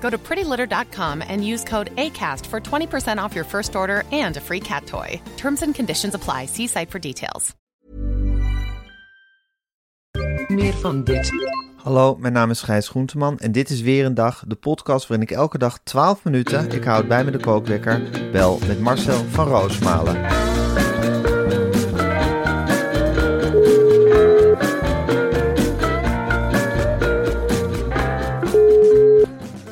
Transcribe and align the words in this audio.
Go 0.00 0.10
to 0.10 0.18
prettylitter.com 0.18 1.22
and 1.28 1.46
use 1.46 1.64
code 1.64 1.94
ACAST 1.96 2.46
for 2.46 2.60
20% 2.60 3.18
off 3.18 3.34
your 3.34 3.44
first 3.44 3.76
order 3.76 4.04
and 4.12 4.36
a 4.36 4.40
free 4.40 4.60
cat 4.60 4.86
toy. 4.86 5.20
Terms 5.36 5.62
and 5.62 5.74
conditions 5.74 6.14
apply. 6.14 6.46
See 6.46 6.66
site 6.66 6.90
for 6.90 7.00
details. 7.00 7.54
Meer 10.48 10.72
van 10.72 11.04
dit. 11.04 11.32
Hallo, 11.76 12.16
mijn 12.16 12.32
naam 12.32 12.50
is 12.50 12.62
Gijs 12.62 12.88
Groenteman 12.88 13.38
en 13.38 13.52
dit 13.52 13.70
is 13.70 13.80
weer 13.80 14.04
een 14.04 14.14
dag, 14.14 14.44
de 14.46 14.54
podcast 14.54 15.06
waarin 15.06 15.26
ik 15.26 15.36
elke 15.36 15.58
dag 15.58 15.78
12 15.82 16.24
minuten, 16.24 16.70
ik 16.70 16.84
houd 16.84 17.08
bij 17.08 17.24
me 17.24 17.30
de 17.30 17.38
kookwekker, 17.38 18.02
bel 18.32 18.58
met 18.66 18.80
Marcel 18.80 19.24
van 19.24 19.48
Roosmalen. 19.48 20.47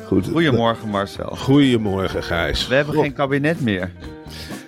Goed. 0.07 0.27
Goedemorgen 0.27 0.89
Marcel. 0.89 1.35
Goedemorgen, 1.35 2.23
Gijs. 2.23 2.67
We 2.67 2.75
hebben 2.75 2.95
geen 2.95 3.13
kabinet 3.13 3.61
meer. 3.61 3.91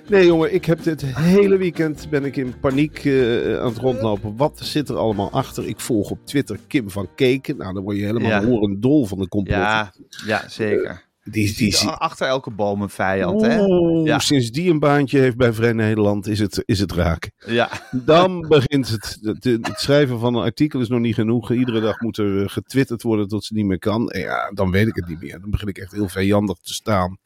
Nee, 0.07 0.25
jongen, 0.25 0.53
ik 0.53 0.65
heb 0.65 0.83
dit 0.83 1.01
hele 1.05 1.57
weekend 1.57 2.09
ben 2.09 2.25
ik 2.25 2.35
in 2.35 2.53
paniek 2.59 3.05
eh, 3.05 3.59
aan 3.59 3.67
het 3.67 3.77
rondlopen. 3.77 4.37
Wat 4.37 4.59
zit 4.63 4.89
er 4.89 4.95
allemaal 4.95 5.31
achter? 5.31 5.67
Ik 5.67 5.79
volg 5.79 6.09
op 6.11 6.19
Twitter 6.25 6.59
Kim 6.67 6.89
van 6.89 7.07
Keken. 7.15 7.57
Nou, 7.57 7.73
dan 7.73 7.83
word 7.83 7.97
je 7.97 8.05
helemaal 8.05 8.29
Ja. 8.29 8.45
horend 8.45 8.81
dol 8.81 9.05
van 9.05 9.17
de 9.17 9.27
complot. 9.27 9.57
Ja, 9.57 9.93
ja 10.25 10.43
zeker. 10.47 11.03
Die, 11.31 11.53
Die 11.55 11.87
achter 11.87 12.27
elke 12.27 12.51
boom 12.51 12.81
een 12.81 12.89
vijand, 12.89 13.41
hè? 13.41 13.55
Ja. 14.03 14.19
Sinds 14.19 14.51
die 14.51 14.71
een 14.71 14.79
baantje 14.79 15.19
heeft 15.19 15.37
bij 15.37 15.53
Vrij 15.53 15.73
Nederland 15.73 16.27
is 16.27 16.39
het, 16.39 16.63
is 16.65 16.79
het 16.79 16.91
raak. 16.91 17.31
Ja, 17.45 17.69
Dan 17.91 18.47
begint 18.47 18.89
het, 18.89 19.17
het. 19.21 19.43
Het 19.43 19.79
schrijven 19.79 20.19
van 20.19 20.35
een 20.35 20.43
artikel 20.43 20.79
is 20.79 20.87
nog 20.89 20.99
niet 20.99 21.15
genoeg. 21.15 21.51
Iedere 21.51 21.79
dag 21.81 21.99
moet 21.99 22.17
er 22.17 22.41
eh, 22.41 22.49
getwitterd 22.49 23.01
worden 23.01 23.27
tot 23.27 23.43
ze 23.45 23.53
niet 23.53 23.65
meer 23.65 23.79
kan. 23.79 24.09
En 24.09 24.19
ja, 24.19 24.51
dan 24.53 24.71
weet 24.71 24.87
ik 24.87 24.95
het 24.95 25.07
niet 25.07 25.21
meer. 25.21 25.39
Dan 25.39 25.49
begin 25.49 25.67
ik 25.67 25.77
echt 25.77 25.91
heel 25.91 26.09
vijandig 26.09 26.57
te 26.57 26.73
staan 26.73 27.17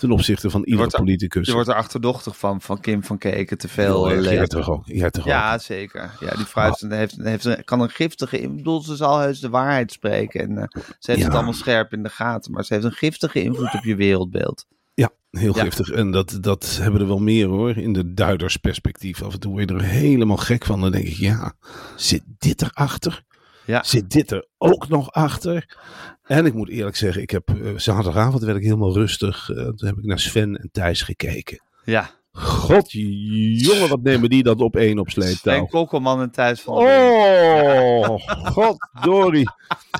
ten 0.00 0.10
opzichte 0.10 0.50
van 0.50 0.64
iedere 0.64 0.90
er- 0.90 0.98
politicus. 0.98 1.46
je 1.46 1.52
wordt 1.52 1.68
er 1.68 1.74
achterdochtig 1.74 2.38
van, 2.38 2.60
van 2.60 2.80
Kim 2.80 3.04
van 3.04 3.18
Keken 3.18 3.58
te 3.58 3.68
veel 3.68 4.06
lezen. 4.16 4.48
toch 4.48 4.68
ook? 4.70 4.86
Toch 4.86 5.18
ook? 5.22 5.24
Ja, 5.24 5.58
zeker. 5.58 6.10
Ja, 6.20 6.34
die 6.36 6.44
vrouw 6.46 6.74
heeft, 6.88 7.16
heeft, 7.22 7.64
kan 7.64 7.80
een 7.80 7.90
giftige... 7.90 8.40
Ik 8.40 8.56
bedoel, 8.56 8.82
ze 8.82 8.96
zal 8.96 9.18
heus 9.18 9.40
de 9.40 9.48
waarheid 9.48 9.92
spreken. 9.92 10.40
En 10.40 10.58
eh, 10.58 10.64
ze 10.98 11.10
heeft 11.10 11.18
Ja. 11.18 11.26
het 11.26 11.34
allemaal 11.34 11.52
scherp 11.52 11.92
in 11.92 12.02
de 12.02 12.08
gaten. 12.08 12.52
Maar 12.52 12.64
ze 12.64 12.72
heeft 12.74 12.84
een 12.86 12.92
giftige 12.92 13.42
invloed 13.42 13.74
op 13.74 13.84
je 13.84 13.94
wereldbeeld. 13.96 14.66
Ja, 14.94 15.10
heel 15.30 15.56
Ja. 15.56 15.62
giftig. 15.62 15.90
En 15.90 16.10
dat, 16.10 16.38
dat 16.40 16.78
hebben 16.80 17.00
er 17.00 17.06
wel 17.06 17.18
meer 17.18 17.46
hoor. 17.46 17.76
In 17.76 17.92
de 17.92 18.14
duidersperspectief. 18.14 19.22
Af 19.22 19.32
en 19.32 19.40
toe 19.40 19.52
word 19.52 19.68
je 19.70 19.74
er 19.76 19.82
helemaal 19.82 20.36
gek 20.36 20.64
van. 20.64 20.80
Dan 20.80 20.90
denk 20.92 21.04
ik, 21.06 21.14
ja, 21.16 21.52
zit 21.96 22.22
dit 22.38 22.62
erachter? 22.62 23.24
Ja. 23.70 23.82
Zit 23.82 24.10
dit 24.10 24.30
er 24.30 24.46
ook 24.58 24.88
nog 24.88 25.10
achter? 25.12 25.76
En 26.22 26.46
ik 26.46 26.54
moet 26.54 26.68
eerlijk 26.68 26.96
zeggen, 26.96 27.22
ik 27.22 27.30
heb 27.30 27.48
eh, 27.48 27.56
zaterdagavond 27.76 28.42
werd 28.42 28.56
ik 28.56 28.62
helemaal 28.64 28.92
rustig. 28.94 29.50
Eh, 29.50 29.56
toen 29.56 29.88
heb 29.88 29.96
ik 29.98 30.04
naar 30.04 30.18
Sven 30.18 30.56
en 30.56 30.68
Thijs 30.72 31.02
gekeken. 31.02 31.62
Ja. 31.84 32.10
God, 32.32 32.92
jongen, 32.92 33.88
wat 33.88 34.02
nemen 34.02 34.30
die 34.30 34.42
dat 34.42 34.60
op 34.60 34.76
één 34.76 34.98
op 34.98 35.10
sleeptouw? 35.10 35.54
Sven 35.54 35.68
Kokkelman 35.68 36.20
en 36.20 36.30
Thijs 36.30 36.60
van 36.60 36.74
Oh, 36.74 38.18
goddorie. 38.54 39.48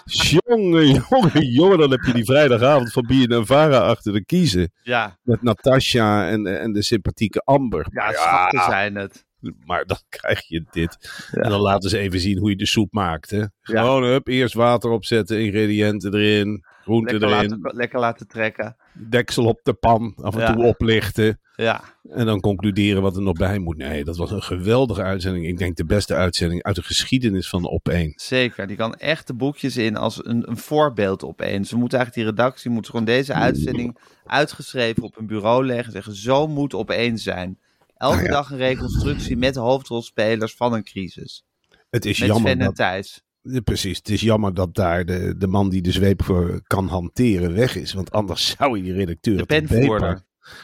jongen, 0.05 0.87
jongen, 1.11 1.47
jongen, 1.53 1.79
dan 1.79 1.91
heb 1.91 2.01
je 2.01 2.13
die 2.13 2.25
vrijdagavond 2.25 2.93
van 2.93 3.07
BNNVARA 3.07 3.79
achter 3.79 4.13
de 4.13 4.25
kiezen. 4.25 4.73
Ja, 4.83 5.19
Met 5.23 5.43
Natasja 5.43 6.29
en, 6.29 6.61
en 6.61 6.73
de 6.73 6.83
sympathieke 6.83 7.43
Amber. 7.45 7.87
ja 7.91 8.05
Maar 8.05 8.15
schatten 8.15 8.63
zijn 8.65 8.95
het. 8.95 9.25
maar 9.67 9.85
dan 9.87 9.99
krijg 10.19 10.49
je 10.49 10.65
dit. 10.71 11.27
Ja. 11.33 11.41
En 11.43 11.51
dan 11.51 11.61
laten 11.61 11.91
ze 11.91 11.99
even 11.99 12.21
zien 12.21 12.39
hoe 12.39 12.51
je 12.51 12.57
de 12.57 12.67
soep 12.67 12.93
maakt. 12.93 13.31
Hè? 13.31 13.45
Gewoon, 13.61 14.03
hup, 14.03 14.29
eerst 14.29 14.55
water 14.55 14.91
opzetten, 14.91 15.41
ingrediënten 15.45 16.15
erin, 16.15 16.65
groenten 16.83 17.19
Lekker 17.19 17.37
erin, 17.39 17.51
laten, 17.61 17.77
lekker 17.77 18.01
laten 18.01 18.27
trekken. 18.29 18.77
deksel 18.93 19.45
op 19.45 19.61
de 19.63 19.73
pan, 19.75 20.13
af 20.23 20.35
en 20.35 20.41
Ja. 20.41 20.53
toe 20.55 20.65
oplichten. 20.65 21.41
Ja, 21.57 21.81
En 22.11 22.27
dan 22.27 22.41
concluderen 22.41 23.03
wat 23.03 23.17
er 23.17 23.23
nog 23.23 23.37
bij 23.37 23.59
moet. 23.59 23.77
Nee, 23.77 24.05
dat 24.05 24.17
was 24.17 24.31
een 24.31 24.43
geweldige 24.43 25.03
uitzending. 25.03 25.47
Ik 25.47 25.59
denk 25.59 25.77
de 25.77 25.85
beste 25.85 26.15
uitzending 26.15 26.63
uit 26.63 26.77
de 26.77 26.83
geschiedenis 26.83 27.49
van 27.49 27.65
Op 27.65 27.89
1. 27.89 28.13
zeker. 28.17 28.67
Die 28.67 28.77
kan 28.77 28.95
echt 28.95 29.27
de 29.27 29.35
boekjes 29.35 29.77
in 29.77 29.97
als 29.97 30.25
een, 30.27 30.49
een 30.51 30.57
voorbeeld 30.57 31.25
opeens. 31.25 31.71
We 31.71 31.77
moeten 31.77 31.99
eigenlijk 31.99 32.27
die 32.29 32.37
redactie 32.37 32.71
moet 32.71 32.87
gewoon 32.87 33.05
deze 33.05 33.33
uitzending 33.35 33.99
uitgeschreven 34.25 35.03
op 35.03 35.17
een 35.19 35.27
bureau 35.27 35.67
leggen. 35.67 35.87
En 35.87 35.93
zeggen, 35.93 36.15
zo 36.15 36.47
moet 36.49 36.75
opeens 36.75 37.23
zijn. 37.23 37.59
Elke 38.01 38.15
Nou 38.17 38.27
ja. 38.27 38.33
dag 38.33 38.51
een 38.51 38.57
reconstructie 38.57 39.37
met 39.37 39.55
hoofdrolspelers 39.57 40.55
van 40.55 40.73
een 40.73 40.85
crisis. 40.85 41.45
Het 41.91 42.05
is 42.05 42.19
Met 42.19 42.29
jammer 42.29 42.51
Sven 42.51 42.61
en 42.61 42.67
dat, 42.67 42.75
Thijs. 42.77 43.23
Precies, 43.65 43.97
het 43.97 44.09
is 44.09 44.21
jammer 44.21 44.55
dat 44.55 44.75
daar 44.75 45.05
de, 45.05 45.35
de 45.39 45.47
man 45.47 45.69
die 45.69 45.83
de 45.83 45.93
zweep 45.93 46.23
voor 46.25 46.61
kan 46.67 46.89
hanteren 46.89 47.55
weg 47.55 47.77
is. 47.77 47.93
Want 47.93 48.11
anders 48.11 48.49
zou 48.59 48.77
je 48.77 48.83
die 48.83 48.93
redacteur 48.93 49.37
De 49.37 49.45
penvoerder. 49.47 50.23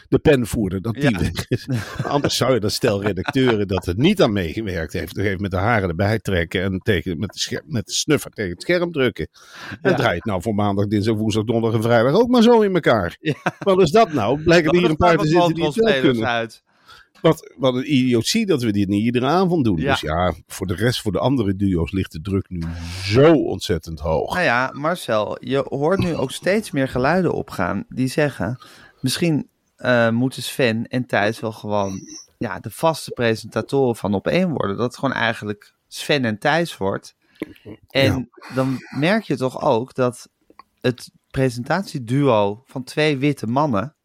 De 0.09 0.19
penvoerder, 0.19 0.83
dat 0.83 0.95
die 0.95 1.11
Ja. 1.11 1.19
weg 1.19 1.49
is. 1.49 1.69
anders 2.07 2.37
zou 2.37 2.55
je 2.55 2.61
dat 2.61 2.73
stel 2.73 3.03
redacteuren 3.03 3.69
dat 3.69 3.85
het 3.87 3.97
niet 3.97 4.23
aan 4.23 4.33
meegewerkt 4.33 4.93
heeft. 4.93 5.17
even 5.19 5.41
met 5.43 5.51
de 5.51 5.57
haren 5.57 5.89
erbij 5.89 6.19
trekken 6.19 6.63
en 6.63 6.79
tegen, 6.79 7.19
met, 7.19 7.33
de 7.33 7.63
met 7.67 7.87
de 7.87 7.93
snuffer 7.93 8.31
tegen 8.31 8.51
het 8.51 8.63
scherm 8.63 8.93
drukken. 8.93 9.29
En 9.83 9.91
Ja. 9.91 9.97
draai 9.97 10.15
het 10.17 10.25
nou 10.25 10.43
voor 10.43 10.55
maandag, 10.55 10.87
dinsdag, 10.87 11.17
woensdag, 11.17 11.45
donderdag 11.45 11.81
en 11.81 11.87
vrijdag 11.87 12.15
ook 12.15 12.29
maar 12.29 12.43
zo 12.43 12.61
in 12.61 12.75
elkaar. 12.75 13.17
Ja. 13.21 13.35
Wat 13.59 13.81
is 13.81 13.91
dat 13.91 14.13
nou? 14.13 14.43
Blijken 14.43 14.71
er 14.73 14.79
hier 14.79 14.91
een 14.91 14.97
paar 14.97 15.17
te 15.17 15.27
zitten 15.27 15.55
die 15.55 15.65
het 15.65 15.75
wel 15.75 16.01
kunnen. 16.01 16.27
uit. 16.27 16.63
Wat, 17.27 17.53
wat 17.57 17.75
een 17.75 17.95
idiotie 17.95 18.47
dat 18.47 18.63
we 18.63 18.73
dit 18.73 18.89
niet 18.89 19.05
iedere 19.05 19.27
avond 19.27 19.65
doen. 19.65 19.77
Ja. 19.77 19.91
Dus 19.91 20.01
ja, 20.01 20.35
voor 20.47 20.67
de 20.67 20.75
rest, 20.75 21.01
voor 21.01 21.13
de 21.13 21.19
andere 21.19 21.57
duo's 21.57 21.93
ligt 21.93 22.13
de 22.13 22.21
druk 22.21 22.49
nu 22.49 22.63
zo 23.03 23.33
ontzettend 23.33 24.01
hoog. 24.01 24.35
Nou 24.35 24.45
ja, 24.45 24.71
Marcel, 24.75 25.37
je 25.41 25.65
hoort 25.69 25.99
nu 25.99 26.15
ook 26.15 26.31
steeds 26.31 26.71
meer 26.71 26.89
geluiden 26.89 27.33
opgaan 27.33 27.85
die 27.89 28.09
zeggen... 28.09 28.59
misschien 29.01 29.49
eh, 29.77 30.11
moeten 30.11 30.43
Sven 30.43 30.87
en 30.87 31.07
Thijs 31.07 31.41
wel 31.41 31.53
gewoon 31.53 32.01
ja, 32.39 32.61
de 32.61 32.71
vaste 32.71 33.11
presentatoren 33.11 33.97
van 33.97 34.15
op 34.15 34.27
één 34.27 34.51
worden. 34.51 34.77
Dat 34.77 34.87
het 34.87 34.99
gewoon 34.99 35.15
eigenlijk 35.15 35.75
Sven 35.89 36.25
en 36.25 36.39
Thijs 36.39 36.77
wordt. 36.77 37.15
En 37.89 38.31
dan 38.55 38.79
merk 38.99 39.23
je 39.23 39.37
toch 39.37 39.63
ook 39.63 39.95
dat 39.95 40.29
het 40.81 41.11
presentatieduo 41.31 42.63
van 42.67 42.85
twee 42.85 43.17
witte 43.17 43.47
mannen... 43.47 43.96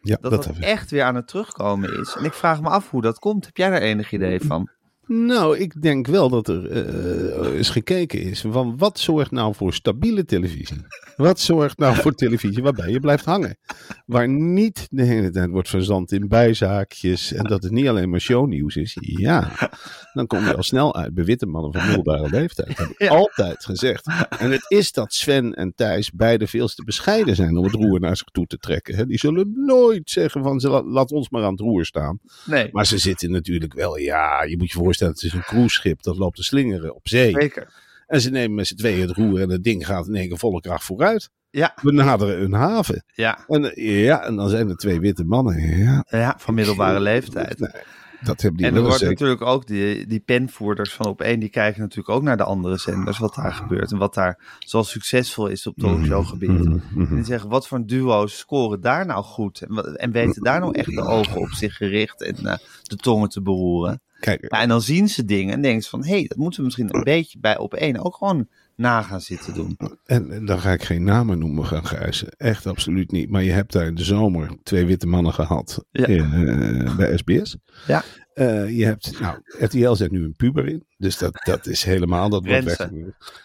Ja, 0.00 0.18
dat 0.20 0.30
dat 0.30 0.44
dat 0.44 0.58
echt 0.58 0.90
weer 0.90 1.02
aan 1.02 1.14
het 1.14 1.28
terugkomen 1.28 2.00
is. 2.00 2.16
En 2.16 2.24
ik 2.24 2.32
vraag 2.32 2.60
me 2.60 2.68
af 2.68 2.90
hoe 2.90 3.02
dat 3.02 3.18
komt. 3.18 3.46
Heb 3.46 3.56
jij 3.56 3.70
daar 3.70 3.80
enig 3.80 4.12
idee 4.12 4.40
van? 4.40 4.70
Nou, 5.08 5.58
ik 5.58 5.82
denk 5.82 6.06
wel 6.06 6.28
dat 6.28 6.48
er 6.48 6.70
eh, 6.70 7.56
eens 7.56 7.70
gekeken 7.70 8.20
is 8.22 8.40
van 8.40 8.76
wat 8.76 8.98
zorgt 8.98 9.30
nou 9.30 9.54
voor 9.54 9.72
stabiele 9.74 10.24
televisie? 10.24 10.76
Wat 11.16 11.40
zorgt 11.40 11.78
nou 11.78 11.96
voor 11.96 12.14
televisie 12.14 12.62
waarbij 12.62 12.90
je 12.90 13.00
blijft 13.00 13.24
hangen? 13.24 13.58
Waar 14.06 14.28
niet 14.28 14.86
de 14.90 15.02
hele 15.02 15.30
tijd 15.30 15.50
wordt 15.50 15.68
verzand 15.68 16.12
in 16.12 16.28
bijzaakjes 16.28 17.32
en 17.32 17.44
dat 17.44 17.62
het 17.62 17.72
niet 17.72 17.88
alleen 17.88 18.10
maar 18.10 18.20
shownieuws 18.20 18.76
is. 18.76 18.96
Ja, 19.00 19.70
dan 20.12 20.26
kom 20.26 20.44
je 20.44 20.56
al 20.56 20.62
snel 20.62 20.96
uit 20.96 21.14
bij 21.14 21.24
witte 21.24 21.46
mannen 21.46 21.72
van 21.72 21.86
middelbare 21.86 22.28
leeftijd. 22.30 22.68
Dat 22.68 22.76
heb 22.78 22.88
ik 22.88 23.02
Ja. 23.02 23.08
altijd 23.08 23.64
gezegd. 23.64 24.06
En 24.38 24.50
het 24.50 24.64
is 24.68 24.92
dat 24.92 25.12
Sven 25.12 25.54
en 25.54 25.72
Thijs 25.74 26.10
beide 26.10 26.46
veel 26.46 26.68
te 26.68 26.84
bescheiden 26.84 27.34
zijn 27.36 27.56
om 27.56 27.64
het 27.64 27.74
roer 27.74 28.00
naar 28.00 28.16
zich 28.16 28.26
toe 28.28 28.46
te 28.46 28.56
trekken. 28.58 29.08
Die 29.08 29.18
zullen 29.18 29.52
nooit 29.54 30.10
zeggen 30.10 30.42
van 30.42 30.56
laat 30.86 31.12
ons 31.12 31.28
maar 31.30 31.42
aan 31.44 31.50
het 31.50 31.60
roer 31.60 31.84
staan. 31.84 32.18
Nee, 32.46 32.68
Maar 32.72 32.86
ze 32.86 32.98
zitten 32.98 33.30
natuurlijk 33.30 33.74
wel, 33.74 33.98
ja, 33.98 34.42
je 34.42 34.56
moet 34.56 34.70
je 34.70 34.78
voorstellen, 34.78 34.96
het 35.06 35.22
is 35.22 35.32
een 35.32 35.42
cruiseschip 35.42 36.02
dat 36.02 36.16
loopt 36.16 36.36
te 36.36 36.42
slingeren 36.42 36.94
op 36.94 37.08
zee. 37.08 37.32
zeker. 37.32 37.86
En 38.06 38.20
ze 38.20 38.30
nemen 38.30 38.54
met 38.54 38.66
z'n 38.66 38.74
tweeën 38.76 39.00
het 39.08 39.16
roer 39.16 39.40
en 39.40 39.50
het 39.50 39.64
ding 39.64 39.86
gaat 39.86 40.06
in 40.06 40.14
één 40.14 40.28
keer 40.28 40.38
volle 40.38 40.60
kracht 40.60 40.84
vooruit. 40.84 41.30
Ja, 41.50 41.74
We 41.82 41.92
naderen 41.92 42.42
een 42.42 42.52
haven. 42.52 43.04
ja, 43.14 43.38
En, 43.46 43.72
ja, 43.82 44.22
en 44.24 44.36
dan 44.36 44.48
zijn 44.48 44.68
er 44.68 44.76
twee 44.76 45.00
witte 45.00 45.24
mannen. 45.24 45.76
Ja, 45.78 46.04
ja 46.08 46.34
van 46.38 46.54
middelbare 46.54 47.00
leeftijd. 47.00 47.58
Nee, 47.58 47.82
dat 48.20 48.40
hebben 48.40 48.60
die 48.60 48.70
En 48.70 48.76
er 48.76 48.82
wordt 48.82 49.02
natuurlijk 49.02 49.42
ook, 49.42 49.66
die, 49.66 50.06
die 50.06 50.20
penvoerders 50.20 50.92
van 50.92 51.06
op 51.06 51.20
één, 51.20 51.40
die 51.40 51.48
kijken 51.48 51.80
natuurlijk 51.80 52.08
ook 52.08 52.22
naar 52.22 52.36
de 52.36 52.44
andere 52.44 52.78
zenders, 52.78 53.18
wat 53.18 53.34
daar 53.34 53.52
gebeurt. 53.52 53.92
En 53.92 53.98
wat 53.98 54.14
daar 54.14 54.58
zo 54.58 54.82
succesvol 54.82 55.46
is 55.46 55.66
op 55.66 55.76
talkshowgebied. 55.76 56.48
Mhm, 56.50 56.78
En 57.00 57.14
die 57.14 57.24
zeggen, 57.24 57.48
wat 57.48 57.68
voor 57.68 57.86
duo's 57.86 58.38
scoren 58.38 58.80
daar 58.80 59.06
nou 59.06 59.24
goed? 59.24 59.60
En, 59.62 59.96
en 59.96 60.12
weten 60.12 60.42
daar 60.42 60.60
nou 60.60 60.72
echt 60.78 60.94
de 60.94 61.02
ogen 61.04 61.36
op 61.36 61.50
zich 61.50 61.76
gericht 61.76 62.22
en 62.22 62.36
eh, 62.46 62.56
de 62.82 62.96
tongen 62.96 63.28
te 63.28 63.42
beroeren? 63.42 64.02
Kijk, 64.20 64.42
en 64.42 64.68
dan 64.68 64.82
zien 64.82 65.08
ze 65.08 65.24
dingen 65.24 65.54
en 65.54 65.62
denken 65.62 65.82
ze 65.82 65.88
van, 65.88 66.04
hé, 66.04 66.10
hey, 66.10 66.24
dat 66.28 66.38
moeten 66.38 66.58
we 66.58 66.64
misschien 66.64 66.94
een 66.96 67.02
beetje 67.04 67.38
bij 67.38 67.58
op 67.58 67.74
één 67.74 68.04
ook 68.04 68.16
gewoon 68.16 68.48
na 68.76 69.02
gaan 69.02 69.20
zitten 69.20 69.54
doen. 69.54 69.76
en, 70.04 70.30
en 70.30 70.44
dan 70.46 70.60
ga 70.60 70.72
ik 70.72 70.82
geen 70.82 71.04
namen 71.04 71.38
noemen 71.38 71.66
gaan 71.66 71.84
grijzen. 71.84 72.28
Echt 72.36 72.66
absoluut 72.66 73.10
niet. 73.10 73.30
Maar 73.30 73.42
je 73.42 73.50
hebt 73.50 73.72
daar 73.72 73.86
in 73.86 73.94
de 73.94 74.04
zomer 74.04 74.50
twee 74.62 74.86
witte 74.86 75.06
mannen 75.06 75.32
gehad 75.34 75.84
Ja. 75.90 76.06
in, 76.06 76.32
eh, 76.32 76.96
bij 76.96 77.16
SBS. 77.16 77.56
Ja. 77.86 78.02
Eh, 78.34 78.76
je 78.78 78.84
hebt, 78.84 79.20
nou, 79.20 79.38
RTL 79.58 79.92
zet 79.92 80.10
nu 80.10 80.24
een 80.24 80.36
puber 80.36 80.68
in. 80.68 80.84
Dus 80.96 81.18
dat, 81.18 81.40
dat 81.44 81.66
is 81.66 81.84
helemaal, 81.84 82.28
dat 82.28 82.46
wordt 82.46 82.64
weg. 82.64 82.90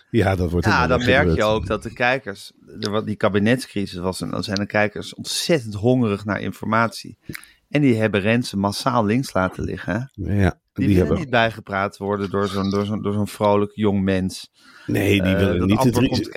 Ja, 0.09 0.35
dat 0.35 0.51
wordt 0.51 0.65
Ja, 0.65 0.87
dan 0.87 1.05
merk 1.05 1.35
je 1.35 1.43
ook 1.43 1.67
dat 1.67 1.83
de 1.83 1.93
kijkers, 1.93 2.51
er 2.79 2.91
wat 2.91 3.05
die 3.05 3.15
kabinetscrisis 3.15 3.99
was, 3.99 4.21
en 4.21 4.29
dan 4.29 4.43
zijn 4.43 4.57
de 4.59 4.65
kijkers 4.65 5.15
ontzettend 5.15 5.73
hongerig 5.73 6.25
naar 6.25 6.41
informatie. 6.41 7.17
En 7.69 7.81
die 7.81 7.95
hebben 7.95 8.21
Rensen 8.21 8.59
massaal 8.59 9.05
links 9.05 9.33
laten 9.33 9.63
liggen. 9.63 10.11
Ja, 10.13 10.59
Die, 10.73 10.87
die, 10.87 10.95
willen 10.95 10.97
hebben, 10.97 11.17
niet 11.17 11.29
bijgepraat 11.29 11.97
worden 11.97 12.29
door 12.29 12.47
zo'n 12.47 12.69
door 12.69 12.85
zo'n 12.85 13.01
door 13.01 13.13
zo'n 13.13 13.27
vrolijk 13.27 13.71
jong 13.75 14.01
mens. 14.01 14.51
nee, 14.85 15.21
die 15.21 15.33
eh, 15.33 15.37
willen, 15.37 15.67
niet 15.67 15.69
het 15.69 15.79
antwoord 15.79 16.07
komt 16.07 16.29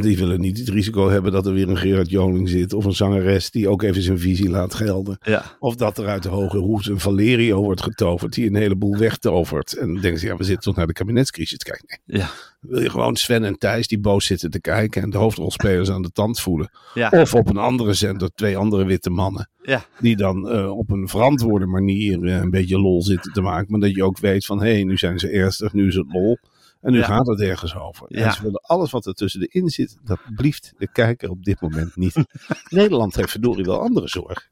kijken. 0.00 0.08
die 0.16 0.26
willen 0.26 0.40
niet 0.40 0.58
het 0.58 0.68
risico 0.68 1.08
hebben 1.10 1.32
dat 1.32 1.46
er 1.46 1.52
weer 1.52 1.68
een 1.68 1.76
Gerard 1.76 2.10
Joling 2.10 2.48
zit. 2.48 2.72
Of 2.72 2.84
een 2.84 2.92
zangeres 2.94 3.50
die 3.50 3.68
ook 3.68 3.82
even 3.82 4.02
zijn 4.02 4.18
visie 4.18 4.48
laat 4.50 4.74
gelden. 4.74 5.18
Ja. 5.22 5.56
Of 5.58 5.74
dat 5.74 5.98
er 5.98 6.06
uit 6.06 6.22
de 6.22 6.28
hoge 6.28 6.58
hoes 6.58 6.88
een 6.88 7.00
Valerio 7.00 7.62
wordt 7.62 7.82
getoverd 7.82 8.34
die 8.34 8.46
een 8.46 8.54
heleboel 8.54 8.96
wegtovert. 8.96 9.76
En 9.76 9.92
dan 9.92 10.00
denken 10.00 10.20
ze, 10.20 10.26
ja, 10.26 10.36
we 10.36 10.44
zitten 10.44 10.62
toch 10.64 10.76
naar 10.76 10.86
de 10.86 10.92
kabinetscrisis 10.92 11.58
te 11.58 11.64
kijken. 11.64 12.00
Nee, 12.06 12.20
Ja. 12.20 12.30
wil 12.60 12.80
je 12.80 12.90
gewoon 12.90 13.16
Sven 13.16 13.44
en 13.44 13.58
Thijs 13.58 13.88
die 13.88 14.00
boos 14.00 14.26
zitten 14.26 14.50
te 14.50 14.60
kijken 14.60 15.02
en 15.02 15.10
de 15.10 15.18
hoofdrolspelers 15.18 15.90
aan 15.90 16.02
de 16.02 16.10
tand 16.10 16.40
voelen. 16.40 16.70
Ja. 16.94 17.08
Of 17.10 17.34
op 17.34 17.48
een 17.48 17.56
andere 17.56 17.94
zender 17.94 18.30
twee 18.34 18.56
andere 18.56 18.84
witte 18.84 19.10
mannen. 19.10 19.48
Ja. 19.62 19.84
Die 20.00 20.16
dan 20.16 20.48
eh, 20.50 20.70
op 20.78 20.90
een 20.90 21.08
verantwoorde 21.08 21.66
manier 21.66 22.24
eh, 22.24 22.36
een 22.36 22.50
beetje 22.50 22.78
lol 22.80 23.02
zitten 23.02 23.32
te 23.32 23.40
maken. 23.40 23.66
Maar 23.70 23.80
dat 23.80 23.94
je 23.94 24.04
ook 24.04 24.18
weet 24.18 24.46
van, 24.46 24.62
hé, 24.62 24.72
hey, 24.72 24.84
nu 24.84 24.96
zijn 24.96 25.18
ze 25.18 25.28
ernstig, 25.28 25.72
nu 25.72 25.86
is 25.86 25.94
het 25.94 26.12
lol. 26.12 26.38
En 26.84 26.92
nu 26.92 26.98
Ja. 26.98 27.04
gaat 27.04 27.26
het 27.26 27.40
ergens 27.40 27.76
over. 27.76 28.06
Ja. 28.08 28.26
En 28.26 28.32
ze 28.32 28.42
willen 28.42 28.60
alles 28.60 28.90
wat 28.90 29.06
er 29.06 29.14
tussen 29.14 29.40
de 29.40 29.48
in 29.48 29.68
zit, 29.68 29.96
dat 30.02 30.18
blieft 30.34 30.72
de 30.76 30.88
kijker 30.92 31.30
op 31.30 31.44
dit 31.44 31.60
moment 31.60 31.96
niet. 31.96 32.14
Nederland 32.68 33.14
heeft 33.16 33.30
verdorie 33.30 33.64
wel 33.64 33.80
andere 33.80 34.08
zorg. 34.08 34.48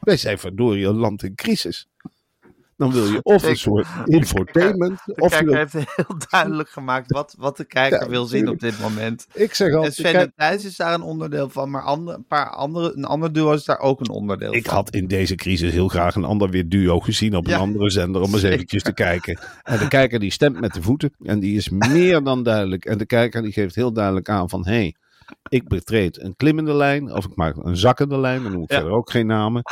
Wij 0.00 0.16
zijn 0.16 0.38
verdorie 0.38 0.86
een 0.86 0.96
land 0.96 1.22
in 1.22 1.34
crisis. 1.34 1.88
Dan 2.76 2.92
wil 2.92 3.04
je 3.06 3.20
of 3.34 3.42
een 3.42 3.56
soort 3.56 3.86
infotainment. 4.04 5.00
De 5.04 5.14
kijker 5.14 5.44
wil- 5.44 5.54
heeft 5.54 5.72
heel 5.72 6.16
duidelijk 6.30 6.68
gemaakt 6.68 7.12
wat, 7.12 7.34
wat 7.38 7.56
de 7.56 7.64
kijker 7.64 8.00
Ja, 8.02 8.08
wil 8.08 8.24
zien 8.26 8.48
op 8.48 8.60
dit 8.60 8.80
moment. 8.80 9.26
ik 9.32 9.54
zeg 9.54 9.74
altijd, 9.74 9.94
Sven 9.94 10.14
en 10.14 10.32
Thijs 10.36 10.64
is 10.64 10.76
daar 10.76 10.94
een 10.94 11.02
onderdeel 11.02 11.48
van, 11.50 11.70
maar 11.70 11.82
ander, 11.82 12.14
een 12.14 12.26
paar 12.26 12.50
andere, 12.50 12.92
een 12.96 13.04
ander 13.04 13.32
duo 13.32 13.52
is 13.52 13.64
daar 13.64 13.78
ook 13.78 14.00
een 14.00 14.08
onderdeel 14.10 14.54
ik 14.54 14.64
van. 14.64 14.74
had 14.74 14.90
in 14.90 15.06
deze 15.06 15.34
crisis 15.34 15.72
heel 15.72 15.88
graag 15.88 16.14
een 16.14 16.24
ander 16.24 16.50
weer 16.50 16.68
duo 16.68 17.00
gezien 17.00 17.36
op 17.36 17.46
Ja. 17.46 17.54
een 17.54 17.60
andere 17.60 17.90
zender 17.90 18.22
om 18.22 18.30
eens 18.32 18.40
Zeker. 18.40 18.54
eventjes 18.54 18.82
te 18.82 18.92
kijken. 18.94 19.38
En 19.62 19.78
de 19.78 19.88
kijker 19.88 20.18
die 20.18 20.30
stemt 20.30 20.60
met 20.60 20.74
de 20.74 20.82
voeten 20.82 21.12
en 21.22 21.40
die 21.40 21.56
is 21.56 21.68
meer 21.68 22.22
dan 22.22 22.42
duidelijk. 22.42 22.84
En 22.84 22.98
de 22.98 23.06
kijker 23.06 23.42
die 23.42 23.52
geeft 23.52 23.74
heel 23.74 23.92
duidelijk 23.92 24.28
aan 24.28 24.48
van, 24.48 24.66
hé, 24.66 24.72
hey, 24.72 24.94
ik 25.48 25.68
betreed 25.68 26.20
een 26.22 26.36
klimmende 26.36 26.74
lijn 26.74 27.12
of 27.12 27.24
ik 27.24 27.36
maak 27.36 27.56
een 27.56 27.76
zakkende 27.76 28.18
lijn. 28.18 28.42
Dan 28.42 28.52
noem 28.52 28.62
ik 28.62 28.70
Ja. 28.70 28.76
verder 28.76 28.94
ook 28.94 29.10
geen 29.10 29.26
namen. 29.26 29.62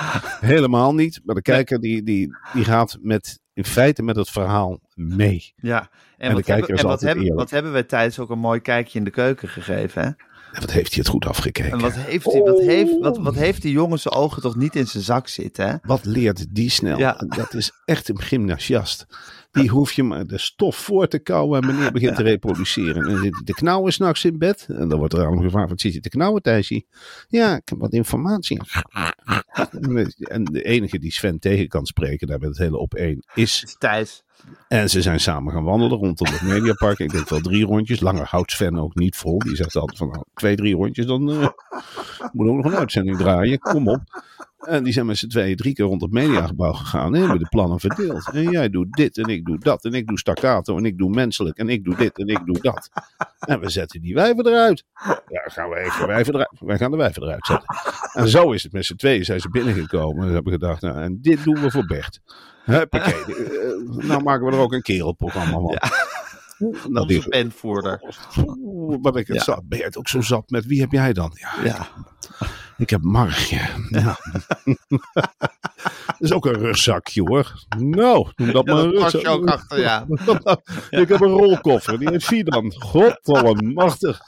Helemaal 0.40 0.94
niet. 0.94 1.20
Maar 1.25 1.34
de 1.34 1.43
kijker 1.43 1.81
die, 1.81 2.02
die, 2.02 2.37
die 2.52 2.64
gaat 2.64 2.99
met, 3.00 3.40
in 3.52 3.64
feite 3.64 4.02
met 4.02 4.16
het 4.16 4.31
verhaal 4.31 4.81
mee. 4.94 5.52
Ja, 5.56 5.90
en, 6.19 6.32
wat, 6.34 6.46
hebben, 6.46 6.76
en 6.76 6.87
wat, 6.87 7.00
hebben, 7.00 7.34
wat 7.34 7.50
hebben 7.50 7.72
wij 7.72 7.82
Thijs 7.82 8.19
ook 8.19 8.31
een 8.31 8.38
mooi 8.38 8.60
kijkje 8.60 8.99
in 8.99 9.04
de 9.04 9.10
keuken 9.10 9.49
gegeven, 9.49 10.02
hè? 10.02 10.08
En 10.52 10.60
wat 10.60 10.70
heeft 10.70 10.88
hij 10.94 10.99
het 10.99 11.08
goed 11.08 11.26
afgekeken. 11.26 11.72
En 11.72 11.78
wat 11.78 11.94
heeft, 11.94 12.25
hij, 12.25 12.40
wat, 12.40 12.58
Oh. 12.58 12.66
heeft, 12.66 12.99
wat, 12.99 13.19
wat 13.19 13.34
heeft 13.34 13.62
die 13.62 13.72
jongen 13.72 13.99
zijn 13.99 14.14
ogen 14.14 14.43
toch 14.43 14.56
niet 14.56 14.76
in 14.76 14.87
zijn 14.87 15.02
zak 15.02 15.28
zitten, 15.28 15.69
hè? 15.69 15.76
Wat 15.82 16.04
leert 16.04 16.54
die 16.54 16.70
snel? 16.70 16.99
Ja. 16.99 17.25
Dat 17.28 17.54
is 17.54 17.72
echt 17.84 18.08
een 18.08 18.20
gymnasiast. 18.20 19.06
Die 19.52 19.69
hoef 19.69 19.93
je 19.93 20.02
maar 20.02 20.26
de 20.26 20.38
stof 20.38 20.76
voor 20.76 21.08
te 21.08 21.19
kouwen 21.19 21.60
en 21.60 21.66
meneer 21.66 21.93
begint 21.93 22.16
te 22.16 22.22
reproduceren. 22.22 23.02
En 23.02 23.08
dan 23.08 23.22
zit 23.22 23.34
hij 23.34 23.44
te 23.44 23.52
knauwen 23.52 23.93
s'nachts 23.93 24.25
in 24.25 24.38
bed. 24.38 24.66
En 24.69 24.88
dan 24.88 24.99
wordt 24.99 25.14
er 25.14 25.25
aan 25.25 25.32
hem 25.32 25.43
gevraagd, 25.43 25.69
wat 25.69 25.81
zit 25.81 25.93
je 25.93 26.00
te 26.00 26.08
knauwen 26.08 26.43
Thijsie? 26.43 26.87
Ja, 27.28 27.56
ik 27.56 27.69
heb 27.69 27.78
wat 27.78 27.93
informatie. 27.93 28.60
En 30.19 30.44
de 30.44 30.62
enige 30.62 30.99
die 30.99 31.12
Sven 31.12 31.38
tegen 31.38 31.69
kan 31.69 31.87
spreken 31.87 32.26
daar 32.26 32.38
met 32.38 32.49
het 32.49 32.58
hele 32.58 32.78
op 32.78 32.94
één 32.94 33.25
is. 33.34 33.76
Thijs. 33.78 34.22
En 34.69 34.90
ze 34.90 35.02
zijn 35.02 35.20
samen 35.20 35.52
gaan 35.52 35.64
wandelen 35.64 35.99
rondom 35.99 36.32
het 36.32 36.43
Mediapark. 36.43 36.99
Ik 36.99 37.10
denk 37.10 37.28
wel 37.28 37.40
drie 37.40 37.64
rondjes. 37.64 38.00
Langer 38.00 38.26
houdt 38.26 38.50
Sven 38.50 38.78
ook 38.78 38.94
niet 38.94 39.16
vol. 39.16 39.38
Die 39.38 39.56
zegt 39.56 39.76
altijd 39.76 39.99
van 39.99 40.08
nou, 40.08 40.25
twee, 40.34 40.56
drie 40.56 40.75
rondjes. 40.75 41.06
Dan 41.06 41.31
eh, 41.31 41.49
moet 42.32 42.49
ook 42.49 42.56
nog 42.56 42.64
een 42.64 42.78
uitzending 42.78 43.16
draaien. 43.16 43.58
Kom 43.58 43.88
op. 43.88 44.02
En 44.62 44.85
die 44.85 44.93
zijn 44.93 45.06
met 45.06 45.19
z'n 45.19 45.26
tweeën 45.26 45.56
drie 45.56 45.75
keer 45.75 45.85
rond 45.85 46.00
het 46.03 46.11
mediagebouw 46.12 46.73
gegaan. 46.73 47.14
En 47.14 47.20
hebben 47.20 47.38
de 47.38 47.49
plannen 47.49 47.81
verdeeld. 47.81 48.31
En 48.32 48.50
jij 48.50 48.70
doet 48.70 48.93
dit 48.93 49.19
en 49.19 49.25
ik 49.25 49.44
doe 49.44 49.59
dat. 49.59 49.85
En 49.85 49.93
ik 49.93 50.06
doe 50.06 50.19
staccato 50.19 50.76
en 50.76 50.85
ik 50.85 50.99
doe 50.99 51.11
menselijk. 51.11 51.59
En 51.59 51.69
ik 51.69 51.85
doe 51.85 51.97
dit 51.97 52.19
en 52.19 52.26
ik 52.26 52.41
doe 52.44 52.59
dat. 52.61 52.88
En 53.38 53.61
we 53.61 53.70
zetten 53.70 54.00
die 54.00 54.14
wijven 54.14 54.47
eruit. 54.47 54.85
Ja, 55.29 55.43
gaan 55.44 55.69
we 55.70 55.76
even 55.79 56.06
wijven 56.06 56.35
eruit. 56.35 56.50
Wij 56.61 56.79
gaan 56.79 56.91
de 56.91 56.97
wijven 56.97 57.23
eruit 57.23 57.47
zetten. 57.47 57.69
En 58.12 58.29
zo 58.29 58.53
is 58.53 58.62
het 58.62 58.73
met 58.73 58.85
z'n 58.85 58.94
tweeën 58.97 59.25
zijn 59.25 59.41
ze 59.41 59.49
binnengekomen. 59.50 60.26
En 60.26 60.32
hebben 60.32 60.53
gedacht, 60.53 60.82
nou, 60.82 60.99
en 60.99 61.19
dit 61.20 61.44
doen 61.44 61.61
we 61.61 61.70
voor 61.70 61.87
Bert. 61.87 62.20
Huppakee. 62.64 63.14
Eh, 63.25 64.06
nou 64.06 64.23
maken 64.23 64.47
we 64.47 64.53
er 64.53 64.59
ook 64.59 64.73
een 64.73 64.82
kerelprogramma 64.82 65.53
van. 65.53 65.79
Nou, 66.59 66.73
Onze 66.91 67.06
die, 67.06 67.29
penvoerder. 67.29 68.00
Wat 69.00 69.12
ben 69.12 69.14
ik 69.23 69.26
het 69.26 69.37
Ja. 69.37 69.43
zat. 69.43 69.69
Ben 69.69 69.79
je 69.79 69.85
het 69.85 69.99
ook 69.99 70.09
zo 70.09 70.20
zat 70.20 70.50
met 70.50 70.67
wie 70.67 70.81
heb 70.81 70.93
jij 70.93 71.12
dan? 71.12 71.31
Ja, 71.35 71.64
Ja. 71.64 71.87
Ik 72.82 72.90
heb 72.90 73.02
Margje. 73.02 73.61
Ja. 73.88 74.19
Dat 76.06 76.17
is 76.19 76.32
ook 76.32 76.46
een 76.46 76.58
rugzakje 76.58 77.23
hoor. 77.23 77.52
Nou, 77.79 78.29
noem 78.37 78.52
dat 78.52 78.67
Ja, 78.67 78.75
maar 78.75 78.84
een 78.84 78.90
rugzak. 78.90 79.29
ook 79.29 79.49
achter, 79.49 79.81
ja. 79.81 80.06
Ik 81.02 81.08
heb 81.08 81.20
een 81.20 81.31
rolkoffer, 81.31 81.99
die 81.99 82.08
heeft 82.11 82.25
Fidan. 82.25 82.73
Godallemachtig. 82.79 84.20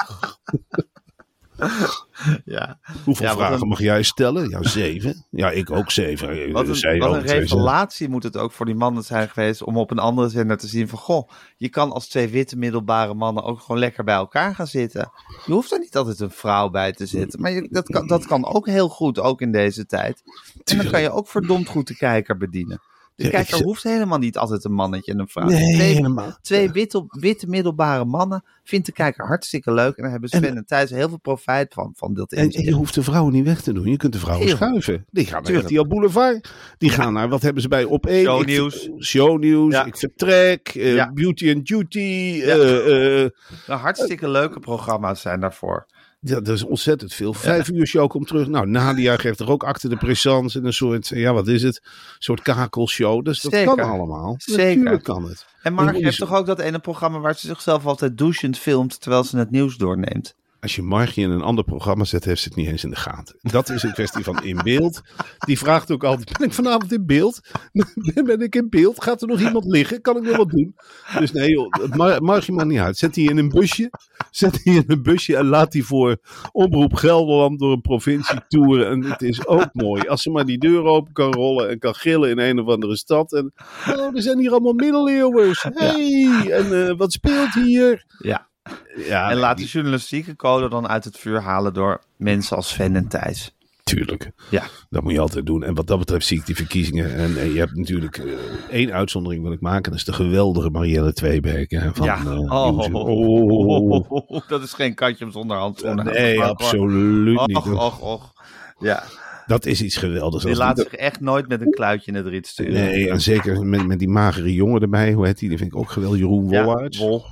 ja. 2.45 2.79
Hoeveel 3.05 3.27
Ja, 3.27 3.33
vragen 3.35 3.61
een- 3.63 3.69
mag 3.69 3.79
jij 3.79 4.03
stellen? 4.03 4.49
Ja, 4.49 4.63
zeven. 4.63 5.25
Ja, 5.31 5.51
ik 5.51 5.71
ook 5.71 5.91
zeven. 5.91 6.53
Wat 6.53 6.69
een, 6.69 6.75
Zij 6.77 6.99
wat 6.99 7.09
ook 7.09 7.15
een 7.15 7.21
zeven. 7.21 7.39
revelatie 7.39 8.09
moet 8.09 8.23
het 8.23 8.37
ook 8.37 8.53
voor 8.53 8.67
die 8.67 8.75
mannen 8.75 9.03
zijn 9.03 9.29
geweest 9.29 9.63
om 9.63 9.77
op 9.77 9.91
een 9.91 9.99
andere 9.99 10.29
zender 10.29 10.57
te 10.57 10.67
zien 10.67 10.89
van 10.89 10.99
goh, 10.99 11.29
je 11.57 11.69
kan 11.69 11.93
als 11.93 12.09
twee 12.09 12.29
witte 12.29 12.57
middelbare 12.57 13.15
mannen 13.15 13.43
ook 13.45 13.61
gewoon 13.61 13.79
lekker 13.79 14.05
bij 14.05 14.15
elkaar 14.15 14.55
gaan 14.55 14.67
zitten. 14.67 15.11
Je 15.47 15.53
hoeft 15.53 15.73
er 15.73 15.79
niet 15.79 15.97
altijd 15.97 16.21
een 16.21 16.31
vrouw 16.31 16.71
bij 16.71 16.93
te 16.93 17.07
zitten, 17.07 17.41
maar 17.41 17.51
je, 17.51 17.69
dat, 17.71 17.89
kan, 17.89 18.07
dat 18.07 18.27
kan 18.27 18.45
ook 18.47 18.67
heel 18.67 18.89
goed, 18.89 19.19
ook 19.21 19.41
in 19.41 19.53
deze 19.53 19.87
tijd. 19.87 20.23
En 20.65 20.77
dan 20.77 20.91
kan 20.91 21.01
je 21.03 21.11
ook 21.11 21.29
verdomd 21.29 21.69
goed 21.69 21.87
de 21.87 21.97
kijker 21.97 22.37
bedienen. 22.37 22.81
De 23.17 23.25
ik 23.25 23.31
kijker 23.31 23.63
hoeft 23.63 23.83
helemaal 23.83 24.19
niet 24.19 24.37
altijd 24.37 24.65
een 24.65 24.73
mannetje 24.73 25.13
en 25.13 25.19
een 25.19 25.29
vrouw. 25.29 25.47
Nee, 25.49 25.75
twee, 25.75 25.95
helemaal. 25.95 26.39
twee 26.43 26.71
witte, 26.71 27.05
witte 27.09 27.47
middelbare 27.47 28.05
mannen 28.05 28.45
vindt 28.65 28.87
de 28.87 28.93
kijker 28.93 29.27
hartstikke 29.27 29.73
leuk 29.73 29.97
en 29.97 30.03
daar 30.03 30.11
hebben 30.11 30.29
Sven 30.29 30.57
en, 30.57 30.65
Thijs 30.67 30.91
heel 30.91 31.09
veel 31.09 31.19
profijt 31.19 31.75
van, 31.75 31.93
van 31.97 32.15
dat 32.15 32.33
En, 32.33 32.51
en 32.51 32.63
je 32.65 32.73
hoeft 32.73 32.95
de 32.95 33.03
vrouwen 33.03 33.33
niet 33.33 33.45
weg 33.45 33.61
te 33.63 33.73
doen. 33.73 33.87
Je 33.87 33.97
kunt 33.97 34.13
de 34.13 34.19
vrouwen 34.19 34.47
Heel. 34.47 34.57
schuiven. 34.57 35.07
Die 35.11 35.27
gaan 35.27 35.43
naar. 35.43 35.53
RTL 35.55 35.87
Boulevard. 35.87 36.51
Die 36.79 36.91
gaan 36.91 37.13
naar, 37.13 37.29
wat 37.29 37.43
hebben 37.43 37.63
ze 37.63 37.69
bij 37.69 37.85
op 37.85 38.07
één? 38.07 38.25
Shownieuws. 38.25 38.87
Ik- 38.87 39.03
Shownieuws. 39.05 39.73
Ja. 39.73 39.85
Ik 39.85 39.97
vertrek. 39.97 40.69
eh, 40.69 40.95
Ja. 40.95 41.13
Beauty 41.13 41.53
and 41.55 41.67
Duty. 41.67 41.99
Ja. 42.01 42.55
eh, 42.57 43.23
eh, 43.25 43.31
Nou, 43.67 43.81
hartstikke 43.81 44.29
leuke 44.29 44.61
programma's 44.61 45.21
zijn 45.21 45.41
daarvoor. 45.41 45.87
Ja, 46.25 46.41
dat 46.41 46.55
is 46.55 46.65
ontzettend 46.65 47.15
veel. 47.15 47.33
Vijf 47.33 47.69
uur 47.69 47.87
show 47.87 48.09
komt 48.09 48.27
terug. 48.27 48.49
Nou, 48.49 48.67
Nadia 48.67 49.17
geeft 49.17 49.41
er 49.41 49.51
ook 49.51 49.65
acte 49.65 49.89
de 49.89 49.97
présence. 49.97 50.59
En 50.59 50.65
een 50.65 50.73
soort, 50.73 51.09
ja 51.09 51.33
wat 51.33 51.49
is 51.49 51.63
het? 51.63 51.81
Een 51.85 51.91
soort 52.19 52.43
kakelshow. 52.43 53.25
Dus 53.25 53.41
dat 53.41 53.53
Zeker. 53.53 53.75
kan 53.75 53.91
allemaal. 53.91 54.35
Zeker. 54.39 54.77
Natuurlijk 54.77 55.05
kan 55.05 55.25
het. 55.25 55.47
En 55.63 55.73
Mark 55.73 55.97
heeft 55.97 56.19
toch 56.19 56.35
ook 56.35 56.47
dat 56.47 56.59
ene 56.59 56.79
programma 56.79 57.19
waar 57.19 57.35
ze 57.35 57.47
zichzelf 57.47 57.87
altijd 57.87 58.19
douchend 58.19 58.59
filmt 58.59 59.01
terwijl 59.01 59.25
ze 59.25 59.37
het 59.39 59.51
nieuws 59.51 59.77
doorneemt. 59.77 60.35
Als 60.65 60.77
je 60.77 60.83
Margie 60.83 61.25
in 61.25 61.31
een 61.31 61.43
ander 61.43 61.65
programma 61.65 62.05
zet, 62.05 62.25
heeft 62.25 62.41
ze 62.43 62.49
het 62.49 62.57
niet 62.57 62.69
eens 62.69 62.85
in 62.85 62.91
de 62.91 62.97
gaten. 62.97 63.37
Dat 63.41 63.69
is 63.69 63.83
een 63.83 63.93
kwestie 63.93 64.25
van 64.25 64.45
in 64.45 64.61
beeld. 64.65 65.03
Die 65.39 65.59
vraagt 65.59 65.91
ook 65.91 66.05
altijd, 66.05 66.39
ben 66.39 66.47
ik 66.47 66.53
vanavond 66.53 66.93
in 66.93 67.07
beeld? 67.07 67.41
Ben 68.25 68.41
ik 68.41 68.55
in 68.55 68.69
beeld? 68.71 69.03
Gaat 69.03 69.23
er 69.23 69.29
nog 69.29 69.41
iemand 69.41 69.65
liggen? 69.65 70.01
Kan 70.01 70.17
ik 70.17 70.23
nog 70.23 70.37
wat 70.37 70.51
doen? 70.51 70.75
Dus 71.19 71.33
nee 71.33 71.51
joh, 71.51 71.95
Mar 71.97 72.23
Margie 72.23 72.55
maar 72.55 72.67
niet 72.67 72.79
uit. 72.79 72.99
Zet 72.99 73.15
die 73.15 73.31
in 73.31 73.39
een 73.39 73.49
busje. 73.49 73.91
Zet 74.31 74.63
die 74.63 74.75
in 74.75 74.85
een 74.87 75.03
busje 75.03 75.37
en 75.37 75.47
laat 75.47 75.73
die 75.73 75.85
voor 75.85 76.17
Omroep 76.53 76.95
Gelderland 76.95 77.59
door 77.59 77.73
een 77.73 77.81
provincie 77.81 78.41
toeren. 78.49 78.89
En 78.89 79.05
het 79.05 79.23
is 79.23 79.47
ook 79.47 79.69
mooi. 79.73 80.03
Als 80.03 80.23
ze 80.23 80.31
maar 80.31 80.47
die 80.47 80.59
deur 80.59 80.83
open 80.83 81.13
kan 81.13 81.33
rollen 81.33 81.69
en 81.69 81.79
kan 81.79 81.95
gillen 81.95 82.31
in 82.31 82.39
een 82.39 82.59
of 82.59 82.69
andere 82.69 82.97
stad. 82.97 83.33
En 83.33 83.53
oh, 83.89 84.17
er 84.17 84.23
zijn 84.23 84.39
hier 84.39 84.51
allemaal 84.51 84.73
middeleeuwers. 84.73 85.63
Hey, 85.63 86.51
en 86.51 86.89
eh, 86.89 86.97
wat 86.97 87.13
speelt 87.13 87.55
hier? 87.55 88.05
Ja. 88.19 88.53
Ja, 88.97 89.31
en 89.31 89.37
laat 89.37 89.57
de 89.57 89.63
die- 89.63 89.71
journalistieke 89.73 90.37
code 90.37 90.69
dan 90.69 90.89
uit 90.89 91.05
het 91.05 91.19
vuur 91.19 91.41
halen 91.41 91.75
door 91.75 92.01
mensen 92.17 92.57
als 92.57 92.69
Sven 92.69 92.97
en 92.97 93.09
Thijs. 93.09 93.55
Tuurlijk. 93.85 94.31
Ja. 94.51 94.63
Dat 94.91 95.03
moet 95.03 95.13
je 95.13 95.21
altijd 95.21 95.47
doen. 95.47 95.63
En 95.65 95.75
wat 95.75 95.87
dat 95.87 95.99
betreft 95.99 96.27
zie 96.27 96.39
ik 96.39 96.47
die 96.47 96.57
verkiezingen. 96.57 97.15
En, 97.15 97.37
eh, 97.37 97.53
je 97.53 97.59
hebt 97.59 97.77
natuurlijk 97.77 98.17
eh, 98.19 98.25
één 98.71 98.93
uitzondering 98.93 99.43
wil 99.43 99.53
ik 99.53 99.61
maken. 99.61 99.91
Dat 99.91 99.95
is 100.01 100.05
de 100.07 100.13
geweldige 100.13 100.71
Marielle 100.71 101.13
Tweebeek. 101.13 101.71
hè, 101.71 101.95
Van, 101.95 102.07
ja. 102.07 102.19
eh, 102.19 102.41
oh, 102.53 102.71
Nieuws- 102.71 102.89
Oh. 102.93 104.49
dat 104.49 104.63
is 104.63 104.73
geen 104.73 104.95
katje 104.95 105.31
zonder 105.31 105.57
handschoenen. 105.57 106.05
Nee, 106.05 106.41
absoluut 106.43 107.47
niet. 107.47 107.57
Och, 107.57 107.73
och, 107.73 108.01
och. 108.03 108.33
Ja, 108.79 109.03
Dat 109.47 109.67
is 109.67 109.83
iets 109.83 109.97
geweldigs. 109.97 110.45
die 110.45 110.57
laat 110.57 110.79
zich 110.79 110.95
echt 110.95 111.21
nooit 111.21 111.49
met 111.49 111.61
een 111.61 111.71
kluitje 111.71 112.11
in 112.11 112.17
het 112.17 112.27
riet 112.27 112.47
sturen. 112.47 112.73
Nee, 112.73 113.11
en 113.11 113.21
zeker 113.21 113.67
met, 113.67 113.87
met 113.87 113.99
die 113.99 114.09
magere 114.09 114.55
jongen 114.55 114.81
erbij. 114.83 115.13
Hoe 115.13 115.27
heet 115.27 115.39
die? 115.39 115.49
Die 115.49 115.59
vind 115.59 115.73
ik 115.73 115.79
ook 115.79 115.91
geweldig. 115.91 116.19
Jeroen 116.19 116.49
Ja, 116.49 116.65
Wollaerts. 116.65 116.99
Wol. 116.99 117.25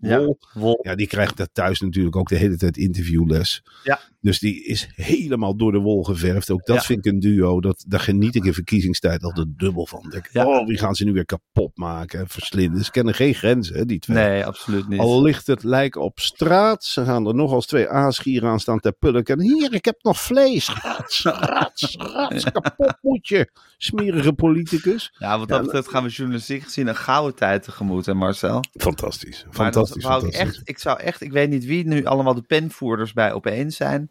Ja, 0.00 0.18
Wol. 0.18 0.38
Wol. 0.52 0.78
Ja, 0.82 0.94
die 0.94 1.06
krijgt 1.06 1.36
daar 1.36 1.48
thuis 1.52 1.80
natuurlijk 1.80 2.16
ook 2.16 2.28
de 2.28 2.36
hele 2.36 2.56
tijd 2.56 2.76
interviewles. 2.76 3.62
Ja. 3.84 4.00
Dus 4.20 4.38
die 4.38 4.64
is 4.64 4.88
helemaal 4.94 5.56
door 5.56 5.72
de 5.72 5.78
wol 5.78 6.02
geverfd. 6.02 6.50
Ook 6.50 6.66
dat 6.66 6.76
Ja. 6.76 6.82
vind 6.82 7.06
ik 7.06 7.12
een 7.12 7.20
duo. 7.20 7.60
Dat, 7.60 7.84
daar 7.88 8.00
geniet 8.00 8.34
ik 8.34 8.44
in 8.44 8.54
verkiezingstijd 8.54 9.22
altijd 9.22 9.46
dubbel 9.56 9.86
van. 9.86 10.06
Denk, 10.10 10.28
Ja. 10.32 10.46
Oh, 10.46 10.66
wie 10.66 10.78
gaan 10.78 10.94
ze 10.94 11.04
nu 11.04 11.12
weer 11.12 11.24
kapot 11.24 11.76
maken? 11.76 12.28
Verslinden. 12.28 12.84
Ze 12.84 12.90
kennen 12.90 13.14
geen 13.14 13.34
grenzen, 13.34 13.76
hè, 13.76 13.84
die 13.84 13.98
twee. 13.98 14.16
Nee, 14.16 14.46
absoluut 14.46 14.88
niet. 14.88 15.00
Al 15.00 15.22
ligt 15.22 15.46
het 15.46 15.62
lijk 15.62 15.96
op 15.96 16.18
straat. 16.20 16.84
Ze 16.84 17.04
gaan 17.04 17.26
er 17.26 17.34
nog 17.34 17.52
als 17.52 17.66
twee 17.66 17.88
aasgieren 17.88 18.48
aan 18.48 18.60
staan 18.60 18.80
ter 18.80 18.92
pulken. 18.92 19.40
Hier, 19.40 19.74
ik 19.74 19.84
heb 19.84 20.02
nog 20.02 20.20
vlees. 20.20 20.68
Rats, 20.82 21.22
rats, 21.22 21.96
rats. 21.98 22.44
Kapot 22.44 22.96
moet 23.00 23.28
je. 23.28 23.50
Smerige 23.76 24.32
politicus. 24.32 25.14
Ja, 25.18 25.38
wat 25.38 25.48
dat 25.48 25.62
betreft 25.62 25.88
gaan 25.88 26.02
we 26.02 26.08
journalistiek 26.08 26.62
gezien 26.62 26.86
een 26.86 26.96
gouden 26.96 27.34
tijd 27.34 27.62
tegemoet, 27.62 28.06
hè 28.06 28.14
Marcel? 28.14 28.64
Fantastisch. 28.72 29.44
Maar 29.44 29.52
Fantastisch. 29.90 30.34
ik, 30.34 30.40
echt, 30.40 30.60
ik 30.64 30.78
zou 30.78 31.00
echt, 31.00 31.20
ik 31.20 31.32
weet 31.32 31.50
niet 31.50 31.64
wie 31.64 31.86
nu 31.86 32.04
allemaal 32.04 32.34
de 32.34 32.42
penvoerders 32.42 33.12
bij 33.12 33.32
opeens 33.32 33.76
zijn. 33.76 34.10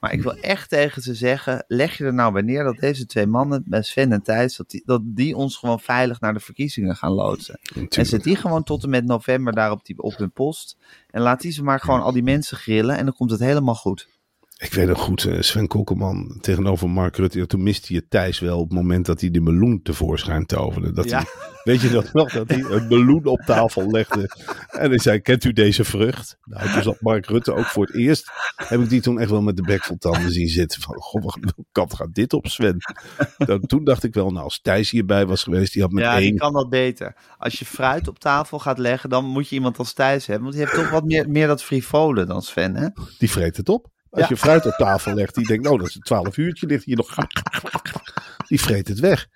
Maar 0.00 0.12
ik 0.12 0.22
wil 0.22 0.36
echt 0.36 0.68
tegen 0.68 1.02
ze 1.02 1.14
zeggen, 1.14 1.64
leg 1.68 1.98
je 1.98 2.04
er 2.04 2.14
nou 2.14 2.32
bij 2.32 2.42
neer 2.42 2.64
dat 2.64 2.76
deze 2.76 3.06
twee 3.06 3.26
mannen, 3.26 3.62
bij 3.66 3.82
Sven 3.82 4.12
en 4.12 4.22
Thijs, 4.22 4.56
dat 4.56 4.70
die, 4.70 4.82
dat 4.84 5.00
die 5.04 5.36
ons 5.36 5.56
gewoon 5.56 5.80
veilig 5.80 6.20
naar 6.20 6.32
de 6.32 6.40
verkiezingen 6.40 6.96
gaan 6.96 7.12
loodsen. 7.12 7.58
En 7.88 8.06
zet 8.06 8.22
die 8.22 8.36
gewoon 8.36 8.62
tot 8.62 8.82
en 8.82 8.90
met 8.90 9.04
november 9.04 9.52
daar 9.52 9.70
op, 9.70 9.84
die, 9.84 10.02
op 10.02 10.16
hun 10.16 10.32
post. 10.32 10.76
En 11.10 11.20
laat 11.20 11.40
die 11.40 11.52
ze 11.52 11.62
maar 11.62 11.80
gewoon 11.80 12.02
al 12.02 12.12
die 12.12 12.22
mensen 12.22 12.56
grillen 12.56 12.96
en 12.96 13.04
dan 13.04 13.14
komt 13.14 13.30
het 13.30 13.40
helemaal 13.40 13.74
goed. 13.74 14.08
Ik 14.60 14.74
weet 14.74 14.86
nog 14.86 15.00
goed, 15.00 15.24
eh, 15.24 15.40
Sven 15.40 15.66
Kokkelman 15.66 16.38
tegenover 16.40 16.90
Mark 16.90 17.16
Rutte. 17.16 17.38
ja, 17.38 17.46
Toen 17.46 17.62
miste 17.62 17.94
je 17.94 18.08
Thijs 18.08 18.38
wel 18.38 18.58
op 18.58 18.68
het 18.68 18.78
moment 18.78 19.06
dat 19.06 19.20
hij 19.20 19.30
de 19.30 19.40
meloen 19.40 19.82
tevoorschijn 19.82 20.46
toverde. 20.46 20.92
Dat 20.92 21.08
Ja. 21.08 21.16
hij, 21.16 21.26
weet 21.64 21.80
je 21.80 21.90
dat 21.90 22.12
nog? 22.12 22.32
Dat 22.32 22.48
hij 22.48 22.60
een 22.60 22.88
meloen 22.88 23.24
op 23.24 23.40
tafel 23.40 23.90
legde. 23.90 24.30
En 24.70 24.88
hij 24.88 24.98
zei, 24.98 25.20
kent 25.20 25.44
u 25.44 25.52
deze 25.52 25.84
vrucht? 25.84 26.38
Nou, 26.44 26.72
toen 26.72 26.82
zat 26.82 27.00
Mark 27.00 27.26
Rutte 27.26 27.54
ook 27.54 27.64
voor 27.64 27.86
het 27.86 27.94
eerst. 27.94 28.30
Heb 28.56 28.80
ik 28.80 28.88
die 28.88 29.00
toen 29.00 29.20
echt 29.20 29.30
wel 29.30 29.42
met 29.42 29.56
de 29.56 29.62
bek 29.62 29.84
vol 29.84 29.96
tanden 29.96 30.32
zien 30.32 30.48
zitten. 30.48 30.80
Van, 30.80 30.94
goh, 31.00 31.22
wat 31.22 31.38
kant 31.72 31.94
gaat 31.94 32.14
dit 32.14 32.32
op, 32.32 32.46
Sven? 32.46 32.76
Dan, 33.38 33.60
toen 33.60 33.84
dacht 33.84 34.04
ik 34.04 34.14
wel, 34.14 34.30
nou, 34.30 34.44
als 34.44 34.60
Thijs 34.60 34.90
hierbij 34.90 35.26
was 35.26 35.42
geweest, 35.42 35.72
die 35.72 35.82
had 35.82 35.90
met 35.92 36.04
ja, 36.04 36.18
één... 36.18 36.36
kan 36.36 36.52
dat 36.52 36.68
beter. 36.68 37.16
Als 37.38 37.58
je 37.58 37.64
fruit 37.64 38.08
op 38.08 38.18
tafel 38.18 38.58
gaat 38.58 38.78
leggen, 38.78 39.10
dan 39.10 39.24
moet 39.24 39.48
je 39.48 39.54
iemand 39.54 39.78
als 39.78 39.92
Thijs 39.92 40.26
hebben. 40.26 40.44
Want 40.44 40.56
die 40.56 40.64
heeft 40.64 40.76
toch 40.76 40.90
wat 40.90 41.04
meer, 41.04 41.30
meer 41.30 41.46
dat 41.46 41.62
frivole 41.62 42.24
dan 42.24 42.42
Sven, 42.42 42.76
hè? 42.76 42.88
Die 43.18 43.30
vreet 43.30 43.56
het 43.56 43.68
op. 43.68 43.88
Als 44.10 44.28
je 44.28 44.36
fruit 44.36 44.66
op 44.66 44.72
tafel 44.72 45.14
legt, 45.14 45.34
die 45.34 45.46
denkt, 45.46 45.64
nou, 45.64 45.78
dat 45.78 45.88
is 45.88 45.94
een 45.94 46.00
twaalf 46.02 46.36
uurtje, 46.36 46.66
ligt 46.66 46.84
hier 46.84 46.96
nog... 46.96 47.14
Die 48.48 48.60
vreet 48.60 48.88
het 48.88 49.00
weg. 49.00 49.26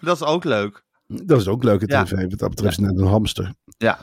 Dat 0.00 0.16
is 0.16 0.22
ook 0.22 0.44
leuk. 0.44 0.84
Dat 1.06 1.40
is 1.40 1.48
ook 1.48 1.64
leuke 1.64 1.86
Ja. 1.88 2.04
tv. 2.04 2.30
Wat 2.30 2.38
dat 2.38 2.50
betreft 2.50 2.76
het 2.76 2.86
net 2.86 2.98
een 2.98 3.06
hamster. 3.06 3.54
Ja, 3.78 3.98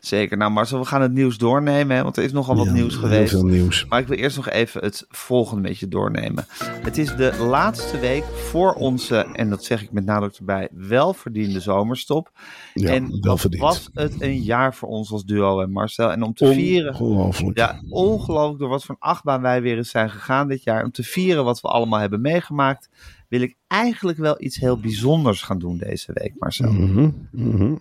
zeker. 0.00 0.36
Nou 0.36 0.52
Marcel, 0.52 0.78
we 0.78 0.84
gaan 0.84 1.02
het 1.02 1.12
nieuws 1.12 1.38
doornemen, 1.38 1.96
hè, 1.96 2.02
want 2.02 2.16
er 2.16 2.24
is 2.24 2.32
nogal 2.32 2.56
wat 2.56 2.66
Ja, 2.66 2.72
nieuws 2.72 2.92
heel 2.92 3.00
geweest. 3.02 3.30
veel 3.30 3.44
nieuws. 3.44 3.86
Maar 3.88 4.00
ik 4.00 4.06
wil 4.06 4.16
eerst 4.18 4.36
nog 4.36 4.48
even 4.48 4.82
het 4.84 5.04
volgende 5.08 5.62
beetje 5.62 5.88
doornemen. 5.88 6.46
Het 6.82 6.98
is 6.98 7.16
de 7.16 7.36
laatste 7.48 7.98
week 7.98 8.24
voor 8.24 8.72
onze, 8.72 9.16
en 9.32 9.50
dat 9.50 9.64
zeg 9.64 9.82
ik 9.82 9.92
met 9.92 10.04
nadruk 10.04 10.34
erbij, 10.36 10.68
welverdiende 10.72 11.60
zomerstop. 11.60 12.30
Ja, 12.74 12.92
en 12.92 13.08
wel 13.10 13.20
wat 13.20 13.40
verdiend. 13.40 13.62
was 13.62 13.88
het 13.94 14.14
een 14.22 14.42
jaar 14.42 14.74
voor 14.74 14.88
ons 14.88 15.10
als 15.12 15.24
duo 15.24 15.60
en 15.60 15.70
Marcel. 15.72 16.12
En 16.12 16.22
om 16.22 16.34
te 16.34 16.52
vieren, 16.52 16.94
Ongelooflijk. 16.94 17.58
ja, 17.58 17.80
ongelooflijk 17.88 18.58
door 18.58 18.68
wat 18.68 18.84
voor 18.84 18.94
een 19.00 19.08
achtbaan 19.08 19.40
wij 19.42 19.62
weer 19.62 19.76
eens 19.76 19.90
zijn 19.90 20.10
gegaan 20.10 20.48
dit 20.48 20.62
jaar. 20.62 20.84
Om 20.84 20.90
te 20.90 21.02
vieren 21.02 21.44
wat 21.44 21.60
we 21.60 21.68
allemaal 21.68 22.00
hebben 22.00 22.20
meegemaakt, 22.20 22.88
wil 23.28 23.40
ik 23.40 23.56
eigenlijk 23.66 24.18
wel 24.18 24.34
iets 24.38 24.56
heel 24.56 24.80
bijzonders 24.80 25.42
gaan 25.42 25.58
doen 25.58 25.78
deze 25.78 26.10
week, 26.14 26.32
Marcel. 26.38 26.72
Mhm. 26.72 27.74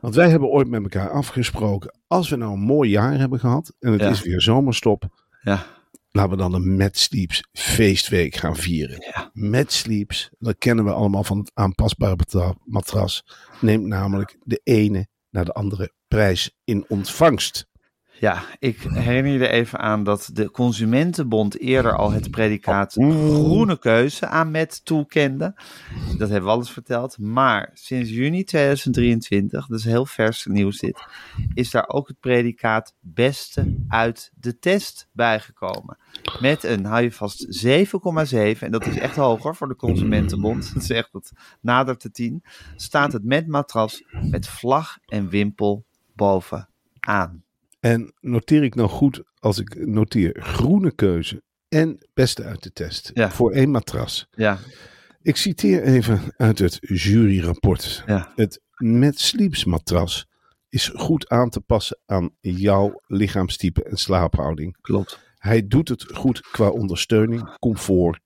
Want 0.00 0.14
wij 0.14 0.30
hebben 0.30 0.48
ooit 0.48 0.68
met 0.68 0.82
elkaar 0.82 1.10
afgesproken. 1.10 1.98
Als 2.06 2.28
we 2.28 2.36
nou 2.36 2.52
een 2.52 2.60
mooi 2.60 2.90
jaar 2.90 3.18
hebben 3.18 3.38
gehad. 3.40 3.72
En 3.78 3.92
het 3.92 4.00
Ja. 4.00 4.08
is 4.10 4.22
weer 4.22 4.40
zomerstop. 4.40 5.08
Ja, 5.42 5.66
Laten 6.12 6.30
we 6.30 6.36
dan 6.36 6.54
een 6.54 6.76
Mad 6.76 6.96
Sleeps 6.96 7.42
feestweek 7.52 8.34
gaan 8.34 8.56
vieren. 8.56 8.96
Ja. 9.14 9.30
Mad 9.32 9.72
Sleeps, 9.72 10.30
dat 10.38 10.58
kennen 10.58 10.84
we 10.84 10.92
allemaal 10.92 11.24
van 11.24 11.38
het 11.38 11.50
aanpasbare 11.54 12.16
matras. 12.64 13.24
Neemt 13.60 13.86
namelijk 13.86 14.36
de 14.44 14.60
ene 14.64 15.06
naar 15.30 15.44
de 15.44 15.52
andere 15.52 15.92
prijs 16.08 16.56
in 16.64 16.84
ontvangst. 16.88 17.66
Ja, 18.20 18.42
ik 18.58 18.80
herinner 18.80 19.32
je 19.32 19.38
er 19.38 19.50
even 19.50 19.78
aan 19.78 20.04
dat 20.04 20.30
de 20.32 20.50
Consumentenbond 20.50 21.58
eerder 21.58 21.96
al 21.96 22.12
het 22.12 22.30
predicaat 22.30 22.92
groene 22.92 23.78
keuze 23.78 24.26
aan 24.26 24.50
met 24.50 24.84
toekende. 24.84 25.54
Dat 26.18 26.28
hebben 26.28 26.48
we 26.48 26.54
alles 26.54 26.70
verteld. 26.70 27.18
Maar 27.18 27.70
sinds 27.72 28.10
juni 28.10 28.44
2023, 28.44 29.66
dat 29.66 29.78
is 29.78 29.84
heel 29.84 30.06
vers 30.06 30.46
nieuws 30.46 30.78
dit, 30.78 31.06
is 31.54 31.70
daar 31.70 31.88
ook 31.88 32.08
het 32.08 32.20
predicaat 32.20 32.94
beste 33.00 33.76
uit 33.88 34.32
de 34.34 34.58
test 34.58 35.08
bijgekomen. 35.12 35.98
Met 36.40 36.64
een, 36.64 36.84
hou 36.84 37.02
je 37.02 37.12
vast, 37.12 37.64
7,7, 37.66 38.58
en 38.58 38.70
dat 38.70 38.86
is 38.86 38.98
echt 38.98 39.16
hoger 39.16 39.56
voor 39.56 39.68
de 39.68 39.76
Consumentenbond, 39.76 40.70
dat 40.74 40.90
echt 40.90 41.12
dat 41.12 41.32
nadert 41.60 42.02
de 42.02 42.10
10, 42.10 42.42
staat 42.76 43.12
het 43.12 43.24
met 43.24 43.46
matras 43.46 44.04
met 44.30 44.48
vlag 44.48 44.98
en 45.06 45.28
wimpel 45.28 45.84
bovenaan. 46.14 47.48
En 47.80 48.12
noteer 48.20 48.62
ik 48.62 48.74
nou 48.74 48.88
goed 48.88 49.22
als 49.38 49.58
ik 49.58 49.86
noteer 49.86 50.36
groene 50.42 50.94
keuze 50.94 51.42
en 51.68 52.06
beste 52.14 52.42
uit 52.44 52.62
de 52.62 52.72
test. 52.72 53.10
Ja. 53.14 53.30
Voor 53.30 53.52
één 53.52 53.70
matras. 53.70 54.26
Ja, 54.30 54.58
Ik 55.22 55.36
citeer 55.36 55.82
even 55.82 56.20
uit 56.36 56.58
het 56.58 56.78
juryrapport. 56.80 58.02
ja. 58.06 58.32
Het 58.36 58.60
Met 58.76 59.20
Sleeps 59.20 59.64
matras 59.64 60.26
is 60.68 60.88
goed 60.94 61.28
aan 61.28 61.50
te 61.50 61.60
passen 61.60 61.98
aan 62.06 62.30
jouw 62.40 63.00
lichaamstype 63.06 63.82
en 63.84 63.96
slaaphouding. 63.96 64.76
Klopt. 64.80 65.18
Hij 65.36 65.66
doet 65.66 65.88
het 65.88 66.04
goed 66.12 66.40
qua 66.40 66.68
ondersteuning, 66.68 67.56
comfort 67.58 68.20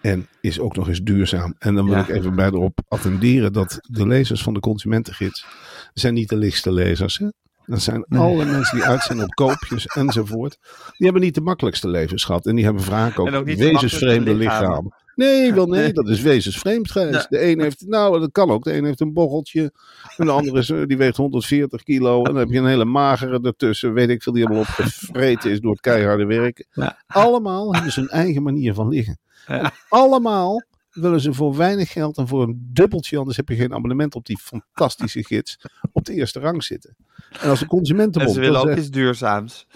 en 0.00 0.26
is 0.40 0.58
ook 0.60 0.76
nog 0.76 0.88
eens 0.88 1.00
duurzaam. 1.02 1.54
En 1.58 1.74
dan 1.74 1.84
wil 1.84 1.94
Ja. 1.94 2.00
ik 2.02 2.08
even 2.08 2.34
bij 2.36 2.46
erop 2.46 2.80
attenderen 2.88 3.52
dat 3.52 3.78
de 3.80 4.06
lezers 4.06 4.42
van 4.42 4.54
de 4.54 4.60
Consumentengids 4.60 5.46
zijn 5.94 6.14
niet 6.14 6.28
de 6.28 6.36
lichtste 6.36 6.72
lezers. 6.72 7.18
Hè? 7.18 7.28
Dat 7.68 7.80
zijn 7.80 8.04
alle 8.04 8.44
mensen 8.44 8.76
die 8.76 8.86
uit 8.86 9.02
zijn 9.02 9.22
op 9.22 9.30
koopjes 9.34 9.86
enzovoort. 9.86 10.58
Die 10.96 11.06
hebben 11.06 11.22
niet 11.22 11.34
de 11.34 11.40
makkelijkste 11.40 11.88
levens 11.88 12.24
gehad. 12.24 12.46
En 12.46 12.54
die 12.54 12.64
hebben 12.64 12.82
vaak 12.82 13.18
ook, 13.18 13.44
wezensvreemde 13.44 14.34
lichamen. 14.34 14.68
lichamen. 14.68 14.94
Nee, 15.14 15.54
wel 15.54 15.66
nee, 15.66 15.92
dat 15.92 16.08
is 16.08 16.20
wezensvreemd. 16.20 16.92
Ja. 16.92 17.26
De 17.28 17.50
een 17.50 17.60
heeft, 17.60 17.84
nou 17.86 18.20
dat 18.20 18.32
kan 18.32 18.50
ook, 18.50 18.64
de 18.64 18.76
een 18.76 18.84
heeft 18.84 19.00
een 19.00 19.12
bocheltje. 19.12 19.72
En 20.16 20.26
de 20.26 20.32
andere 20.32 20.58
is, 20.58 20.70
eh, 20.70 20.82
die 20.86 20.96
weegt 20.96 21.16
140 21.16 21.82
kilo. 21.82 22.18
En 22.18 22.24
dan 22.24 22.36
heb 22.36 22.48
je 22.48 22.58
een 22.58 22.66
hele 22.66 22.84
magere 22.84 23.40
ertussen, 23.42 23.92
weet 23.92 24.08
ik 24.08 24.22
veel, 24.22 24.32
die 24.32 24.42
helemaal 24.42 24.62
opgevreten 24.62 25.50
is 25.50 25.60
door 25.60 25.70
het 25.70 25.80
keiharde 25.80 26.24
werken. 26.24 26.66
Ja. 26.70 27.02
Allemaal 27.06 27.74
hebben 27.74 27.92
ze 27.92 28.00
hun 28.00 28.08
eigen 28.08 28.42
manier 28.42 28.74
van 28.74 28.88
liggen. 28.88 29.18
En 29.46 29.70
allemaal 29.88 30.62
willen 31.00 31.20
ze 31.20 31.32
voor 31.32 31.56
weinig 31.56 31.92
geld 31.92 32.16
en 32.16 32.28
voor 32.28 32.42
een 32.42 32.68
dubbeltje, 32.72 33.18
anders 33.18 33.36
heb 33.36 33.48
je 33.48 33.54
geen 33.54 33.74
abonnement 33.74 34.14
op 34.14 34.26
die 34.26 34.38
fantastische 34.38 35.24
gids, 35.24 35.58
op 35.92 36.04
de 36.04 36.12
eerste 36.12 36.40
rang 36.40 36.64
zitten. 36.64 36.96
En 37.40 37.48
als 37.48 37.58
de 37.58 37.64
En 37.64 37.70
Consumentenbond 37.70 38.34
ze 38.34 38.40
willen 38.40 38.60
ook 38.60 38.76
iets 38.76 38.90
duurzaams. 38.90 39.66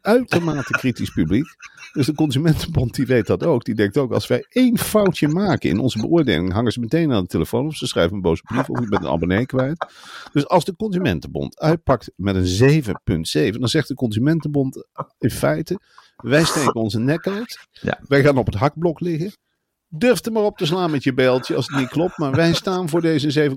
uitermate 0.00 0.72
kritisch 0.72 1.10
publiek. 1.10 1.46
Dus 1.92 2.06
de 2.06 2.14
Consumentenbond 2.14 2.94
die 2.94 3.06
weet 3.06 3.26
dat 3.26 3.42
ook. 3.42 3.64
Die 3.64 3.74
denkt 3.74 3.96
ook, 3.96 4.12
als 4.12 4.26
wij 4.26 4.44
één 4.48 4.78
foutje 4.78 5.28
maken 5.28 5.70
in 5.70 5.78
onze 5.78 5.98
beoordeling, 5.98 6.52
hangen 6.52 6.72
ze 6.72 6.80
meteen 6.80 7.12
aan 7.12 7.22
de 7.22 7.28
telefoon 7.28 7.66
of 7.66 7.76
ze 7.76 7.86
schrijven 7.86 8.14
een 8.14 8.22
boze 8.22 8.42
brief 8.42 8.68
of 8.68 8.80
je 8.80 8.88
bent 8.88 9.04
een 9.04 9.10
abonnee 9.10 9.46
kwijt. 9.46 9.86
Dus 10.32 10.48
als 10.48 10.64
de 10.64 10.76
Consumentenbond 10.76 11.58
uitpakt 11.58 12.10
met 12.16 12.36
een 12.36 12.84
7,7, 13.52 13.58
dan 13.58 13.68
zegt 13.68 13.88
de 13.88 13.94
Consumentenbond 13.94 14.86
in 15.18 15.30
feite, 15.30 15.80
wij 16.16 16.44
steken 16.44 16.74
onze 16.74 16.98
nek 16.98 17.26
uit. 17.26 17.58
Ja. 17.70 18.00
Wij 18.08 18.22
gaan 18.22 18.36
op 18.36 18.46
het 18.46 18.54
hakblok 18.54 19.00
liggen. 19.00 19.32
Durf 19.92 20.24
er 20.24 20.32
maar 20.32 20.42
op 20.42 20.56
te 20.56 20.66
slaan 20.66 20.90
met 20.90 21.02
je 21.02 21.14
beeldje 21.14 21.56
als 21.56 21.66
het 21.66 21.76
niet 21.76 21.88
klopt. 21.88 22.18
Maar 22.18 22.32
wij 22.32 22.52
staan 22.52 22.88
voor 22.88 23.00
deze 23.00 23.50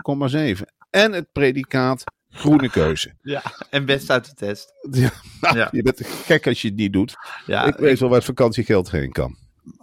7,7. 0.57 0.61
En 0.89 1.11
het 1.11 1.31
predicaat 1.31 2.03
groene 2.29 2.69
keuze. 2.69 3.13
Ja, 3.21 3.41
en 3.69 3.85
best 3.85 4.09
uit 4.09 4.25
de 4.25 4.33
test. 4.33 4.73
Ja, 4.91 5.11
nou, 5.41 5.57
Ja. 5.57 5.67
Je 5.77 5.81
bent 5.81 6.05
gek 6.05 6.47
als 6.47 6.61
je 6.61 6.67
het 6.67 6.77
niet 6.77 6.93
doet. 6.93 7.15
Ja, 7.45 7.63
ik 7.63 7.75
weet 7.75 7.99
wel 7.99 8.09
waar 8.09 8.17
het 8.17 8.27
vakantiegeld 8.27 8.91
heen 8.91 9.11
kan. 9.11 9.37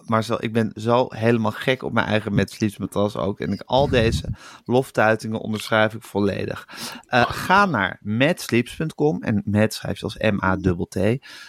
Marcel, 0.05 0.45
ik 0.45 0.53
ben 0.53 0.73
zo 0.75 1.07
helemaal 1.09 1.51
gek 1.51 1.83
op 1.83 1.93
mijn 1.93 2.07
eigen 2.07 2.47
matras 2.79 3.17
ook. 3.17 3.41
En 3.41 3.53
ik, 3.53 3.63
al 3.65 3.89
deze 3.89 4.29
loftuitingen 4.65 5.41
onderschrijf 5.41 5.95
ik 5.95 6.03
volledig. 6.03 6.69
Eh, 7.07 7.31
ga 7.31 7.67
naar 7.67 7.99
madsleeps.com 8.03 9.23
en 9.23 9.43
Mad 9.45 9.75
schrijf 9.75 9.99
je 9.99 10.05
als 10.05 10.17
M-A-T-T. 10.17 10.95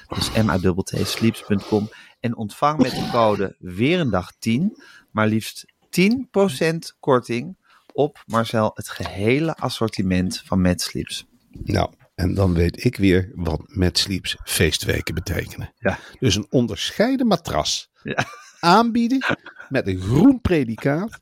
Dus 0.08 0.32
M-A-T-T 0.44 1.08
sleeps.com. 1.08 1.90
En 2.22 2.36
ontvang 2.36 2.82
met 2.82 2.92
de 2.92 3.10
code 3.12 3.56
weer 3.60 4.00
een 4.00 4.10
dag 4.10 4.32
10, 4.40 4.84
maar 5.12 5.28
liefst 5.28 5.66
10% 5.90 6.78
korting 7.00 7.58
op 7.94 8.24
Marcel 8.26 8.72
het 8.74 8.90
gehele 8.90 9.56
assortiment 9.56 10.42
van 10.46 10.62
Mad 10.62 10.82
Sleeps. 10.82 11.26
Nou, 11.52 11.94
en 12.16 12.34
dan 12.34 12.54
weet 12.54 12.86
ik 12.86 12.96
weer 12.96 13.32
wat 13.36 13.62
Mad 13.66 13.98
Sleeps 13.98 14.38
feestweken 14.44 15.14
betekenen. 15.14 15.74
Ja. 15.78 16.00
Dus 16.20 16.36
een 16.36 16.48
onderscheiden 16.50 17.28
matras 17.28 17.90
Ja. 18.04 18.26
aanbieden 18.60 19.26
met 19.70 19.88
een 19.88 20.02
groen 20.02 20.42
predicaat 20.42 21.20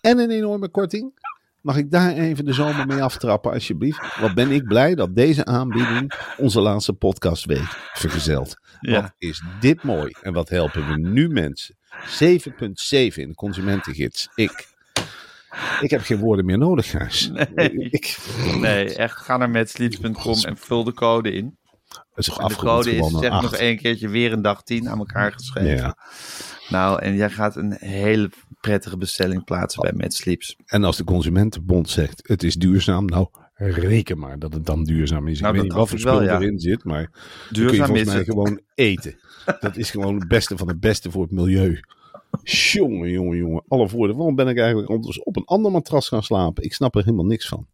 en 0.00 0.18
een 0.18 0.30
enorme 0.30 0.68
korting. 0.68 1.12
Mag 1.64 1.76
ik 1.76 1.90
daar 1.90 2.12
even 2.12 2.44
de 2.44 2.52
zomer 2.52 2.86
mee 2.86 3.02
aftrappen, 3.02 3.52
alsjeblieft? 3.52 4.18
Wat 4.20 4.34
ben 4.34 4.50
ik 4.50 4.64
blij 4.64 4.94
dat 4.94 5.14
deze 5.16 5.44
aanbieding 5.44 6.12
onze 6.36 6.60
laatste 6.60 6.92
podcastweek 6.92 7.90
vergezelt. 7.92 8.56
Ja. 8.80 9.00
Wat 9.00 9.14
is 9.18 9.42
dit 9.60 9.82
mooi 9.82 10.14
en 10.22 10.32
wat 10.32 10.48
helpen 10.48 10.88
we 10.88 10.98
nu 10.98 11.28
mensen? 11.28 11.76
7.7 11.78 13.14
in 13.14 13.28
de 13.28 13.34
consumentengids. 13.34 14.28
Ik. 14.34 14.66
Ik 15.80 15.90
heb 15.90 16.02
geen 16.02 16.18
woorden 16.18 16.44
meer 16.44 16.58
nodig, 16.58 16.90
Gijs. 16.90 17.30
Nee. 17.54 17.70
Ik, 17.90 18.16
Nee, 18.60 18.94
echt, 18.94 19.16
ga 19.16 19.36
naar 19.36 19.50
madsleeps.com 19.50 20.38
en 20.44 20.56
vul 20.56 20.84
de 20.84 20.92
code 20.92 21.32
in. 21.32 21.56
het 21.88 22.26
is 22.26 22.36
En 22.36 22.48
de 22.48 22.56
code 22.56 22.96
is, 22.96 23.10
zeg 23.10 23.32
een 23.32 23.42
nog 23.42 23.54
één 23.54 23.76
keertje, 23.76 24.08
weer 24.08 24.32
een 24.32 24.42
dag 24.42 24.62
10 24.62 24.88
aan 24.88 24.98
elkaar 24.98 25.32
geschreven. 25.32 25.76
Ja. 25.76 25.96
Nou, 26.68 27.02
en 27.02 27.14
jij 27.14 27.30
gaat 27.30 27.56
een 27.56 27.76
hele 27.78 28.30
prettige 28.64 28.96
bestelling 28.96 29.44
plaatsen 29.44 29.82
bij 29.82 29.92
Mad 29.92 30.14
Sleeps. 30.14 30.56
En 30.66 30.84
als 30.84 30.96
de 30.96 31.04
Consumentenbond 31.04 31.90
zegt 31.90 32.28
het 32.28 32.42
is 32.42 32.54
duurzaam, 32.54 33.04
nou 33.04 33.26
reken 33.54 34.18
maar 34.18 34.38
dat 34.38 34.52
het 34.52 34.66
dan 34.66 34.84
duurzaam 34.84 35.28
is. 35.28 35.40
Nou, 35.40 35.54
ik 35.54 35.60
weet 35.60 35.70
dat 35.70 35.78
niet 35.78 35.88
wat 35.88 36.00
voor 36.00 36.10
wel, 36.10 36.14
spul 36.14 36.28
ja. 36.28 36.40
erin 36.40 36.58
zit, 36.58 36.84
maar 36.84 37.02
dan 37.02 37.10
kun 37.52 37.62
je 37.62 37.70
Duurzaam 37.70 37.96
is 37.96 38.12
het. 38.12 38.24
gewoon 38.24 38.60
eten. 38.74 39.16
Dat 39.60 39.76
is 39.76 39.90
gewoon 39.90 40.14
het 40.18 40.28
beste 40.28 40.56
van 40.56 40.68
het 40.68 40.80
beste 40.80 41.10
voor 41.10 41.22
het 41.22 41.30
milieu. 41.30 41.80
Jongen, 42.42 43.10
jongen, 43.10 43.36
jongen. 43.36 43.62
Alle 43.68 43.88
voordelen. 43.88 44.16
Waarom 44.16 44.34
ben 44.34 44.48
ik 44.48 44.58
eigenlijk 44.58 44.90
anders 44.90 45.22
op 45.22 45.36
een 45.36 45.44
ander 45.44 45.72
matras 45.72 46.08
gaan 46.08 46.22
slapen? 46.22 46.64
Ik 46.64 46.74
snap 46.74 46.94
er 46.94 47.04
helemaal 47.04 47.26
niks 47.26 47.48
van. 47.48 47.66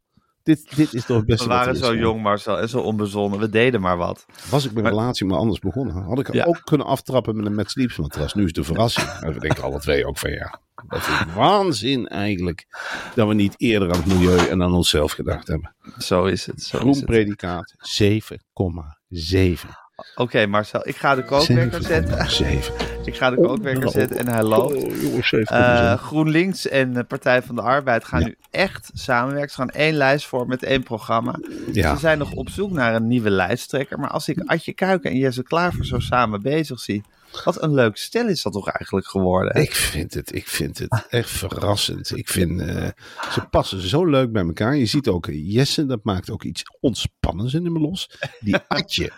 Dit, 0.56 0.76
dit 0.76 0.94
is 0.94 1.04
toch 1.04 1.16
het 1.16 1.26
beste 1.26 1.44
We 1.48 1.50
waren 1.54 1.76
zo 1.76 1.94
jong, 1.96 2.22
Marcel, 2.22 2.58
en 2.60 2.68
zo 2.68 2.78
onbezonnen. 2.78 3.38
We 3.40 3.48
deden 3.50 3.80
maar 3.80 3.96
wat. 3.96 4.26
Was 4.50 4.64
ik 4.64 4.72
mijn 4.72 4.84
Maar- 4.84 4.92
relatie 4.92 5.26
maar 5.26 5.38
anders 5.38 5.58
begonnen, 5.58 5.94
had 6.02 6.18
ik 6.18 6.32
Ja. 6.32 6.44
ook 6.44 6.60
kunnen 6.64 6.86
aftrappen 6.86 7.36
met 7.36 7.46
een 7.46 7.54
Mad 7.54 7.70
Sleeps 7.70 7.96
matras. 7.96 8.34
Nu 8.34 8.44
is 8.44 8.52
de 8.52 8.64
verrassing. 8.64 9.08
En 9.22 9.32
we 9.32 9.40
denken 9.40 9.62
alle 9.62 9.80
twee 9.80 10.06
ook 10.06 10.18
van 10.18 10.30
ja, 10.30 10.60
dat 10.88 10.98
is 10.98 11.34
waanzin 11.34 12.06
eigenlijk. 12.08 12.66
Dat 13.14 13.28
we 13.28 13.34
niet 13.34 13.54
eerder 13.56 13.90
aan 13.92 13.96
het 14.02 14.06
milieu 14.06 14.38
en 14.48 14.62
aan 14.62 14.74
onszelf 14.74 15.12
gedacht 15.12 15.48
hebben. 15.48 15.74
Zo 15.98 16.24
is 16.24 16.46
het. 16.46 16.62
Zo 16.62 16.76
is 16.76 16.80
Groen 16.82 16.94
het. 16.94 17.04
predicaat 17.04 17.74
7,7. 17.78 19.68
Oké, 20.14 20.46
Marcel, 20.46 20.88
ik 20.88 20.96
ga 20.96 21.14
de 21.14 21.24
kookwekker 21.24 21.82
zetten. 21.82 22.30
7. 22.30 22.74
Ik 23.04 23.16
ga 23.16 23.30
de 23.30 23.36
kookwekker 23.36 23.90
zetten 23.90 24.18
en 24.18 24.28
hij 24.28 24.42
loopt. 24.42 24.74
Oh, 24.74 25.02
jongens, 25.02 25.34
7,7. 25.34 25.40
Eh, 25.42 25.92
GroenLinks 25.94 26.68
en 26.68 26.92
de 26.92 27.04
Partij 27.04 27.42
van 27.42 27.54
de 27.54 27.62
Arbeid 27.62 28.04
gaan 28.04 28.22
nu 28.22 28.36
echt 28.50 28.90
samenwerken. 28.94 29.50
Ze 29.50 29.56
gaan 29.56 29.70
één 29.70 29.94
lijst 29.94 30.26
voor 30.26 30.46
met 30.46 30.62
één 30.62 30.82
programma. 30.82 31.38
ja. 31.72 31.94
Ze 31.94 32.00
zijn 32.00 32.18
nog 32.18 32.32
op 32.32 32.48
zoek 32.50 32.70
naar 32.70 32.94
een 32.94 33.06
nieuwe 33.06 33.30
lijsttrekker. 33.30 33.98
Maar 33.98 34.10
als 34.10 34.28
ik 34.28 34.42
Adje 34.46 34.72
Kuiken 34.72 35.10
en 35.10 35.16
Jesse 35.16 35.42
Klaver 35.42 35.86
zo 35.86 35.98
samen 35.98 36.42
bezig 36.42 36.80
zie. 36.80 37.02
Wat 37.44 37.62
een 37.62 37.74
leuk 37.74 37.96
stel 37.96 38.28
is 38.28 38.42
dat 38.42 38.52
toch 38.52 38.68
eigenlijk 38.68 39.06
geworden. 39.06 39.52
hè? 39.52 39.60
Ik 39.60 39.74
vind 39.74 40.14
het, 40.14 40.34
ik 40.34 40.48
vind 40.48 40.78
het 40.78 41.06
echt 41.08 41.30
verrassend. 41.30 42.16
Ik 42.16 42.28
vind, 42.28 42.60
eh, 42.60 42.88
ze 43.32 43.40
passen 43.50 43.80
zo 43.88 44.06
leuk 44.06 44.32
bij 44.32 44.42
elkaar. 44.44 44.76
Je 44.76 44.86
ziet 44.86 45.08
ook 45.08 45.26
eh, 45.26 45.52
Jesse, 45.54 45.86
dat 45.86 46.00
maakt 46.04 46.30
ook 46.30 46.42
iets 46.44 46.62
ontspannends 46.80 47.54
in 47.54 47.64
hem 47.64 47.78
los. 47.78 48.10
Die 48.40 48.56
Atje, 48.68 49.10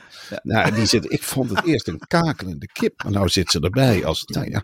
nou, 0.42 0.74
die 0.74 0.86
zit, 0.86 1.12
ik 1.12 1.22
vond 1.22 1.50
het 1.50 1.64
eerst 1.66 1.88
een 1.88 1.98
kakelende 2.06 2.66
kip. 2.72 3.02
Maar 3.02 3.12
nou 3.12 3.28
zit 3.28 3.50
ze 3.50 3.60
erbij 3.60 4.04
als, 4.04 4.24
nou 4.24 4.50
ja, 4.50 4.62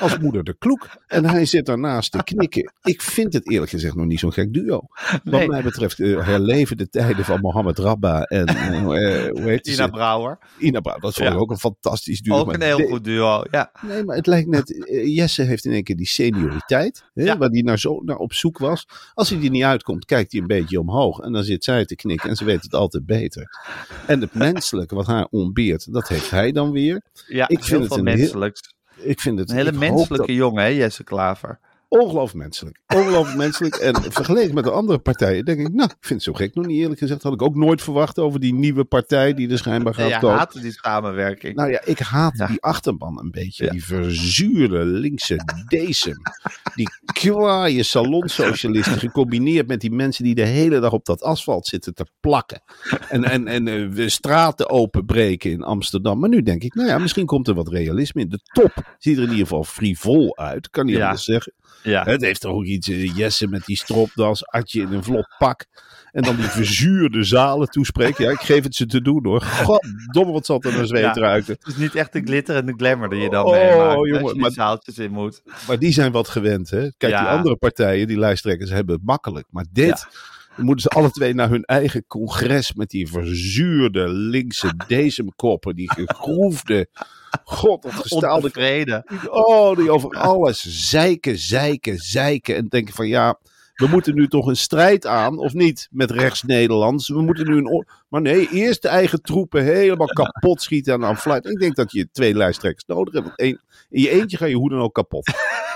als 0.00 0.18
moeder 0.18 0.44
de 0.44 0.56
kloek. 0.58 0.88
En 1.06 1.24
hij 1.24 1.44
zit 1.46 1.66
daarnaast 1.66 2.12
te 2.12 2.22
knikken. 2.24 2.72
Ik 2.82 3.02
vind 3.02 3.32
het 3.32 3.50
eerlijk 3.50 3.70
gezegd 3.70 3.94
nog 3.94 4.06
niet 4.06 4.18
zo'n 4.20 4.32
gek 4.32 4.52
duo. 4.52 4.80
Wat 5.10 5.24
Nee. 5.24 5.48
mij 5.48 5.62
betreft 5.62 6.00
eh, 6.00 6.26
herleven 6.26 6.76
de 6.76 6.88
tijden 6.88 7.24
van 7.24 7.40
Mohammed 7.40 7.78
Rabba 7.78 8.22
en 8.22 8.80
hoe 8.82 9.40
heet 9.42 9.66
Ina 9.74 9.84
ze? 9.84 9.90
Brouwer. 9.90 10.38
Ina 10.58 10.80
Brouw. 10.80 10.98
Dat 10.98 11.14
vond 11.14 11.26
ik 11.28 11.34
Ja. 11.34 11.38
ook 11.40 11.50
een 11.50 11.58
fantastisch 11.58 12.20
duo. 12.20 12.36
Ook 12.36 12.52
een 12.54 12.62
heel 12.62 12.85
duo. 13.02 13.42
Ja. 13.50 13.70
Nee, 13.82 14.04
maar 14.04 14.16
het 14.16 14.26
lijkt 14.26 14.48
net. 14.48 14.84
eh, 14.86 15.16
Jesse 15.16 15.42
heeft 15.42 15.64
in 15.64 15.72
één 15.72 15.82
keer 15.84 15.96
die 15.96 16.06
senioriteit. 16.06 17.04
Hè, 17.14 17.22
Ja. 17.22 17.38
Waar 17.38 17.48
hij 17.48 17.62
naar 17.62 17.78
zo 17.78 18.00
naar 18.04 18.16
op 18.16 18.32
zoek 18.32 18.58
was. 18.58 18.86
Als 19.14 19.30
hij 19.30 19.42
er 19.42 19.50
niet 19.50 19.62
uitkomt, 19.62 20.04
kijkt 20.04 20.32
hij 20.32 20.40
een 20.40 20.46
beetje 20.46 20.80
omhoog. 20.80 21.18
En 21.20 21.32
dan 21.32 21.44
zit 21.44 21.64
zij 21.64 21.84
te 21.84 21.96
knikken. 21.96 22.28
En 22.30 22.36
ze 22.36 22.44
weet 22.44 22.62
het 22.62 22.74
altijd 22.74 23.06
beter. 23.06 23.48
En 24.06 24.20
het 24.20 24.34
menselijke 24.34 24.94
wat 24.94 25.06
haar 25.06 25.26
ontbeert, 25.30 25.92
dat 25.92 26.08
heeft 26.08 26.30
hij 26.30 26.52
dan 26.52 26.70
weer. 26.70 27.02
ja 27.26 27.48
Ik 27.48 27.64
vind 27.64 27.78
het 27.80 27.88
veel 27.88 27.98
een 27.98 28.04
menselijks. 28.04 28.74
Ik 28.96 29.20
vind 29.20 29.38
het 29.38 29.50
Een 29.50 29.56
hele 29.56 29.72
menselijke 29.72 30.26
dat- 30.26 30.36
jongen, 30.36 30.62
hè, 30.62 30.68
Jesse 30.68 31.04
Klaver. 31.04 31.58
Ongelooflijk 31.88 32.34
menselijk. 32.44 32.80
Ongelooflijk 32.94 33.36
menselijk. 33.36 33.74
En 33.74 34.02
vergeleken 34.12 34.54
met 34.54 34.64
de 34.64 34.70
andere 34.70 34.98
partijen, 34.98 35.44
denk 35.44 35.60
ik, 35.60 35.72
nou, 35.72 35.88
ik 35.90 35.96
vind 36.00 36.14
het 36.14 36.22
zo 36.22 36.32
gek 36.32 36.54
nog 36.54 36.66
niet 36.66 36.78
eerlijk 36.80 36.98
gezegd. 36.98 37.22
Had 37.22 37.32
ik 37.32 37.42
ook 37.42 37.54
nooit 37.56 37.82
verwacht 37.82 38.18
over 38.18 38.40
die 38.40 38.54
nieuwe 38.54 38.84
partij 38.84 39.34
die 39.34 39.50
er 39.50 39.58
schijnbaar 39.58 39.94
gaat 39.94 40.18
komen. 40.18 40.36
haatte 40.38 40.60
die 40.60 40.72
samenwerking. 40.72 41.54
Nou 41.54 41.70
ja, 41.70 41.80
ik 41.84 41.98
haat 41.98 42.36
Ja. 42.36 42.46
die 42.46 42.62
achterban 42.62 43.18
een 43.18 43.30
beetje. 43.30 43.64
Ja. 43.64 43.70
Die 43.70 43.84
verzuurde 43.84 44.84
linkse 44.84 45.40
decem. 45.68 46.16
Die 46.74 46.88
kwaaie 47.12 47.82
salonsocialisten 47.82 48.98
gecombineerd 48.98 49.66
met 49.68 49.80
die 49.80 49.90
mensen 49.92 50.24
die 50.24 50.34
de 50.34 50.44
hele 50.46 50.80
dag 50.80 50.92
op 50.92 51.04
dat 51.04 51.22
asfalt 51.22 51.66
zitten 51.66 51.94
te 51.94 52.06
plakken. 52.20 52.62
En, 53.08 53.24
en, 53.24 53.46
en 53.48 53.68
eh, 53.68 54.08
straten 54.08 54.70
openbreken 54.70 55.50
in 55.50 55.62
Amsterdam. 55.62 56.18
Maar 56.18 56.28
nu 56.28 56.42
denk 56.42 56.62
ik, 56.62 56.74
nou 56.74 56.88
ja, 56.88 56.98
misschien 56.98 57.26
komt 57.26 57.48
er 57.48 57.54
wat 57.54 57.68
realisme 57.68 58.20
in. 58.20 58.28
De 58.28 58.40
top 58.52 58.94
ziet 58.98 59.16
er 59.16 59.22
in 59.22 59.28
ieder 59.30 59.42
geval 59.46 59.64
frivol 59.64 60.36
uit. 60.36 60.70
Kan 60.70 60.86
niet 60.86 60.96
Ja. 60.96 61.04
anders 61.04 61.24
zeggen. 61.24 61.54
Ja. 61.86 62.04
Het 62.04 62.20
heeft 62.20 62.40
toch 62.40 62.52
ook 62.52 62.64
iets, 62.64 62.88
eh, 62.88 63.16
Jesse 63.16 63.46
met 63.48 63.64
die 63.64 63.76
stropdas, 63.76 64.46
Adje 64.46 64.80
in 64.80 64.92
een 64.92 65.04
vlot 65.04 65.34
pak. 65.38 65.64
En 66.12 66.22
dan 66.22 66.36
die 66.36 66.44
verzuurde 66.44 67.24
zalen 67.24 67.68
toespreken. 67.68 68.24
Ja, 68.24 68.30
ik 68.30 68.40
geef 68.40 68.62
het 68.62 68.74
ze 68.74 68.86
te 68.86 69.02
doen 69.02 69.24
hoor. 69.26 69.40
Goddomme, 69.42 70.32
wat 70.32 70.46
zal 70.46 70.60
er 70.62 70.72
naar 70.72 70.86
zweet 70.86 71.02
Ja. 71.02 71.12
ruiken. 71.14 71.52
Het 71.58 71.66
is 71.66 71.76
niet 71.76 71.94
echt 71.94 72.12
de 72.12 72.20
glitter 72.24 72.56
en 72.56 72.66
de 72.66 72.74
glamour 72.76 73.08
die 73.08 73.20
je 73.20 73.30
dan 73.30 73.44
Oh, 73.44 73.50
meemaakt. 73.52 73.94
jongen, 73.94 74.22
als 74.22 74.32
je 74.32 74.38
maar- 74.38 74.50
zaaltjes 74.50 74.98
in 74.98 75.10
moet. 75.10 75.42
Maar 75.66 75.78
die 75.78 75.92
zijn 75.92 76.12
wat 76.12 76.28
gewend, 76.28 76.70
hè? 76.70 76.88
Kijk, 76.96 77.12
Ja. 77.12 77.20
die 77.20 77.28
andere 77.28 77.56
partijen, 77.56 78.06
die 78.06 78.18
lijsttrekkers, 78.18 78.70
hebben 78.70 78.94
het 78.94 79.04
makkelijk. 79.04 79.46
Maar 79.50 79.66
dit, 79.72 80.06
moeten 80.56 80.82
ze 80.82 80.88
alle 80.88 81.10
twee 81.10 81.34
naar 81.34 81.48
hun 81.48 81.64
eigen 81.64 82.04
congres 82.06 82.74
met 82.74 82.90
die 82.90 83.08
verzuurde 83.08 84.08
linkse 84.08 84.72
decemkoppen, 84.88 85.76
die 85.76 85.92
gegroefde, 85.92 86.88
god, 87.44 87.82
dat 87.82 87.92
gestaalde... 87.92 88.46
Ontevreden. 88.46 89.04
Oh, 89.28 89.76
die 89.76 89.90
over 89.90 90.10
alles 90.10 90.88
zeiken, 90.88 91.38
zeiken, 91.38 91.98
zeiken. 91.98 92.56
En 92.56 92.68
denken 92.68 92.94
van, 92.94 93.08
ja, 93.08 93.38
we 93.74 93.86
moeten 93.86 94.14
nu 94.14 94.28
toch 94.28 94.46
een 94.46 94.56
strijd 94.56 95.06
aan, 95.06 95.38
of 95.38 95.54
niet, 95.54 95.88
met 95.90 96.10
rechts-Nederlands. 96.10 97.08
We 97.08 97.22
moeten 97.22 97.46
nu 97.46 97.56
een... 97.56 97.86
Maar 98.08 98.20
nee, 98.20 98.48
eerst 98.50 98.82
de 98.82 98.88
eigen 98.88 99.22
troepen 99.22 99.64
helemaal 99.64 100.06
kapot 100.22 100.62
schieten 100.62 100.94
en 100.94 101.04
aan 101.04 101.16
fluiten. 101.16 101.52
Ik 101.52 101.58
denk 101.58 101.76
dat 101.76 101.92
je 101.92 102.10
twee 102.10 102.34
lijsttrekkers 102.34 102.84
nodig 102.86 103.14
hebt. 103.14 103.26
Want 103.26 103.38
één, 103.38 103.60
in 103.88 104.02
je 104.02 104.10
eentje 104.10 104.36
ga 104.36 104.46
je 104.46 104.56
hoe 104.56 104.70
dan 104.70 104.80
ook 104.80 104.94
kapot. 104.94 105.32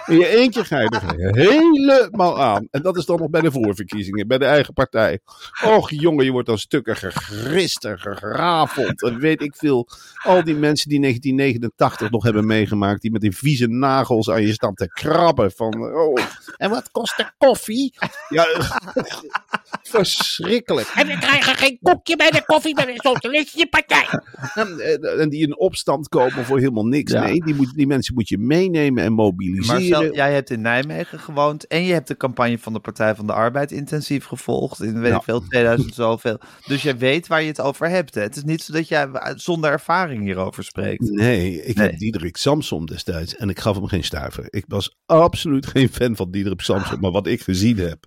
In 0.06 0.18
je 0.18 0.28
eentje 0.28 0.64
ga 0.64 0.80
je 0.80 0.88
er 0.88 1.34
helemaal 1.36 2.40
aan. 2.40 2.68
En 2.70 2.82
dat 2.82 2.96
is 2.96 3.04
dan 3.04 3.18
nog 3.18 3.30
bij 3.30 3.40
de 3.40 3.50
voorverkiezingen, 3.50 4.28
bij 4.28 4.38
de 4.38 4.44
eigen 4.44 4.74
partij. 4.74 5.18
Och 5.64 5.90
jongen, 5.90 6.24
je 6.24 6.30
wordt 6.30 6.46
dan 6.46 6.58
stukken 6.58 6.96
gegrist 6.96 7.84
en 7.84 7.98
gerafeld. 7.98 9.02
En 9.02 9.18
weet 9.18 9.42
ik 9.42 9.56
veel. 9.56 9.88
Al 10.22 10.44
die 10.44 10.54
mensen 10.54 10.88
die 10.88 11.00
1989 11.00 12.10
nog 12.10 12.24
hebben 12.24 12.46
meegemaakt, 12.46 13.02
die 13.02 13.10
met 13.10 13.20
die 13.20 13.36
vieze 13.36 13.66
nagels 13.66 14.30
aan 14.30 14.42
je 14.42 14.52
staan 14.52 14.74
te 14.74 14.88
krabben. 14.88 15.52
Van, 15.52 15.94
oh, 15.94 16.18
en 16.56 16.70
wat 16.70 16.90
kost 16.90 17.16
de 17.16 17.30
koffie? 17.38 17.94
Ja, 18.28 18.46
verschrikkelijk. 19.82 20.88
En 20.94 21.06
we 21.06 21.18
krijgen 21.18 21.54
geen 21.54 21.78
koekje 21.82 22.16
bij 22.16 22.29
de 22.32 22.42
koffie 22.46 22.74
bij 22.74 22.84
de 22.84 22.92
Socialistische 22.96 23.66
Partij. 23.66 24.06
En, 24.54 24.78
en- 25.18 25.28
die 25.28 25.42
in 25.46 25.58
opstand 25.58 26.08
komen 26.08 26.44
voor 26.44 26.58
helemaal 26.58 26.86
niks. 26.86 27.12
Ja. 27.12 27.22
Nee, 27.24 27.44
die, 27.44 27.54
moet, 27.54 27.74
die 27.74 27.86
mensen 27.86 28.14
moet 28.14 28.28
je 28.28 28.38
meenemen 28.38 29.04
en 29.04 29.12
mobiliseren. 29.12 29.80
Marcel, 29.90 30.14
jij 30.14 30.32
hebt 30.32 30.50
in 30.50 30.60
Nijmegen 30.60 31.18
gewoond 31.18 31.66
en 31.66 31.82
je 31.84 31.92
hebt 31.92 32.08
de 32.08 32.16
campagne 32.16 32.58
van 32.58 32.72
de 32.72 32.80
Partij 32.80 33.14
van 33.14 33.26
de 33.26 33.32
Arbeid 33.32 33.72
intensief 33.72 34.24
gevolgd. 34.24 34.82
In 34.82 35.00
weet 35.00 35.14
ik 35.14 35.22
veel, 35.22 35.40
2000 35.48 35.94
zoveel. 35.94 36.40
Dus 36.66 36.82
jij 36.82 36.98
weet 36.98 37.26
waar 37.26 37.42
je 37.42 37.48
het 37.48 37.60
over 37.60 37.88
hebt. 37.88 38.14
Hè? 38.14 38.20
Het 38.22 38.36
is 38.36 38.44
niet 38.44 38.62
zo 38.62 38.72
dat 38.72 38.88
jij 38.88 39.08
zonder 39.34 39.70
ervaring 39.70 40.22
hierover 40.22 40.64
spreekt. 40.64 41.10
Nee, 41.10 41.62
ik 41.64 41.76
Nee. 41.76 41.86
heb 41.88 41.98
Diederik 41.98 42.36
Samsom 42.36 42.86
destijds 42.86 43.36
en 43.36 43.48
ik 43.48 43.58
gaf 43.60 43.76
hem 43.76 43.86
geen 43.86 44.04
stuiver. 44.04 44.46
Ik 44.50 44.64
was 44.68 44.96
absoluut 45.06 45.66
geen 45.66 45.88
fan 45.88 46.16
van 46.16 46.30
Diederik 46.30 46.60
Samsom. 46.60 47.00
Maar 47.00 47.10
wat 47.10 47.26
ik 47.26 47.40
gezien 47.40 47.78
heb 47.78 48.04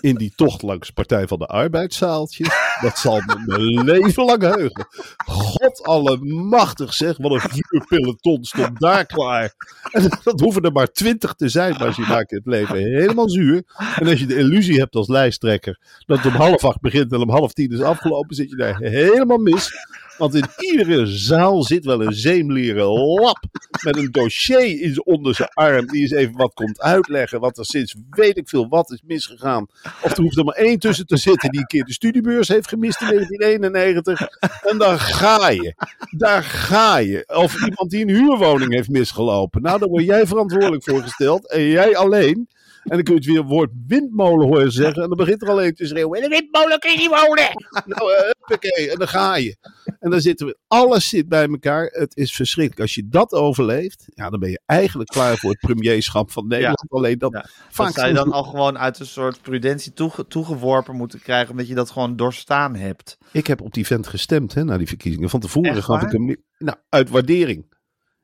in 0.00 0.14
die 0.14 0.32
tocht 0.36 0.62
langs 0.62 0.90
Partij 0.90 1.10
Partij 1.12 1.28
van 1.28 1.38
de 1.38 1.46
Arbeidszaaltjes. 1.46 2.48
Dat 2.80 2.98
zal 2.98 3.20
me 3.26 3.41
mijn 3.46 3.84
leven 3.84 4.24
lang 4.24 4.42
heugen. 4.42 4.86
God 5.26 5.82
allemachtig 5.82 6.94
zeg, 6.94 7.16
wat 7.16 7.32
een 7.32 7.40
vuurpeloton 7.40 8.44
stond 8.44 8.80
daar 8.80 9.06
klaar. 9.06 9.54
En 9.90 10.08
dat 10.22 10.40
hoeven 10.40 10.62
er 10.62 10.72
maar 10.72 10.92
twintig 10.92 11.34
te 11.34 11.48
zijn, 11.48 11.76
maar 11.78 11.94
ze 11.94 12.00
maken 12.00 12.36
het 12.36 12.46
leven 12.46 12.76
helemaal 12.76 13.28
zuur. 13.28 13.62
En 13.98 14.08
als 14.08 14.20
je 14.20 14.26
de 14.26 14.36
illusie 14.36 14.78
hebt 14.78 14.94
als 14.94 15.08
lijsttrekker 15.08 15.78
dat 16.06 16.16
het 16.16 16.26
om 16.26 16.40
half 16.40 16.64
acht 16.64 16.80
begint 16.80 17.12
en 17.12 17.20
om 17.20 17.30
half 17.30 17.52
tien 17.52 17.70
is 17.70 17.80
afgelopen, 17.80 18.36
zit 18.36 18.50
je 18.50 18.56
daar 18.56 18.78
helemaal 18.78 19.38
mis. 19.38 19.70
Want 20.18 20.34
in 20.34 20.44
iedere 20.58 21.06
zaal 21.06 21.62
zit 21.62 21.84
wel 21.84 22.02
een 22.02 22.12
zeemleren 22.12 22.86
lap 22.86 23.44
met 23.84 23.96
een 23.96 24.10
dossier 24.10 24.98
onder 24.98 25.34
zijn 25.34 25.48
arm. 25.48 25.86
Die 25.86 26.00
eens 26.00 26.10
even 26.10 26.36
wat 26.36 26.54
komt 26.54 26.80
uitleggen. 26.80 27.40
Wat 27.40 27.58
er 27.58 27.64
sinds 27.64 27.94
weet 28.10 28.36
ik 28.36 28.48
veel 28.48 28.68
wat 28.68 28.90
is 28.90 29.02
misgegaan. 29.06 29.66
Of 30.02 30.16
er 30.16 30.22
hoeft 30.22 30.36
er 30.36 30.44
maar 30.44 30.54
één 30.54 30.78
tussen 30.78 31.06
te 31.06 31.16
zitten 31.16 31.50
die 31.50 31.60
een 31.60 31.66
keer 31.66 31.84
de 31.84 31.92
studiebeurs 31.92 32.48
heeft 32.48 32.68
gemist 32.68 33.00
in 33.00 33.08
1991. 33.38 34.28
En 34.70 34.78
dan 34.78 34.98
ga 34.98 35.48
je. 35.48 35.74
Daar 36.10 36.42
ga 36.42 36.96
je. 36.96 37.24
Of 37.26 37.62
iemand 37.66 37.90
die 37.90 38.02
een 38.02 38.14
huurwoning 38.14 38.72
heeft 38.72 38.88
misgelopen. 38.88 39.62
Nou, 39.62 39.78
daar 39.78 39.88
word 39.88 40.04
jij 40.04 40.26
verantwoordelijk 40.26 40.84
voor 40.84 41.02
gesteld. 41.02 41.50
En 41.50 41.62
jij 41.62 41.96
alleen. 41.96 42.48
En 42.82 42.90
dan 42.96 43.02
kun 43.02 43.14
je 43.14 43.20
het 43.20 43.28
weer 43.28 43.38
het 43.40 43.48
woord 43.48 43.70
windmolen 43.86 44.46
horen 44.46 44.72
zeggen. 44.72 45.02
En 45.02 45.08
dan 45.08 45.16
begint 45.18 45.42
er 45.42 45.48
alleen 45.48 45.74
te 45.74 45.86
schreeuwen. 45.86 46.22
In 46.22 46.30
de 46.30 46.36
windmolen 46.36 46.78
kun 46.78 46.90
je 46.90 46.96
niet 46.96 47.08
wonen. 47.08 47.48
Nou, 47.86 48.12
eh, 48.12 48.20
huppakee, 48.22 48.90
en 48.90 48.98
dan 48.98 49.08
ga 49.08 49.36
je. 49.36 49.56
En 50.00 50.10
dan 50.10 50.20
zitten 50.20 50.46
we, 50.46 50.56
alles 50.68 51.08
zit 51.08 51.28
bij 51.28 51.46
elkaar. 51.48 51.84
Het 51.86 52.16
is 52.16 52.34
verschrikkelijk. 52.34 52.80
Als 52.80 52.94
je 52.94 53.08
dat 53.08 53.32
overleeft, 53.32 54.04
ja, 54.14 54.30
dan 54.30 54.40
ben 54.40 54.50
je 54.50 54.60
eigenlijk 54.66 55.10
klaar 55.10 55.36
voor 55.36 55.50
het 55.50 55.60
premierschap 55.60 56.30
van 56.30 56.46
Nederland. 56.46 56.84
Alleen 56.88 57.18
dat 57.18 57.32
Ja. 57.32 57.46
vaak 57.70 57.86
Dat 57.86 57.94
zou 57.94 58.08
je 58.08 58.14
dan 58.14 58.32
al 58.32 58.42
gewoon 58.44 58.78
uit 58.78 58.98
een 58.98 59.06
soort 59.06 59.42
prudentie 59.42 59.92
toege- 59.92 60.26
toegeworpen 60.26 60.96
moeten 60.96 61.20
krijgen, 61.20 61.50
omdat 61.50 61.68
je 61.68 61.74
dat 61.74 61.90
gewoon 61.90 62.16
doorstaan 62.16 62.74
hebt. 62.76 63.18
Ik 63.32 63.46
heb 63.46 63.60
op 63.60 63.74
die 63.74 63.86
vent 63.86 64.06
gestemd, 64.06 64.54
hè, 64.54 64.64
na 64.64 64.78
die 64.78 64.86
verkiezingen. 64.88 65.30
Van 65.30 65.40
tevoren 65.40 65.82
gaf 65.82 66.02
ik 66.02 66.12
hem, 66.12 66.24
niet- 66.24 66.40
nou, 66.58 66.76
uit 66.88 67.10
waardering. 67.10 67.71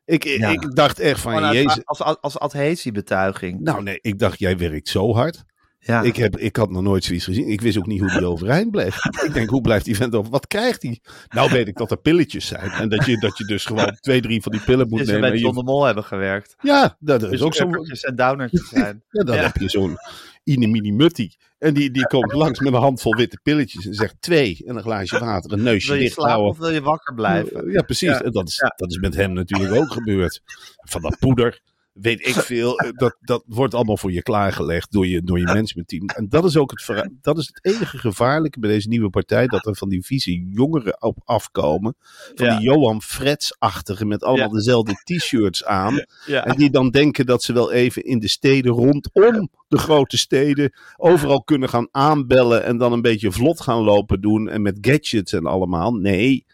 Ik, 0.09 0.25
Ja. 0.25 0.49
ik 0.49 0.75
dacht 0.75 0.99
echt 0.99 1.21
van, 1.21 1.53
jezus. 1.53 1.81
als, 1.85 2.03
als, 2.03 2.21
als 2.21 2.39
adhesiebetuiging. 2.39 3.61
Nou 3.61 3.83
nee, 3.83 3.99
ik 4.01 4.19
dacht, 4.19 4.39
jij 4.39 4.59
werkt 4.59 4.89
zo 4.89 5.15
hard. 5.15 5.45
Ja. 5.79 6.03
Ik, 6.03 6.17
heb, 6.17 6.37
ik 6.39 6.57
had 6.57 6.71
nog 6.71 6.83
nooit 6.83 7.05
zoiets 7.05 7.25
gezien. 7.25 7.49
Ik 7.49 7.61
wist 7.61 7.79
ook 7.79 7.87
niet 7.87 8.01
hoe 8.01 8.11
die 8.11 8.25
overeind 8.27 8.71
bleef. 8.71 8.97
ik 9.27 9.35
denk, 9.35 9.49
hoe 9.51 9.61
blijft 9.61 9.85
die 9.85 9.97
vent 9.97 10.15
over? 10.15 10.31
Wat 10.31 10.47
krijgt 10.47 10.83
hij? 10.83 11.01
Nou 11.29 11.51
weet 11.53 11.69
ik 11.69 11.77
dat 11.77 11.91
er 11.91 11.99
pilletjes 11.99 12.47
zijn. 12.47 12.71
En 12.71 12.89
dat 12.89 13.05
je, 13.07 13.19
dat 13.19 13.39
je 13.39 13.45
dus 13.45 13.65
gewoon 13.65 13.97
twee, 14.01 14.21
drie 14.21 14.43
van 14.43 14.53
die 14.53 14.61
pillen 14.61 14.89
moet 14.89 14.99
Dus 14.99 15.07
nemen. 15.07 15.21
bij 15.23 15.31
en 15.31 15.39
John 15.39 15.57
de 15.57 15.63
Mol 15.63 15.85
hebben 15.85 16.05
gewerkt. 16.05 16.55
Ja, 16.61 16.97
dat 17.01 17.23
is 17.23 17.31
Dus 17.31 17.43
ook 17.43 17.55
zo'n 17.55 17.75
en 18.01 18.17
downertjes 18.17 18.69
zijn. 18.69 19.03
Ja, 19.11 19.23
dan 19.25 19.37
Ja. 19.37 19.43
heb 19.43 19.57
je 19.57 19.69
zo'n 19.69 19.97
Inemini 20.45 20.93
Mutti. 20.93 21.37
En 21.59 21.75
die, 21.75 21.91
die 21.91 22.07
komt 22.07 22.33
langs 22.33 22.61
met 22.61 22.73
een 22.73 22.79
handvol 22.81 23.15
witte 23.17 23.39
pilletjes 23.43 23.87
en 23.87 23.95
zegt 23.95 24.15
twee. 24.21 24.63
En 24.67 24.77
een 24.77 24.83
glaasje 24.83 25.19
water, 25.19 25.53
een 25.53 25.63
neusje 25.63 25.87
Wil 25.89 25.97
je 25.97 26.03
dicht 26.03 26.15
slapen 26.15 26.45
of 26.45 26.59
wil 26.59 26.71
je 26.71 26.83
wakker 26.83 27.15
blijven? 27.15 27.71
Ja, 27.71 27.83
precies. 27.83 28.09
Ja. 28.09 28.21
En 28.23 28.33
dat 28.33 28.49
is, 28.49 28.57
dat 28.77 28.91
is 28.91 28.99
met 28.99 29.15
hem 29.15 29.33
natuurlijk 29.33 29.75
ook 29.75 29.93
gebeurd. 29.93 30.41
Van 30.77 31.03
dat 31.03 31.17
poeder, 31.19 31.61
weet 32.01 32.27
ik 32.27 32.35
veel. 32.35 32.79
eh, 32.79 32.91
Dat, 32.93 33.17
dat 33.21 33.43
wordt 33.47 33.75
allemaal 33.75 33.97
voor 33.97 34.13
je 34.13 34.23
klaargelegd 34.23 34.93
door 34.93 35.07
je, 35.07 35.23
door 35.23 35.39
je 35.39 35.45
managementteam. 35.45 36.07
En 36.07 36.29
dat 36.29 36.45
is 36.45 36.57
ook 36.57 36.71
het, 36.71 37.09
dat 37.21 37.39
is 37.39 37.47
het 37.47 37.75
enige 37.75 37.99
gevaarlijke 37.99 38.61
bij 38.61 38.71
deze 38.71 38.89
nieuwe 38.89 39.11
partij. 39.11 39.47
Dat 39.47 39.67
er 39.67 39.77
van 39.77 39.89
die 39.89 40.05
vieze 40.05 40.43
jongeren 40.51 41.03
op 41.03 41.19
afkomen. 41.25 41.95
Van 42.35 42.47
Ja. 42.47 42.57
die 42.59 42.67
Johan 42.69 43.03
Frets-achtige 43.03 44.05
met 44.05 44.23
allemaal 44.23 44.49
Ja. 44.49 44.55
dezelfde 44.55 44.93
t-shirts 45.05 45.65
aan. 45.65 46.05
Ja. 46.27 46.45
En 46.45 46.57
die 46.57 46.71
dan 46.71 46.91
denken 46.91 47.27
dat 47.27 47.43
ze 47.43 47.53
wel 47.53 47.73
even 47.73 48.05
in 48.05 48.19
de 48.19 48.29
steden 48.29 48.73
rondom 48.73 49.51
de 49.69 49.79
grote 49.79 50.19
steden 50.19 50.73
overal 50.97 51.43
kunnen 51.43 51.69
gaan 51.69 51.89
aanbellen 51.91 52.65
en 52.65 52.77
dan 52.79 52.93
een 52.93 53.03
beetje 53.03 53.33
vlot 53.33 53.61
gaan 53.61 53.83
lopen 53.83 54.21
doen 54.21 54.49
en 54.49 54.63
met 54.63 54.79
gadgets 54.81 55.33
en 55.33 55.47
allemaal. 55.47 55.93
Nee, 55.93 56.45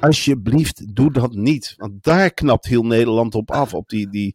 alsjeblieft, 0.00 0.94
doe 0.96 1.12
dat 1.12 1.34
niet. 1.34 1.74
Want 1.76 2.02
daar 2.02 2.30
knapt 2.34 2.66
heel 2.66 2.82
Nederland 2.82 3.34
op 3.34 3.50
af. 3.50 3.74
Op 3.74 3.88
die, 3.88 4.08
die, 4.10 4.34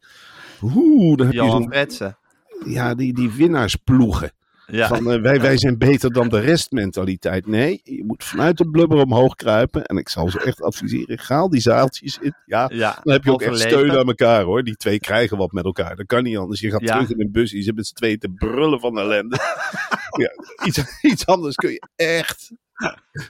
oeh, 0.64 1.18
dan 1.18 1.26
heb 1.26 1.36
je 1.36 1.42
Johan 1.42 1.62
zo'n, 1.62 1.72
Fretsen. 1.72 2.18
ja, 2.66 2.96
die, 2.96 3.14
die 3.14 3.32
winnaarsploegen. 3.32 4.32
Ja. 4.68 4.88
Van 4.88 5.12
eh, 5.12 5.22
wij, 5.22 5.42
wij 5.42 5.58
zijn 5.58 5.78
beter 5.78 6.14
dan 6.14 6.30
de 6.30 6.40
rest 6.40 6.72
mentaliteit. 6.72 7.48
Nee, 7.48 7.82
je 7.84 8.04
moet 8.06 8.24
vanuit 8.24 8.58
de 8.58 8.70
blubber 8.70 8.98
omhoog 8.98 9.36
kruipen. 9.36 9.86
En 9.86 9.98
ik 9.98 10.10
zal 10.10 10.30
ze 10.30 10.40
echt 10.44 10.62
adviseren, 10.62 11.20
ga 11.20 11.48
die 11.48 11.62
zaaltjes 11.62 12.18
in. 12.22 12.34
Ja, 12.46 12.70
ja. 12.74 13.00
dan 13.04 13.14
heb 13.14 13.24
je 13.24 13.32
ook 13.32 13.42
echt 13.42 13.60
steun 13.60 13.92
aan 13.92 14.08
elkaar 14.08 14.44
hoor. 14.44 14.64
Die 14.64 14.76
twee 14.76 15.00
krijgen 15.00 15.38
wat 15.38 15.52
met 15.52 15.66
elkaar. 15.66 15.96
Dat 15.96 16.06
kan 16.06 16.24
niet 16.24 16.38
anders. 16.38 16.60
Je 16.60 16.72
gaat 16.72 16.82
Ja. 16.82 16.94
terug 16.94 17.10
in 17.10 17.22
een 17.22 17.32
bus. 17.32 17.52
Je 17.52 17.62
zit 17.62 17.76
met 17.76 17.88
z'n 17.88 17.94
tweeën 17.96 18.20
te 18.20 18.30
brullen 18.30 18.80
van 18.80 19.00
ellende. 19.00 19.38
ja, 20.22 20.32
iets, 20.66 20.84
iets 21.02 21.26
anders 21.26 21.56
kun 21.56 21.72
je 21.72 21.88
echt. 21.96 22.52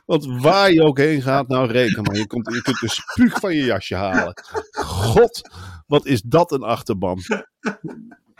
Want 0.05 0.41
waar 0.41 0.71
je 0.71 0.83
ook 0.83 0.97
heen 0.97 1.21
gaat, 1.21 1.47
nou 1.47 1.71
reken 1.71 2.03
maar. 2.03 2.15
Je, 2.15 2.27
komt, 2.27 2.53
je 2.53 2.61
kunt 2.61 2.79
de 2.79 2.89
spuug 2.89 3.39
van 3.39 3.55
je 3.55 3.63
jasje 3.63 3.95
halen. 3.95 4.33
God, 4.71 5.41
wat 5.87 6.05
is 6.05 6.21
dat 6.21 6.51
een 6.51 6.63
achterban. 6.63 7.19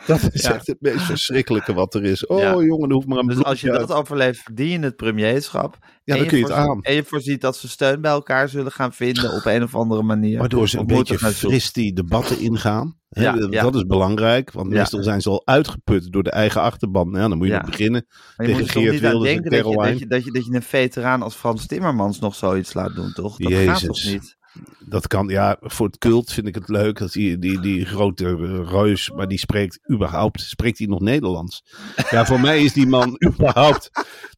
Dat 0.07 0.29
is 0.31 0.41
Ja. 0.41 0.53
echt 0.53 0.67
het 0.67 0.77
meest 0.79 1.01
verschrikkelijke 1.01 1.73
wat 1.73 1.93
er 1.93 2.03
is. 2.03 2.25
Oh 2.25 2.39
Ja. 2.39 2.61
jongen, 2.61 2.91
hoeft 2.91 3.07
maar 3.07 3.17
een 3.17 3.27
Dus 3.27 3.43
als 3.43 3.61
je 3.61 3.71
dat 3.71 3.91
overleeft, 3.91 4.39
verdien 4.39 4.67
je 4.69 4.79
het 4.79 4.95
premierschap. 4.95 5.77
Ja, 6.03 6.15
dan 6.17 6.25
kun 6.25 6.37
je 6.37 6.43
het 6.43 6.53
aan. 6.53 6.81
En 6.81 6.93
je 6.93 7.03
voorziet 7.03 7.41
dat 7.41 7.57
ze 7.57 7.69
steun 7.69 8.01
bij 8.01 8.11
elkaar 8.11 8.49
zullen 8.49 8.71
gaan 8.71 8.93
vinden 8.93 9.33
op 9.33 9.45
een 9.45 9.63
of 9.63 9.75
andere 9.75 10.01
manier. 10.03 10.39
Waardoor 10.39 10.69
ze 10.69 10.77
een 10.79 10.85
beetje 10.85 11.17
fris 11.17 11.73
die 11.73 11.93
debatten 11.93 12.39
ingaan. 12.39 12.99
Ja, 13.09 13.31
dat 13.35 13.53
ja. 13.53 13.63
dat 13.63 13.75
is 13.75 13.85
belangrijk, 13.85 14.51
want 14.51 14.69
meestal 14.69 15.03
zijn 15.03 15.21
ze 15.21 15.29
al 15.29 15.41
uitgeput 15.45 16.11
door 16.11 16.23
de 16.23 16.31
eigen 16.31 16.61
achterban. 16.61 17.09
Ja, 17.11 17.27
dan 17.27 17.37
moet 17.37 17.47
je 17.47 17.53
nog 17.53 17.65
beginnen. 17.65 18.05
Maar 18.09 18.47
je 18.47 18.53
tegen 18.53 18.59
moet 18.61 18.71
Geert 18.71 18.91
niet 18.91 19.05
aan 19.05 19.15
en 19.15 19.21
denken 19.21 19.51
dat 19.51 19.65
je, 19.65 19.75
dat, 19.75 19.99
je, 19.99 20.07
dat, 20.07 20.23
je, 20.23 20.31
dat 20.31 20.45
je 20.45 20.53
een 20.53 20.61
veteraan 20.61 21.21
als 21.21 21.35
Frans 21.35 21.65
Timmermans 21.67 22.19
nog 22.19 22.35
zoiets 22.35 22.73
laat 22.73 22.95
doen, 22.95 23.11
toch? 23.13 23.37
Dat 23.37 23.51
gaat 23.53 23.79
Jezus. 23.81 23.81
toch 24.03 24.11
niet? 24.13 24.37
Dat 24.85 25.07
kan, 25.07 25.27
ja, 25.27 25.57
voor 25.61 25.85
het 25.85 25.97
cult 25.97 26.31
vind 26.31 26.47
ik 26.47 26.55
het 26.55 26.69
leuk 26.69 26.97
dat 26.97 27.11
die, 27.11 27.37
die, 27.39 27.59
die 27.59 27.85
grote 27.85 28.35
reus, 28.63 29.11
maar 29.11 29.27
die 29.27 29.37
spreekt 29.37 29.79
überhaupt, 29.91 30.41
spreekt 30.41 30.77
hij 30.77 30.87
nog 30.87 30.99
Nederlands? 30.99 31.63
Ja, 32.09 32.25
voor 32.25 32.39
mij 32.39 32.63
is 32.63 32.73
die 32.73 32.87
man 32.87 33.15
überhaupt, 33.27 33.89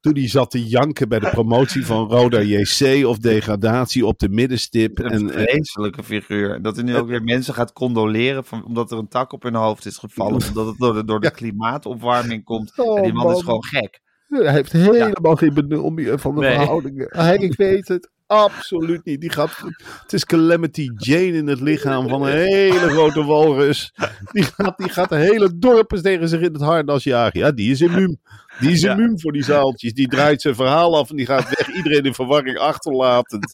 toen 0.01 0.13
hij 0.13 0.27
zat 0.29 0.51
te 0.51 0.67
janken 0.67 1.09
bij 1.09 1.19
de 1.19 1.29
promotie 1.29 1.85
van 1.85 2.07
Roda 2.09 2.41
JC 2.41 3.05
of 3.05 3.17
degradatie 3.17 4.05
op 4.05 4.19
de 4.19 4.29
middenstip. 4.29 4.99
Een 4.99 5.11
En, 5.11 5.29
eh, 5.31 5.43
vreselijke 5.43 6.03
figuur. 6.03 6.61
Dat 6.61 6.75
hij 6.75 6.85
nu 6.85 6.95
ook 6.95 7.07
weer 7.07 7.23
mensen 7.23 7.53
gaat 7.53 7.73
condoleren 7.73 8.45
van, 8.45 8.65
omdat 8.65 8.91
er 8.91 8.97
een 8.97 9.07
tak 9.07 9.33
op 9.33 9.43
hun 9.43 9.55
hoofd 9.55 9.85
is 9.85 9.97
gevallen. 9.97 10.33
Omdat 10.47 10.65
het 10.67 10.77
door 10.77 10.93
de, 10.93 11.05
door 11.05 11.19
de 11.19 11.31
klimaatopwarming 11.31 12.43
komt. 12.43 12.73
Oh, 12.75 12.97
en 12.97 13.03
die 13.03 13.13
man, 13.13 13.25
man. 13.25 13.35
is 13.35 13.41
gewoon 13.43 13.63
gek. 13.65 14.01
Hij 14.27 14.51
heeft 14.51 14.71
helemaal 14.71 15.35
geen 15.35 15.53
benul 15.53 15.89
meer 15.89 16.19
van 16.19 16.35
de 16.35 16.41
Nee. 16.41 16.55
verhoudingen. 16.55 17.07
Hij, 17.09 17.35
ik 17.37 17.55
weet 17.55 17.87
het 17.87 18.11
absoluut 18.27 19.05
niet. 19.05 19.21
Die 19.21 19.29
gaat, 19.29 19.57
het 20.01 20.13
is 20.13 20.25
Calamity 20.25 20.89
Jane 20.97 21.31
in 21.33 21.47
het 21.47 21.61
lichaam 21.61 22.07
van 22.09 22.21
een 22.21 22.37
hele 22.37 22.89
grote 22.89 23.23
walrus. 23.23 23.93
Die 24.31 24.43
gaat, 24.43 24.77
die 24.77 24.89
gaat 24.89 25.09
de 25.09 25.15
hele 25.15 25.57
dorpen 25.57 26.01
tegen 26.01 26.29
zich 26.29 26.41
in 26.41 26.53
het 26.53 26.61
harnas 26.61 27.03
jagen. 27.03 27.39
Ja, 27.39 27.51
die 27.51 27.71
is 27.71 27.81
immuun. 27.81 28.19
Die 28.59 28.71
is 28.71 28.81
Ja. 28.81 28.91
immuun 28.91 29.19
voor 29.19 29.31
die 29.31 29.43
zaaltjes. 29.43 29.93
Die 29.93 30.07
draait 30.07 30.41
zijn 30.41 30.55
verhaal 30.55 30.97
af 30.97 31.09
en 31.09 31.15
die 31.15 31.25
gaat 31.25 31.49
weg. 31.57 31.75
Iedereen 31.75 32.03
in 32.03 32.13
verwarring 32.13 32.57
achterlatend. 32.57 33.53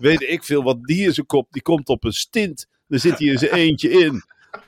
Weet 0.00 0.20
ik 0.22 0.44
veel 0.44 0.62
wat 0.62 0.84
die 0.84 1.04
in 1.04 1.14
zijn 1.14 1.26
kop. 1.26 1.46
Die 1.50 1.62
komt 1.62 1.88
op 1.88 2.04
een 2.04 2.12
stint. 2.12 2.66
Dan 2.88 2.98
zit 2.98 3.18
hij 3.18 3.28
in 3.28 3.38
zijn 3.38 3.52
eentje 3.52 3.90
in. 3.90 4.22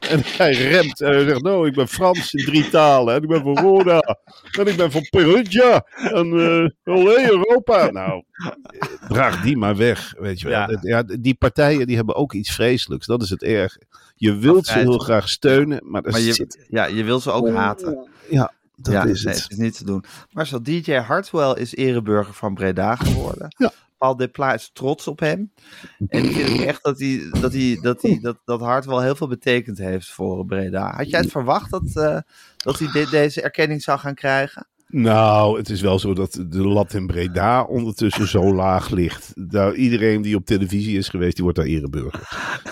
En 0.09 0.21
hij 0.25 0.53
remt 0.53 1.01
en 1.01 1.12
hij 1.12 1.25
zegt, 1.25 1.43
nou, 1.43 1.67
ik 1.67 1.75
ben 1.75 1.88
Frans 1.88 2.35
in 2.35 2.45
drie 2.45 2.69
talen. 2.69 3.15
En 3.15 3.23
ik 3.23 3.29
ben 3.29 3.43
van 3.43 3.59
Roda. 3.59 4.19
En 4.59 4.67
ik 4.67 4.77
ben 4.77 4.91
van 4.91 5.07
Perugia. 5.11 5.87
En 5.95 6.33
eh 6.33 6.95
olé 6.95 7.31
Europa. 7.31 7.91
Nou, 7.91 8.23
draag 9.09 9.43
die 9.43 9.57
maar 9.57 9.77
weg, 9.77 10.15
weet 10.19 10.41
je 10.41 10.49
wel. 10.49 10.79
Ja. 10.81 11.03
Die 11.03 11.35
partijen 11.35 11.87
die 11.87 11.97
hebben 11.97 12.15
ook 12.15 12.33
iets 12.33 12.51
vreselijks. 12.51 13.07
Dat 13.07 13.23
is 13.23 13.31
het 13.31 13.43
erg. 13.43 13.79
Je 14.17 14.37
wilt 14.37 14.67
ze 14.67 14.79
heel 14.79 14.99
graag 14.99 15.29
steunen, 15.29 15.81
maar, 15.85 16.03
Maar 16.03 16.21
je, 16.21 16.33
zit... 16.33 16.67
ja, 16.69 16.85
je 16.85 17.05
wil 17.05 17.21
ze 17.21 17.31
ook 17.31 17.51
haten. 17.51 18.09
Ja, 18.29 18.53
dat 18.77 18.93
ja, 18.93 19.05
is 19.05 19.25
nee, 19.25 19.35
het. 19.35 19.47
is 19.51 19.57
niet 19.57 19.77
te 19.77 19.85
doen. 19.85 20.05
Maar 20.31 20.47
zo, 20.47 20.62
DJ 20.62 20.93
Hartwell 20.93 21.53
is 21.53 21.75
ereburger 21.75 22.35
van 22.35 22.55
Breda 22.55 22.97
geworden. 22.97 23.55
Ja. 23.57 23.73
Paul 24.03 24.17
Depla 24.17 24.55
is 24.55 24.71
trots 24.73 25.07
op 25.09 25.21
hem. 25.21 25.53
En 26.09 26.25
ik 26.25 26.31
vind 26.37 26.61
echt 26.62 26.83
dat, 26.83 26.99
hij, 26.99 27.29
dat, 27.41 27.53
hij, 27.53 27.79
dat, 27.83 28.03
hij, 28.03 28.19
dat, 28.23 28.38
dat 28.45 28.61
Hartwell 28.61 29.03
heel 29.03 29.15
veel 29.15 29.27
betekend 29.29 29.79
heeft 29.79 30.11
voor 30.11 30.47
Breda. 30.47 30.93
Had 30.97 31.11
jij 31.11 31.21
het 31.21 31.31
verwacht 31.31 31.71
dat, 31.71 31.91
eh, 31.97 32.19
dat 32.57 32.79
hij 32.79 32.88
de- 32.93 33.11
deze 33.11 33.43
erkenning 33.43 33.83
zou 33.83 33.99
gaan 33.99 34.15
krijgen? 34.15 34.67
Nou, 34.88 35.59
het 35.59 35.69
is 35.71 35.81
wel 35.81 35.99
zo 35.99 36.15
dat 36.15 36.45
de 36.49 36.62
lat 36.69 36.95
in 36.95 37.07
Breda 37.07 37.62
ondertussen 37.62 38.29
zo 38.29 38.55
laag 38.55 38.91
ligt. 38.91 39.33
Daar, 39.35 39.75
iedereen 39.75 40.23
die 40.23 40.37
op 40.37 40.45
televisie 40.45 40.99
is 40.99 41.09
geweest, 41.09 41.35
die 41.35 41.45
wordt 41.45 41.59
daar 41.59 41.69
ereburger. 41.69 42.21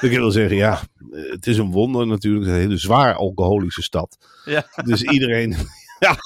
Ik 0.01 0.11
wil 0.11 0.31
zeggen, 0.31 0.57
ja, 0.57 0.81
het 1.11 1.47
is 1.47 1.59
een 1.59 1.71
wonder 1.71 2.07
natuurlijk. 2.07 2.45
Het 2.45 2.53
is 2.55 2.61
een 2.61 2.67
hele 2.67 2.81
zwaar 2.81 3.15
alcoholische 3.15 3.83
stad. 3.83 4.19
Ja. 4.45 4.67
Dus 4.85 5.03
iedereen, 5.03 5.55
ja, 6.07 6.17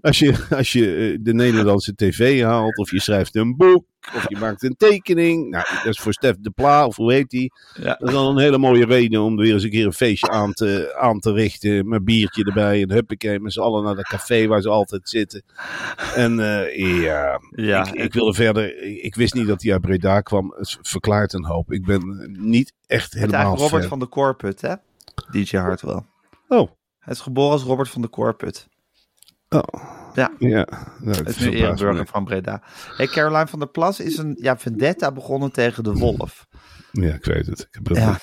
als 0.00 0.18
je, 0.18 0.46
als 0.50 0.72
je 0.72 0.96
eh, 0.96 1.18
de 1.20 1.34
Nederlandse 1.34 1.94
tv 1.94 2.42
haalt, 2.42 2.78
of 2.78 2.90
je 2.90 3.00
schrijft 3.00 3.36
een 3.36 3.56
boek, 3.56 3.84
of 4.14 4.28
je 4.28 4.36
maakt 4.36 4.62
een 4.62 4.76
tekening. 4.76 5.50
Nou, 5.50 5.64
dat 5.84 5.94
is 5.94 5.98
voor 6.00 6.12
Stef 6.12 6.36
de 6.40 6.50
Pla, 6.50 6.86
of 6.86 6.96
hoe 6.96 7.12
heet 7.12 7.30
die? 7.30 7.52
Ja. 7.74 7.96
Dat 7.98 8.08
is 8.08 8.14
dan 8.14 8.26
een 8.26 8.42
hele 8.42 8.58
mooie 8.58 8.84
reden 8.84 9.20
om 9.22 9.36
weer 9.36 9.52
eens 9.52 9.62
een 9.62 9.70
keer 9.70 9.86
een 9.86 9.92
feestje 9.92 10.28
aan 10.28 10.52
te, 10.52 10.94
aan 10.98 11.18
te 11.18 11.32
richten. 11.32 11.88
Met 11.88 12.04
biertje 12.04 12.44
erbij 12.44 12.82
en 12.82 12.92
huppakee, 12.92 13.40
met 13.40 13.52
z'n 13.52 13.60
allen 13.60 13.84
naar 13.84 13.94
dat 13.94 14.08
café 14.08 14.46
waar 14.46 14.60
ze 14.62 14.68
altijd 14.68 15.08
zitten. 15.08 15.42
En 16.14 16.40
eh, 16.40 17.02
ja, 17.02 17.40
Ja, 17.50 17.86
ik, 17.86 17.94
ik 17.94 18.12
wilde 18.12 18.34
verder. 18.34 18.82
Ik, 19.02 19.14
wist 19.14 19.34
niet 19.34 19.46
dat 19.46 19.62
hij 19.62 19.72
uit 19.72 19.80
Breda 19.80 20.20
kwam. 20.20 20.54
Het 20.56 20.78
verklaart 20.82 21.32
een 21.32 21.44
hoop. 21.44 21.72
Ik 21.72 21.84
ben 21.84 22.30
niet 22.38 22.72
echt 22.86 23.12
helemaal 23.12 23.56
Robert 23.56 23.80
fan. 23.80 23.88
van 23.88 23.98
de 23.98 24.08
Corput, 24.08 24.60
hè? 24.60 24.74
DJ 25.30 25.56
Hartwell. 25.56 26.02
Oh, 26.48 26.70
Hij 26.98 27.12
is 27.12 27.20
geboren 27.20 27.52
als 27.52 27.62
Robert 27.62 27.88
van 27.88 28.02
de 28.02 28.10
Corput. 28.10 28.70
Oh. 29.54 29.90
Ja. 30.14 30.32
Ja, 30.38 30.66
nou, 31.00 31.16
Het 31.16 31.28
is 31.28 31.38
nu 31.38 31.50
ereburger 31.50 31.94
me. 31.94 32.06
van 32.06 32.24
Breda. 32.24 32.62
Hey, 32.96 33.06
Caroline 33.06 33.46
van 33.46 33.58
der 33.58 33.68
Plas 33.68 34.00
is 34.00 34.16
een 34.18 34.36
ja, 34.40 34.58
vendetta 34.58 35.12
begonnen 35.12 35.52
tegen 35.52 35.84
de 35.84 35.92
wolf. 35.92 36.46
Ja, 36.92 37.14
ik 37.14 37.24
weet 37.24 37.46
het. 37.46 37.60
Ik 37.60 37.68
heb 37.82 37.96
Ja. 37.96 38.18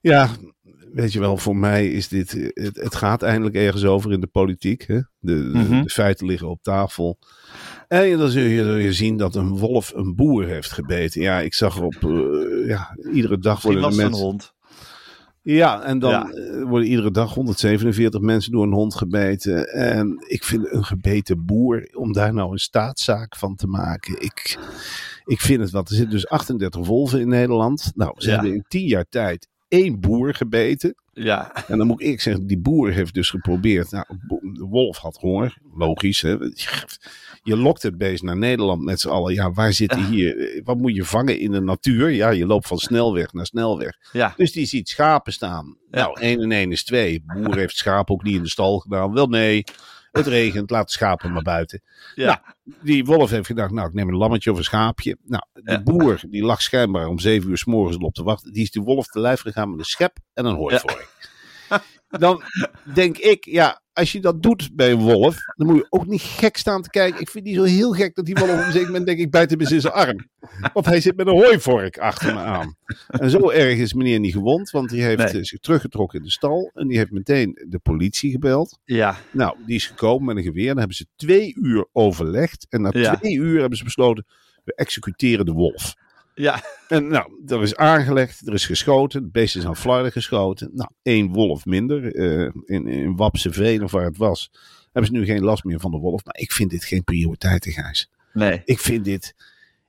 Ja, 0.00 0.28
weet 0.92 1.12
je 1.12 1.20
wel, 1.20 1.36
voor 1.36 1.56
mij 1.56 1.88
is 1.88 2.08
dit. 2.08 2.50
Het, 2.54 2.76
het 2.76 2.94
gaat 2.94 3.22
eindelijk 3.22 3.54
ergens 3.56 3.84
over 3.84 4.12
in 4.12 4.20
de 4.20 4.26
politiek. 4.26 4.82
Hè? 4.86 4.94
De, 4.94 5.04
de, 5.18 5.58
Mhm. 5.58 5.82
de 5.82 5.90
feiten 5.90 6.26
liggen 6.26 6.48
op 6.48 6.62
tafel. 6.62 7.18
En 7.88 8.18
dan 8.18 8.28
zul 8.30 8.42
je, 8.42 8.64
zul 8.64 8.76
je 8.76 8.92
zien 8.92 9.16
dat 9.16 9.34
een 9.34 9.48
wolf 9.58 9.92
een 9.94 10.14
boer 10.14 10.44
heeft 10.46 10.72
gebeten. 10.72 11.20
Ja, 11.22 11.40
ik 11.40 11.54
zag 11.54 11.80
op. 11.80 11.94
eh, 12.04 12.66
ja, 12.66 12.96
iedere 13.12 13.38
dag 13.38 13.62
worden 13.62 13.82
de 13.82 13.88
een 13.88 13.96
mensen. 13.96 14.24
hond. 14.24 14.52
Ja, 15.42 15.82
en 15.82 15.98
dan 15.98 16.10
Ja. 16.10 16.30
eh, 16.30 16.62
worden 16.62 16.88
iedere 16.88 17.10
dag 17.10 17.34
147 17.34 18.20
mensen 18.20 18.52
door 18.52 18.62
een 18.62 18.72
hond 18.72 18.94
gebeten. 18.94 19.68
En 19.68 20.24
ik 20.28 20.44
vind 20.44 20.72
een 20.72 20.84
gebeten 20.84 21.44
boer, 21.44 21.88
om 21.94 22.12
daar 22.12 22.34
nou 22.34 22.52
een 22.52 22.58
staatszaak 22.58 23.36
van 23.36 23.54
te 23.56 23.66
maken. 23.66 24.22
Ik, 24.22 24.58
ik 25.24 25.40
vind 25.40 25.60
het 25.60 25.70
wat. 25.70 25.88
Er 25.88 25.94
zitten 25.94 26.14
dus 26.14 26.28
38 26.28 26.86
wolven 26.86 27.20
in 27.20 27.28
Nederland. 27.28 27.92
Nou, 27.94 28.12
ze 28.16 28.28
Ja. 28.28 28.34
hebben 28.34 28.54
in 28.54 28.64
10 28.68 28.86
jaar 28.86 29.06
tijd 29.08 29.48
één 29.68 30.00
boer 30.00 30.34
gebeten. 30.34 30.94
Ja, 31.12 31.66
En 31.68 31.78
dan 31.78 31.86
moet 31.86 32.02
ik 32.02 32.20
zeggen, 32.20 32.46
die 32.46 32.58
boer 32.58 32.90
heeft 32.90 33.14
dus 33.14 33.30
geprobeerd. 33.30 33.90
Nou, 33.90 34.04
de 34.52 34.64
wolf 34.68 34.96
had 34.98 35.16
honger. 35.16 35.58
Logisch, 35.74 36.20
hè. 36.22 36.36
Je 37.42 37.56
lokt 37.56 37.82
het 37.82 37.98
beest 37.98 38.22
naar 38.22 38.36
Nederland 38.36 38.82
met 38.82 39.00
z'n 39.00 39.08
allen. 39.08 39.34
Ja, 39.34 39.52
waar 39.52 39.72
zit 39.72 39.90
hij 39.94 40.02
hier? 40.14 40.60
Wat 40.64 40.76
moet 40.78 40.94
je 40.94 41.04
vangen 41.04 41.38
in 41.38 41.50
de 41.50 41.60
natuur? 41.60 42.10
Ja, 42.10 42.30
je 42.30 42.46
loopt 42.46 42.66
van 42.66 42.78
snelweg 42.78 43.32
naar 43.32 43.46
snelweg. 43.46 43.96
ja. 44.12 44.34
Dus 44.36 44.52
die 44.52 44.66
ziet 44.66 44.88
schapen 44.88 45.32
staan. 45.32 45.76
Ja. 45.90 46.00
Nou, 46.00 46.20
1 46.20 46.40
en 46.40 46.52
1 46.52 46.72
is 46.72 46.84
2. 46.84 47.22
Boer 47.26 47.56
heeft 47.56 47.76
schapen 47.76 48.14
ook 48.14 48.22
niet 48.22 48.34
in 48.36 48.42
de 48.42 48.48
stal 48.48 48.78
gedaan. 48.78 49.12
Wel 49.12 49.26
nee, 49.26 49.64
het 50.12 50.26
regent, 50.26 50.70
laat 50.70 50.86
de 50.86 50.92
schapen 50.92 51.32
maar 51.32 51.42
buiten. 51.42 51.82
Ja. 52.14 52.42
Nou, 52.64 52.76
die 52.82 53.04
wolf 53.04 53.30
heeft 53.30 53.46
gedacht, 53.46 53.70
nou, 53.72 53.88
ik 53.88 53.94
neem 53.94 54.08
een 54.08 54.16
lammetje 54.16 54.50
of 54.52 54.58
een 54.58 54.64
schaapje. 54.64 55.16
Nou, 55.24 55.42
de 55.52 55.62
Ja. 55.72 55.82
boer, 55.82 56.20
die 56.30 56.44
lag 56.44 56.62
schijnbaar 56.62 57.06
om 57.06 57.18
7 57.18 57.50
uur 57.50 57.58
s 57.58 57.64
morgens 57.64 57.96
op 57.96 58.14
te 58.14 58.22
wachten. 58.22 58.52
Die 58.52 58.62
is 58.62 58.70
de 58.70 58.80
wolf 58.80 59.06
te 59.06 59.20
lijf 59.20 59.40
gegaan 59.40 59.70
met 59.70 59.78
een 59.78 59.84
schep 59.84 60.16
en 60.34 60.44
een 60.44 60.54
hooivork. 60.54 61.08
Dan 62.08 62.42
denk 62.94 63.18
ik, 63.18 63.44
ja, 63.44 63.81
als 63.92 64.12
je 64.12 64.20
dat 64.20 64.42
doet 64.42 64.70
bij 64.72 64.90
een 64.90 64.98
wolf, 65.00 65.36
dan 65.56 65.66
moet 65.66 65.76
je 65.76 65.86
ook 65.90 66.06
niet 66.06 66.20
gek 66.22 66.56
staan 66.56 66.82
te 66.82 66.90
kijken. 66.90 67.20
Ik 67.20 67.30
vind 67.30 67.44
die 67.44 67.54
zo 67.54 67.62
heel 67.62 67.92
gek 67.92 68.14
dat 68.14 68.24
die 68.24 68.34
wolf 68.34 68.50
op 68.50 68.56
een 68.58 68.72
zeker 68.72 68.86
moment 68.86 69.06
denk 69.06 69.18
ik 69.18 69.30
bijt 69.30 69.50
hem 69.50 69.60
in 69.60 69.80
zijn 69.80 69.92
arm. 69.92 70.26
Want 70.72 70.86
hij 70.86 71.00
zit 71.00 71.16
met 71.16 71.26
een 71.26 71.32
hooivork 71.32 71.98
achter 71.98 72.34
me 72.34 72.40
aan. 72.40 72.76
En 73.06 73.30
zo 73.30 73.50
erg 73.50 73.78
is 73.78 73.92
meneer 73.94 74.18
niet 74.20 74.32
gewond, 74.32 74.70
want 74.70 74.90
die 74.90 75.02
heeft 75.02 75.18
Nee. 75.18 75.26
eh, 75.40 75.42
zich 75.42 75.58
teruggetrokken 75.60 76.18
in 76.18 76.24
de 76.24 76.30
stal. 76.30 76.70
En 76.74 76.88
die 76.88 76.98
heeft 76.98 77.10
meteen 77.10 77.58
de 77.68 77.78
politie 77.78 78.30
gebeld. 78.30 78.78
ja. 78.84 79.16
Nou, 79.32 79.56
die 79.66 79.74
is 79.76 79.86
gekomen 79.86 80.24
met 80.24 80.36
een 80.36 80.42
geweer. 80.42 80.66
Dan 80.68 80.78
hebben 80.78 80.96
ze 80.96 81.06
twee 81.16 81.54
uur 81.56 81.86
overlegd. 81.92 82.66
En 82.68 82.80
na 82.82 82.90
Ja. 82.92 83.16
twee 83.16 83.34
uur 83.36 83.60
hebben 83.60 83.78
ze 83.78 83.84
besloten, 83.84 84.26
we 84.64 84.74
executeren 84.74 85.44
de 85.46 85.52
wolf. 85.52 85.94
Ja, 86.34 86.62
En 86.88 87.08
nou, 87.08 87.32
er 87.46 87.62
is 87.62 87.76
aangelegd, 87.76 88.46
er 88.46 88.54
is 88.54 88.66
geschoten. 88.66 89.22
Het 89.22 89.32
beest 89.32 89.56
is 89.56 89.64
aan 89.66 89.76
Florida 89.76 90.10
geschoten. 90.10 90.70
Nou, 90.72 90.90
één 91.02 91.32
wolf 91.32 91.64
minder. 91.64 92.14
eh, 92.14 92.50
in, 92.64 92.86
in 92.86 93.16
Wapse 93.16 93.82
of 93.82 93.90
waar 93.90 94.04
het 94.04 94.16
was, 94.16 94.50
hebben 94.92 95.12
ze 95.12 95.12
nu 95.18 95.24
geen 95.24 95.42
last 95.42 95.64
meer 95.64 95.80
van 95.80 95.90
de 95.90 95.98
wolf. 95.98 96.24
Maar 96.24 96.36
ik 96.36 96.52
vind 96.52 96.70
dit 96.70 96.84
geen 96.84 97.04
prioriteit, 97.04 97.66
Gijs. 97.70 98.10
nee. 98.32 98.62
Ik 98.64 98.78
vind 98.78 99.04
dit... 99.04 99.34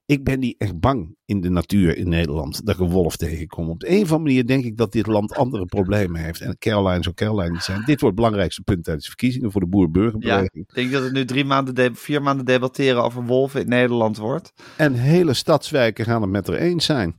Ik 0.05 0.23
ben 0.23 0.39
niet 0.39 0.55
echt 0.57 0.79
bang 0.79 1.15
in 1.25 1.41
de 1.41 1.49
natuur 1.49 1.97
in 1.97 2.09
Nederland 2.09 2.65
dat 2.65 2.75
ik 2.75 2.81
een 2.81 2.89
wolf 2.89 3.15
tegenkom. 3.17 3.69
Op 3.69 3.79
de 3.79 3.87
een 3.89 3.93
of 4.01 4.11
andere 4.11 4.17
manier 4.19 4.45
denk 4.47 4.63
ik 4.63 4.77
dat 4.77 4.91
dit 4.91 5.07
land 5.07 5.33
andere 5.35 5.65
problemen 5.65 6.21
heeft. 6.23 6.41
En 6.41 6.57
Caroline 6.59 7.03
zou 7.03 7.15
Caroline 7.15 7.51
niet 7.51 7.61
zijn. 7.63 7.77
Dit 7.77 7.87
wordt 7.87 8.03
het 8.05 8.15
belangrijkste 8.15 8.61
punt 8.61 8.83
tijdens 8.83 9.05
de 9.05 9.11
verkiezingen 9.11 9.51
voor 9.51 9.61
de 9.61 9.67
Ja, 9.67 9.71
boer-burgerbeweging. 9.77 10.49
ik 10.67 10.73
denk 10.75 10.91
dat 10.91 11.03
het 11.03 11.13
nu 11.13 11.25
drie 11.25 11.45
maanden, 11.45 11.75
de- 11.75 11.89
vier 11.93 12.21
maanden 12.21 12.45
debatteren 12.45 13.03
over 13.03 13.23
wolven 13.25 13.61
in 13.61 13.67
Nederland 13.69 14.17
wordt. 14.17 14.53
En 14.77 14.93
hele 14.93 15.33
stadswijken 15.33 16.05
gaan 16.05 16.21
het 16.21 16.31
met 16.31 16.47
er 16.47 16.55
eens 16.57 16.85
zijn. 16.85 17.15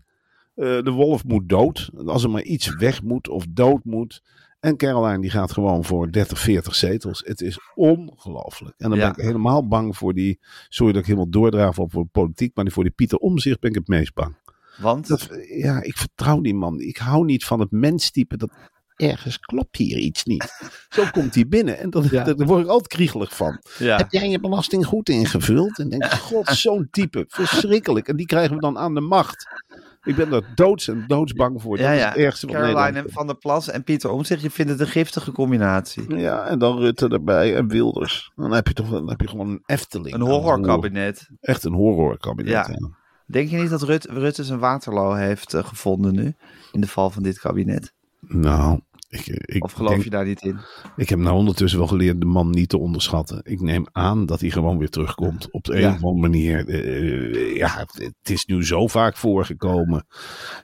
Eh, 0.55 0.83
de 0.83 0.91
wolf 0.91 1.25
moet 1.25 1.49
dood. 1.49 1.91
Als 2.07 2.23
er 2.25 2.31
maar 2.31 2.43
iets 2.43 2.75
weg 2.75 3.03
moet 3.03 3.29
of 3.29 3.47
dood 3.49 3.85
moet. 3.85 4.23
En 4.65 4.77
Caroline 4.77 5.21
die 5.21 5.31
gaat 5.31 5.53
gewoon 5.53 5.85
voor 5.85 6.11
30, 6.13 6.39
40 6.39 6.75
zetels. 6.75 7.23
Het 7.27 7.41
is 7.41 7.59
ongelooflijk. 7.75 8.75
En 8.79 8.89
dan 8.91 8.99
Ja. 8.99 9.05
ben 9.11 9.19
ik 9.19 9.25
helemaal 9.25 9.69
bang 9.69 9.97
voor 9.97 10.15
die... 10.15 10.39
Sorry 10.69 10.93
dat 10.93 11.01
ik 11.01 11.07
helemaal 11.07 11.31
doordraaf 11.31 11.79
op 11.79 11.91
de 11.93 12.05
politiek. 12.13 12.57
Maar 12.57 12.71
voor 12.71 12.83
die 12.83 12.93
Pieter 12.93 13.19
Omzicht 13.19 13.61
ben 13.61 13.71
ik 13.71 13.77
het 13.77 13.89
meest 13.89 14.15
bang. 14.15 14.37
Want, 14.77 15.07
Dat, 15.07 15.29
ja, 15.57 15.83
ik 15.83 15.97
vertrouw 15.97 16.41
die 16.41 16.55
man. 16.55 16.81
Ik 16.81 16.97
hou 16.97 17.25
niet 17.25 17.45
van 17.45 17.61
het 17.61 17.71
menstype 17.71 18.37
dat 18.37 18.51
ergens 18.97 19.39
klopt 19.39 19.77
hier 19.77 19.99
iets 19.99 20.25
niet. 20.25 20.53
Zo 20.89 21.05
komt 21.13 21.35
hij 21.35 21.47
binnen 21.49 21.79
en 21.79 21.91
dat, 21.91 22.11
Ja. 22.11 22.25
daar 22.25 22.47
word 22.47 22.63
ik 22.63 22.69
altijd 22.69 22.89
kriegelig 22.89 23.37
van. 23.37 23.61
ja, 23.79 23.97
Heb 23.97 24.11
jij 24.13 24.29
je 24.29 24.41
belasting 24.41 24.87
goed 24.87 25.09
ingevuld? 25.09 25.79
En 25.79 25.89
denk 25.89 26.05
god, 26.31 26.47
zo'n 26.49 26.89
type, 26.91 27.25
verschrikkelijk. 27.29 28.09
En 28.09 28.17
die 28.17 28.27
krijgen 28.27 28.55
we 28.55 28.61
dan 28.61 28.79
aan 28.79 28.95
de 28.95 29.01
macht. 29.01 29.47
Ik 30.05 30.17
ben 30.17 30.31
daar 30.31 30.55
doods 30.55 30.89
en 30.89 31.05
doodsbang 31.07 31.63
voor. 31.63 31.77
Dat 31.77 31.87
ja, 31.87 31.93
is 31.93 32.01
ja. 32.01 32.09
het 32.09 32.17
ergste 32.17 32.47
van 32.47 32.57
Caroline 32.57 33.05
van 33.07 33.27
der 33.27 33.37
Plas 33.37 33.71
en 33.71 33.85
Pieter 33.85 34.11
Omtzigt, 34.11 34.43
je 34.43 34.51
vindt 34.51 34.71
het 34.71 34.81
een 34.81 34.87
giftige 34.87 35.33
combinatie. 35.33 36.17
Ja, 36.17 36.47
en 36.47 36.59
dan 36.59 36.79
Rutte 36.79 37.09
erbij 37.09 37.57
en 37.57 37.69
Wilders. 37.69 38.33
Dan 38.37 38.53
heb 38.53 38.69
je 38.69 38.75
toch 38.75 38.91
dan 38.91 39.09
heb 39.09 39.21
je 39.21 39.29
gewoon 39.29 39.49
een 39.49 39.63
Efteling. 39.67 40.15
Een 40.15 40.21
horrorkabinet. 40.21 41.29
Echt 41.41 41.65
een 41.65 41.73
horrorkabinet. 41.73 42.53
Ja. 42.53 42.67
ja. 42.69 42.89
Denk 43.27 43.49
je 43.49 43.57
niet 43.57 43.71
dat 43.71 43.83
Rut, 43.83 44.05
Rutte 44.05 44.45
zijn 44.45 44.59
Waterloo 44.59 45.13
heeft 45.13 45.55
eh, 45.55 45.65
gevonden 45.65 46.15
nu? 46.15 46.35
In 46.73 46.81
de 46.81 46.87
val 46.87 47.11
van 47.11 47.23
dit 47.23 47.39
kabinet? 47.39 47.93
Nou, 48.21 48.81
ik, 49.15 49.27
ik, 49.27 49.65
Of 49.65 49.73
geloof 49.73 49.91
denk- 49.91 50.05
je 50.05 50.11
daar 50.11 50.25
niet 50.25 50.43
in? 50.43 50.59
ik 50.97 51.09
heb 51.09 51.19
nou 51.19 51.37
ondertussen 51.37 51.79
wel 51.79 51.89
geleerd 51.89 52.21
de 52.21 52.27
man 52.27 52.51
niet 52.51 52.69
te 52.69 52.79
onderschatten. 52.79 53.41
Ik 53.43 53.61
neem 53.61 53.87
aan 53.93 54.27
dat 54.27 54.41
hij 54.41 54.51
gewoon 54.51 54.79
weer 54.79 54.89
terugkomt. 54.91 55.49
Op 55.51 55.65
de 55.65 55.75
een 55.75 55.81
Ja. 55.81 55.89
of 55.89 55.95
andere 56.03 56.17
manier. 56.21 56.69
Eh, 56.69 57.57
ja, 57.57 57.69
het, 57.79 57.95
het 58.21 58.31
is 58.31 58.45
nu 58.47 58.65
zo 58.67 58.87
vaak 58.87 59.17
voorgekomen. 59.17 60.07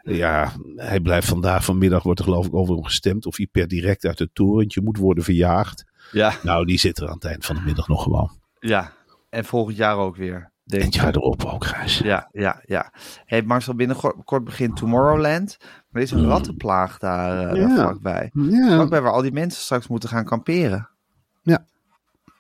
Ja, 0.02 0.52
hij 0.76 1.00
blijft 1.00 1.28
vandaag 1.28 1.64
vanmiddag, 1.64 2.02
wordt 2.02 2.18
er 2.18 2.24
geloof 2.24 2.46
ik 2.46 2.54
over 2.54 2.74
hem 2.74 2.84
gestemd. 2.84 3.26
Of 3.26 3.36
hij 3.36 3.46
per 3.52 3.68
direct 3.68 4.04
uit 4.04 4.18
het 4.18 4.34
torentje 4.34 4.82
moet 4.82 4.96
worden 4.98 5.24
verjaagd. 5.24 5.84
Ja, 6.12 6.34
Nou, 6.42 6.64
die 6.66 6.78
zit 6.78 6.98
er 6.98 7.08
aan 7.08 7.14
het 7.14 7.24
eind 7.24 7.46
van 7.46 7.56
de 7.56 7.62
middag 7.64 7.88
nog 7.88 8.02
gewoon. 8.02 8.38
ja. 8.60 8.92
En 9.30 9.44
volgend 9.44 9.76
jaar 9.76 9.96
ook 9.96 10.16
weer. 10.16 10.52
Denk 10.70 10.85
het 10.85 10.94
jaar 10.94 11.14
erop 11.14 11.44
ook, 11.44 11.64
Gijs. 11.64 11.98
Ja, 11.98 12.28
ja, 12.33 12.61
ja. 12.66 12.92
Hey, 13.24 13.42
Marcel, 13.42 13.74
binnenkort 13.74 14.44
begint 14.44 14.76
Tomorrowland. 14.76 15.56
Maar 15.61 15.68
er 15.90 16.00
is 16.02 16.11
een 16.11 16.26
rattenplaag 16.26 16.98
daar, 16.98 17.37
daar 17.44 17.56
Ja. 17.56 17.74
vlakbij. 17.74 18.30
Ja, 18.33 18.74
Vlakbij 18.74 19.00
waar 19.02 19.12
al 19.12 19.22
die 19.22 19.33
mensen 19.33 19.62
straks 19.62 19.88
moeten 19.88 20.09
gaan 20.09 20.24
kamperen. 20.24 20.88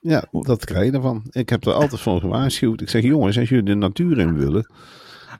ja, 0.02 0.24
dat 0.30 0.64
krijg 0.64 0.84
je 0.86 0.92
ervan. 0.92 1.22
Ik 1.30 1.48
heb 1.48 1.64
er 1.64 1.72
altijd 1.72 2.00
voor 2.00 2.20
gewaarschuwd. 2.20 2.80
Ik 2.80 2.88
zeg, 2.88 3.02
jongens, 3.02 3.38
als 3.38 3.48
jullie 3.48 3.64
de 3.64 3.74
natuur 3.74 4.18
in 4.18 4.36
willen, 4.38 4.70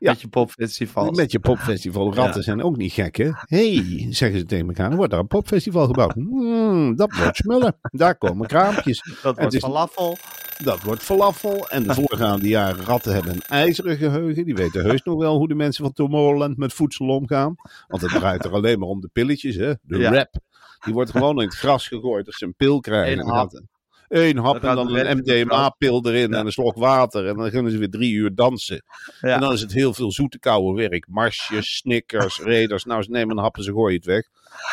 Ja. 0.01 0.11
Met 0.11 0.21
je 0.21 0.29
popfestival. 0.29 1.11
Met 1.11 1.33
je 1.33 1.41
popfestival. 1.41 2.15
Ratten 2.15 2.43
zijn 2.43 2.63
ook 2.63 2.77
niet 2.77 2.93
gek, 2.93 3.17
hè? 3.17 3.31
hey, 3.41 4.07
zeggen 4.11 4.39
ze 4.39 4.45
tegen 4.47 4.67
elkaar. 4.67 4.89
Dan 4.89 4.97
wordt 4.97 5.11
daar 5.13 5.21
een 5.21 5.27
popfestival 5.27 5.87
gebouwd. 5.87 6.13
Hmm, 6.13 6.97
dat 6.97 7.17
wordt 7.17 7.37
smullen. 7.37 7.77
Daar 7.83 8.17
komen 8.19 8.47
kraampjes. 8.47 9.03
Dat 9.23 9.37
wordt 9.39 9.55
is- 9.55 9.61
falafel. 9.61 10.17
Dat 10.65 10.83
wordt 10.83 11.03
falafel. 11.03 11.69
En 11.69 11.83
de 11.83 11.95
voorgaande 12.05 12.49
jaren 12.49 12.85
ratten 12.85 13.13
hebben 13.15 13.33
een 13.35 13.43
ijzeren 13.43 13.97
geheugen. 13.97 14.45
Die 14.45 14.55
weten 14.55 14.85
heus 14.85 15.03
nog 15.03 15.19
wel 15.19 15.37
hoe 15.37 15.49
de 15.49 15.55
mensen 15.55 15.85
van 15.85 15.93
Tomorrowland 15.93 16.57
met 16.57 16.73
voedsel 16.73 17.07
omgaan. 17.09 17.55
Want 17.89 18.03
het 18.03 18.11
draait 18.11 18.45
er 18.45 18.53
alleen 18.53 18.79
maar 18.79 18.89
om 18.89 19.01
de 19.01 19.11
pilletjes, 19.13 19.57
hè? 19.57 19.73
De 19.83 20.03
rap. 20.09 20.29
Die 20.85 20.95
wordt 20.95 21.11
gewoon 21.11 21.41
in 21.41 21.47
het 21.49 21.57
gras 21.57 21.89
gegooid 21.89 22.27
als 22.27 22.37
ze 22.39 22.45
een 22.45 22.55
pil 22.55 22.81
krijgen. 22.81 23.13
Eén 23.13 23.19
En 23.19 23.27
dan 23.27 23.35
hap. 23.37 23.61
Eén 24.11 24.37
hap 24.37 24.65
en 24.65 24.75
dan 24.75 24.97
een 24.97 25.17
MDMA-pil 25.19 26.07
erin 26.07 26.31
Ja. 26.31 26.39
en 26.39 26.47
een 26.47 26.53
slok 26.53 26.77
water. 26.77 27.27
En 27.27 27.37
dan 27.37 27.51
kunnen 27.51 27.73
ze 27.73 27.79
weer 27.79 27.91
drie 27.91 28.13
uur 28.13 28.35
dansen. 28.35 28.83
Ja. 29.21 29.35
En 29.35 29.41
dan 29.41 29.53
is 29.53 29.61
het 29.61 29.73
heel 29.73 29.95
veel 29.95 30.13
zoete 30.13 30.39
koude 30.39 30.89
werk. 30.89 31.07
Marsjes, 31.09 31.77
snickers, 31.77 32.39
raiders. 32.51 32.85
Nou, 32.85 33.03
ze 33.03 33.11
nemen 33.11 33.37
een 33.37 33.43
hap 33.43 33.57
en 33.57 33.63
ze 33.63 33.73
gooien 33.73 33.97
het 33.97 34.05
weg. 34.07 34.29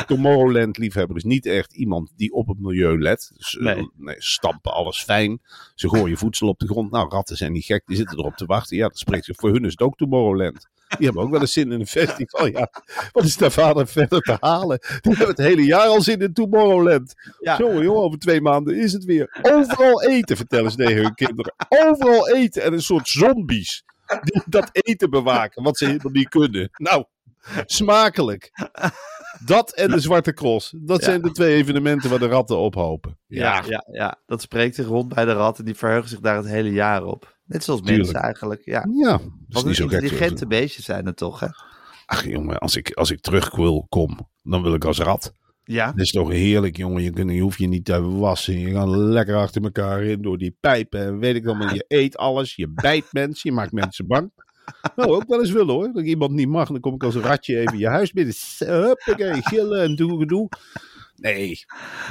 Tomorrowland-liefhebber 0.06 1.16
is 1.18 1.24
niet 1.24 1.46
echt 1.46 1.74
iemand 1.76 2.14
die 2.16 2.32
op 2.34 2.48
het 2.48 2.60
milieu 2.60 3.00
let. 3.02 3.32
Dus, 3.36 3.58
eh, 3.58 3.64
Nee. 3.64 3.90
nee, 3.98 4.16
ze 4.20 4.30
stampen 4.32 4.74
alles 4.74 5.04
fijn. 5.04 5.42
Ze 5.76 5.90
gooien 5.90 6.18
voedsel 6.18 6.48
op 6.48 6.60
de 6.60 6.68
grond. 6.68 6.92
Nou, 6.92 7.10
ratten 7.10 7.36
zijn 7.38 7.52
niet 7.52 7.66
gek. 7.66 7.84
Die 7.86 7.96
zitten 7.98 8.18
erop 8.18 8.36
te 8.36 8.46
wachten. 8.46 8.78
Ja, 8.78 8.88
dat 8.88 8.98
spreekt 9.00 9.26
zich. 9.26 9.36
Voor 9.36 9.52
hun 9.52 9.66
is 9.66 9.72
het 9.72 9.82
ook 9.82 9.98
Tomorrowland. 9.98 10.68
Die 10.88 11.06
hebben 11.06 11.24
ook 11.24 11.32
wel 11.32 11.42
eens 11.42 11.54
zin 11.54 11.72
in 11.72 11.80
een 11.80 11.88
festival. 11.88 12.46
Ja, 12.48 12.70
wat 13.12 13.24
is 13.24 13.38
daar 13.38 13.52
vader 13.52 13.88
verder 13.88 14.22
te 14.22 14.38
halen? 14.40 14.80
Die 15.02 15.16
hebben 15.16 15.36
het 15.36 15.46
hele 15.46 15.64
jaar 15.64 15.88
al 15.88 16.02
zin 16.02 16.20
in 16.20 16.34
Tomorrowland. 16.34 17.14
Ja. 17.40 17.56
Zo, 17.56 17.84
joh, 17.84 17.98
over 17.98 18.20
twee 18.20 18.42
maanden 18.42 18.76
is 18.76 18.94
het 18.94 19.04
weer. 19.04 19.40
Overal 19.42 20.04
eten, 20.04 20.38
vertellen 20.38 20.72
ze 20.72 20.78
tegen 20.78 21.02
hun 21.02 21.14
kinderen. 21.14 21.54
Overal 21.70 22.30
eten 22.30 22.64
en 22.64 22.74
een 22.74 22.82
soort 22.82 23.08
zombies. 23.08 23.84
Die 24.24 24.42
dat 24.46 24.70
eten 24.72 25.10
bewaken, 25.10 25.64
wat 25.64 25.78
ze 25.78 25.86
helemaal 25.86 26.12
niet 26.12 26.30
kunnen. 26.30 26.70
Nou, 26.74 27.06
smakelijk. 27.66 28.52
Dat 29.46 29.74
en 29.74 29.92
de 29.92 30.00
Zwarte 30.00 30.34
Cross. 30.34 30.74
Dat 30.78 31.04
zijn 31.04 31.22
de 31.22 31.32
twee 31.32 31.56
evenementen 31.56 32.10
waar 32.10 32.20
de 32.20 32.28
ratten 32.28 32.58
ophopen. 32.58 33.18
Ja, 33.28 33.64
ja, 33.68 33.86
ja, 33.92 34.22
dat 34.26 34.42
spreekt 34.42 34.76
zich 34.76 34.88
rond 34.88 35.14
bij 35.14 35.26
de 35.26 35.34
ratten. 35.34 35.66
Die 35.66 35.76
verheugen 35.76 36.10
zich 36.10 36.20
daar 36.20 36.36
het 36.36 36.48
hele 36.48 36.72
jaar 36.72 37.04
op. 37.04 37.37
Net 37.48 37.64
zoals 37.64 37.82
Tuurlijk. 37.82 38.04
mensen 38.04 38.22
eigenlijk. 38.22 38.62
Ja. 38.66 38.86
Ja, 38.94 39.20
dat 39.48 39.58
is 39.58 39.64
niet 39.64 39.76
zo 39.76 39.84
intelligente 39.84 40.48
beestjes 40.48 40.86
zijn 40.86 41.06
het 41.06 41.18
toch, 41.18 41.40
hè? 41.40 41.48
Ach 42.06 42.26
jongen, 42.26 42.58
als 42.58 42.76
ik, 42.76 42.92
als 42.92 43.12
ik 43.12 43.22
terug 43.22 43.56
wil, 43.56 43.86
kom, 43.90 44.30
dan 44.44 44.62
wil 44.62 44.74
ik 44.74 44.86
als 44.86 45.00
rat. 45.00 45.34
Ja. 45.64 45.86
Dat 45.86 46.00
is 46.00 46.12
toch 46.12 46.30
heerlijk, 46.30 46.78
jongen. 46.78 47.04
Je, 47.04 47.26
je 47.34 47.42
hoeft 47.42 47.60
je 47.60 47.68
niet 47.68 47.86
te 47.86 48.02
wassen. 48.02 48.60
Je 48.60 48.72
gaat 48.72 48.88
lekker 48.88 49.36
achter 49.36 49.64
elkaar 49.64 50.04
in 50.04 50.22
door 50.22 50.38
die 50.38 50.58
pijpen. 50.60 51.00
En 51.00 51.20
weet 51.20 51.36
ik 51.36 51.44
wel, 51.44 51.56
maar 51.56 51.74
je 51.74 51.86
eet 51.98 52.18
alles. 52.18 52.56
Je 52.56 52.68
bijt 52.70 53.06
mensen. 53.12 53.50
Je 53.50 53.56
maakt 53.56 53.72
mensen 53.72 54.08
bang. 54.08 54.32
Nou, 54.96 55.10
ook 55.10 55.28
wel 55.28 55.40
eens 55.40 55.52
willen 55.52 55.74
hoor. 55.74 55.88
Dat 55.88 55.98
ik 56.02 56.06
iemand 56.06 56.32
niet 56.32 56.48
mag. 56.48 56.68
Dan 56.68 56.80
kom 56.80 56.94
ik 56.94 57.04
als 57.04 57.16
een 57.16 57.22
ratje 57.22 57.60
even 57.60 57.78
je 57.78 57.88
huis 57.88 58.12
binnen. 58.12 58.36
Huppakee, 58.58 59.42
gillen 59.50 59.82
en 59.82 59.96
doe 59.96 60.20
gedoe. 60.20 60.50
Nee, 61.16 61.66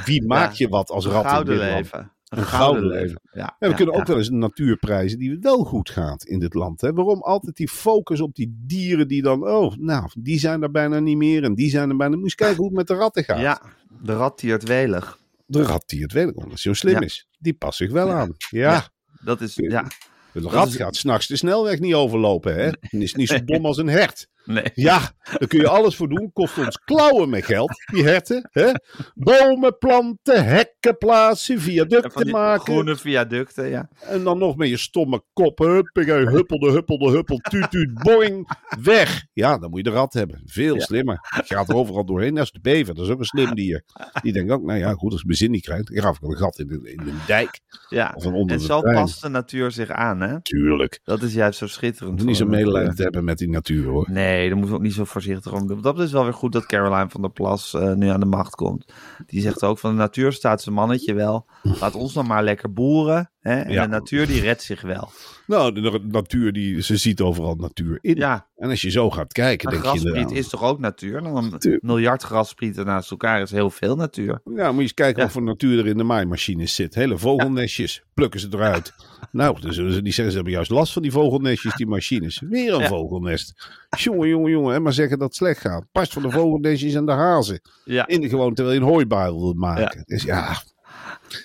wie 0.04 0.26
maakt 0.26 0.58
je 0.58 0.68
wat 0.68 0.90
als 0.90 1.06
rat 1.06 1.48
in 1.48 1.56
leven. 1.56 2.12
Een 2.26 2.42
gouden 2.44 2.86
leven. 2.86 3.20
Ja, 3.32 3.56
Ja, 3.58 3.68
we 3.68 3.74
kunnen 3.74 3.94
ook 3.94 4.06
wel 4.06 4.16
eens 4.16 4.28
een 4.28 4.38
natuurprijzen 4.38 5.18
die 5.18 5.38
wel 5.40 5.64
goed 5.64 5.90
gaat 5.90 6.24
in 6.24 6.38
dit 6.38 6.54
land. 6.54 6.80
Hè? 6.80 6.92
Waarom 6.92 7.22
altijd 7.22 7.56
die 7.56 7.68
focus 7.68 8.20
op 8.20 8.34
die 8.34 8.54
dieren 8.66 9.08
die 9.08 9.22
dan, 9.22 9.48
oh, 9.48 9.74
nou, 9.76 10.08
die 10.18 10.38
zijn 10.38 10.62
er 10.62 10.70
bijna 10.70 10.98
niet 10.98 11.16
meer 11.16 11.44
en 11.44 11.54
die 11.54 11.70
zijn 11.70 11.90
er 11.90 11.96
bijna. 11.96 12.10
Moet 12.16 12.18
je 12.18 12.24
eens 12.24 12.34
kijken 12.34 12.56
hoe 12.56 12.66
het 12.66 12.74
met 12.76 12.86
de 12.86 12.94
ratten 12.94 13.24
gaat. 13.24 13.40
Ja, 13.40 13.62
de 14.02 14.12
rat 14.14 14.38
tiert 14.38 14.62
welig. 14.62 15.18
De 15.46 15.62
rat 15.62 15.82
die 15.86 16.02
het 16.02 16.12
weet 16.12 16.28
ik 16.28 16.36
omdat 16.36 16.48
hij 16.50 16.58
zo 16.58 16.72
slim 16.72 17.02
is. 17.02 17.28
Die 17.38 17.54
past 17.54 17.76
zich 17.78 17.90
wel 17.90 18.10
aan. 18.10 18.34
Ja. 18.50 18.88
Dat 19.24 19.40
is, 19.40 19.54
ja, 19.54 19.86
de 20.32 20.40
rat 20.40 20.68
is- 20.68 20.76
gaat 20.76 20.96
s'nachts 20.96 21.26
de 21.26 21.36
snelweg 21.36 21.78
niet 21.80 21.94
overlopen. 21.94 22.54
Hè? 22.54 22.66
En 22.66 23.02
is 23.02 23.14
niet 23.14 23.28
zo 23.28 23.44
dom 23.44 23.66
als 23.66 23.76
een 23.76 23.88
hert. 23.88 24.28
Nee. 24.46 24.70
Ja, 24.74 24.98
daar 25.38 25.48
kun 25.48 25.60
je 25.60 25.68
alles 25.68 25.96
voor 25.96 26.08
doen. 26.08 26.30
Kost 26.32 26.58
ons 26.58 26.78
klauwen 26.84 27.28
met 27.28 27.44
geld, 27.44 27.70
die 27.92 28.04
herten. 28.04 28.48
Hè? 28.52 28.70
Bomen 29.14 29.78
planten, 29.78 30.44
hekken 30.44 30.98
plaatsen, 30.98 31.60
viaducten 31.60 32.30
maken. 32.30 32.72
groene 32.72 32.96
viaducten, 32.96 33.68
ja. 33.68 33.88
En 34.00 34.22
dan 34.24 34.38
nog 34.38 34.56
met 34.56 34.68
je 34.68 34.76
stomme 34.76 35.22
kop. 35.32 35.58
Huppakee, 35.58 36.26
huppelde, 36.26 36.70
huppelde, 36.70 37.10
huppel, 37.10 37.38
tuut, 37.38 37.70
tuut, 37.70 37.94
boing, 37.94 38.48
weg. 38.82 39.26
Ja, 39.32 39.58
dan 39.58 39.70
moet 39.70 39.78
je 39.78 39.90
de 39.90 39.96
rat 39.96 40.12
hebben. 40.12 40.42
Veel 40.44 40.74
Ja. 40.74 40.80
slimmer. 40.80 41.18
Je 41.46 41.54
gaat 41.54 41.68
er 41.68 41.74
overal 41.76 42.04
doorheen. 42.04 42.34
Dat 42.34 42.44
is 42.44 42.50
de 42.52 42.60
bever, 42.60 42.94
dat 42.94 43.04
is 43.04 43.10
ook 43.12 43.18
een 43.18 43.24
slim 43.24 43.54
dier. 43.54 43.84
Die 44.22 44.32
denkt 44.32 44.52
ook, 44.52 44.62
nou 44.62 44.78
ja, 44.78 44.92
goed, 44.92 45.10
als 45.12 45.20
ik 45.20 45.26
mijn 45.26 45.38
zin 45.38 45.50
niet 45.50 45.62
krijg, 45.64 45.82
dan 45.84 45.96
graaf 45.98 46.16
ik 46.16 46.22
een 46.22 46.36
gat 46.36 46.58
in 46.58 46.66
de, 46.66 46.92
in 46.92 47.04
de 47.04 47.12
dijk. 47.26 47.60
ja. 47.88 48.12
Of 48.16 48.26
onder 48.26 48.56
En 48.56 48.62
zo 48.62 48.80
past 48.80 49.22
de 49.22 49.28
natuur 49.28 49.70
zich 49.70 49.90
aan, 49.90 50.20
hè? 50.20 50.42
Tuurlijk. 50.42 51.00
Dat 51.04 51.22
is 51.22 51.34
juist 51.34 51.58
zo 51.58 51.66
schitterend. 51.66 52.24
Niet 52.24 52.36
zo 52.36 52.46
medelijden 52.46 52.94
te 52.94 53.02
hebben 53.02 53.24
met 53.24 53.38
die 53.38 53.48
natuur, 53.48 53.84
hoor. 53.86 54.06
Nee, 54.10 54.35
daar 54.44 54.56
moeten 54.56 54.70
we 54.70 54.76
ook 54.76 54.82
niet 54.82 54.94
zo 54.94 55.04
voorzichtig 55.04 55.52
om 55.52 55.66
doen. 55.66 55.80
Dat 55.80 55.98
is 55.98 56.12
wel 56.12 56.24
weer 56.24 56.34
goed 56.34 56.52
dat 56.52 56.66
Caroline 56.66 57.08
van 57.08 57.20
der 57.20 57.30
Plas 57.30 57.74
eh, 57.74 57.92
nu 57.92 58.08
aan 58.08 58.20
de 58.20 58.26
macht 58.26 58.54
komt. 58.54 58.92
Die 59.26 59.40
zegt 59.40 59.64
ook 59.64 59.78
van 59.78 59.90
de 59.90 59.96
natuur 59.96 60.32
staat 60.32 60.62
zijn 60.62 60.74
mannetje 60.74 61.14
wel. 61.14 61.46
Laat 61.80 61.94
ons 61.94 62.12
dan 62.12 62.26
maar 62.26 62.42
lekker 62.42 62.72
boeren. 62.72 63.30
Hè? 63.46 63.60
En 63.60 63.72
Ja. 63.72 63.82
de 63.82 63.88
natuur 63.88 64.26
die 64.26 64.40
redt 64.40 64.62
zich 64.62 64.80
wel. 64.82 65.10
Nou, 65.46 65.72
de 65.72 66.00
natuur, 66.10 66.52
die, 66.52 66.82
ze 66.82 66.96
ziet 66.96 67.20
overal 67.20 67.54
natuur 67.54 67.98
in. 68.00 68.16
Ja, 68.16 68.46
En 68.56 68.70
als 68.70 68.80
je 68.82 68.90
zo 68.90 69.10
gaat 69.10 69.32
kijken, 69.32 69.70
maar 69.80 69.82
denk 70.12 70.28
je 70.30 70.34
is 70.36 70.48
toch 70.48 70.62
ook 70.62 70.78
natuur? 70.78 71.22
Dan 71.22 71.36
een 71.36 71.78
miljard 71.80 72.22
grasprieten 72.22 72.86
naast 72.86 73.10
elkaar 73.10 73.40
is 73.42 73.50
heel 73.50 73.70
veel 73.70 73.96
natuur. 73.96 74.40
Ja, 74.54 74.66
moet 74.66 74.76
je 74.76 74.82
eens 74.82 74.94
kijken 74.94 75.16
Ja. 75.16 75.22
wat 75.22 75.32
voor 75.32 75.42
natuur 75.42 75.78
er 75.78 75.86
in 75.86 75.96
de 75.96 76.02
maaimachines 76.04 76.74
zit. 76.74 76.94
Hele 76.94 77.18
vogelnestjes, 77.18 78.02
plukken 78.14 78.40
ze 78.40 78.46
eruit. 78.50 78.94
Nou, 79.32 79.56
zullen 79.72 79.92
ze 79.92 80.00
niet 80.00 80.14
zeggen, 80.14 80.30
ze 80.30 80.34
hebben 80.34 80.52
juist 80.54 80.70
last 80.70 80.92
van 80.92 81.02
die 81.02 81.12
vogelnestjes, 81.12 81.74
die 81.74 81.86
machines. 81.86 82.42
Weer 82.48 82.74
een 82.74 82.86
vogelnest. 82.86 83.68
Jongen, 83.98 84.28
jongen, 84.28 84.50
jongen. 84.50 84.74
En 84.74 84.82
maar 84.82 84.92
zeggen 84.92 85.18
dat 85.18 85.26
het 85.28 85.36
slecht 85.36 85.60
gaat. 85.60 85.84
Pas 85.92 86.08
van 86.08 86.22
de 86.22 86.30
vogelnestjes 86.30 86.94
en 86.94 87.06
de 87.06 87.12
hazen. 87.12 87.60
Ja, 87.84 88.06
In 88.06 88.20
de 88.20 88.28
gewoon 88.28 88.54
terwijl 88.54 88.76
je 88.76 88.82
een 88.82 88.88
hooibaal 88.92 89.40
wil 89.40 89.52
maken. 89.52 90.02
Dus 90.06 90.22
ja, 90.22 90.62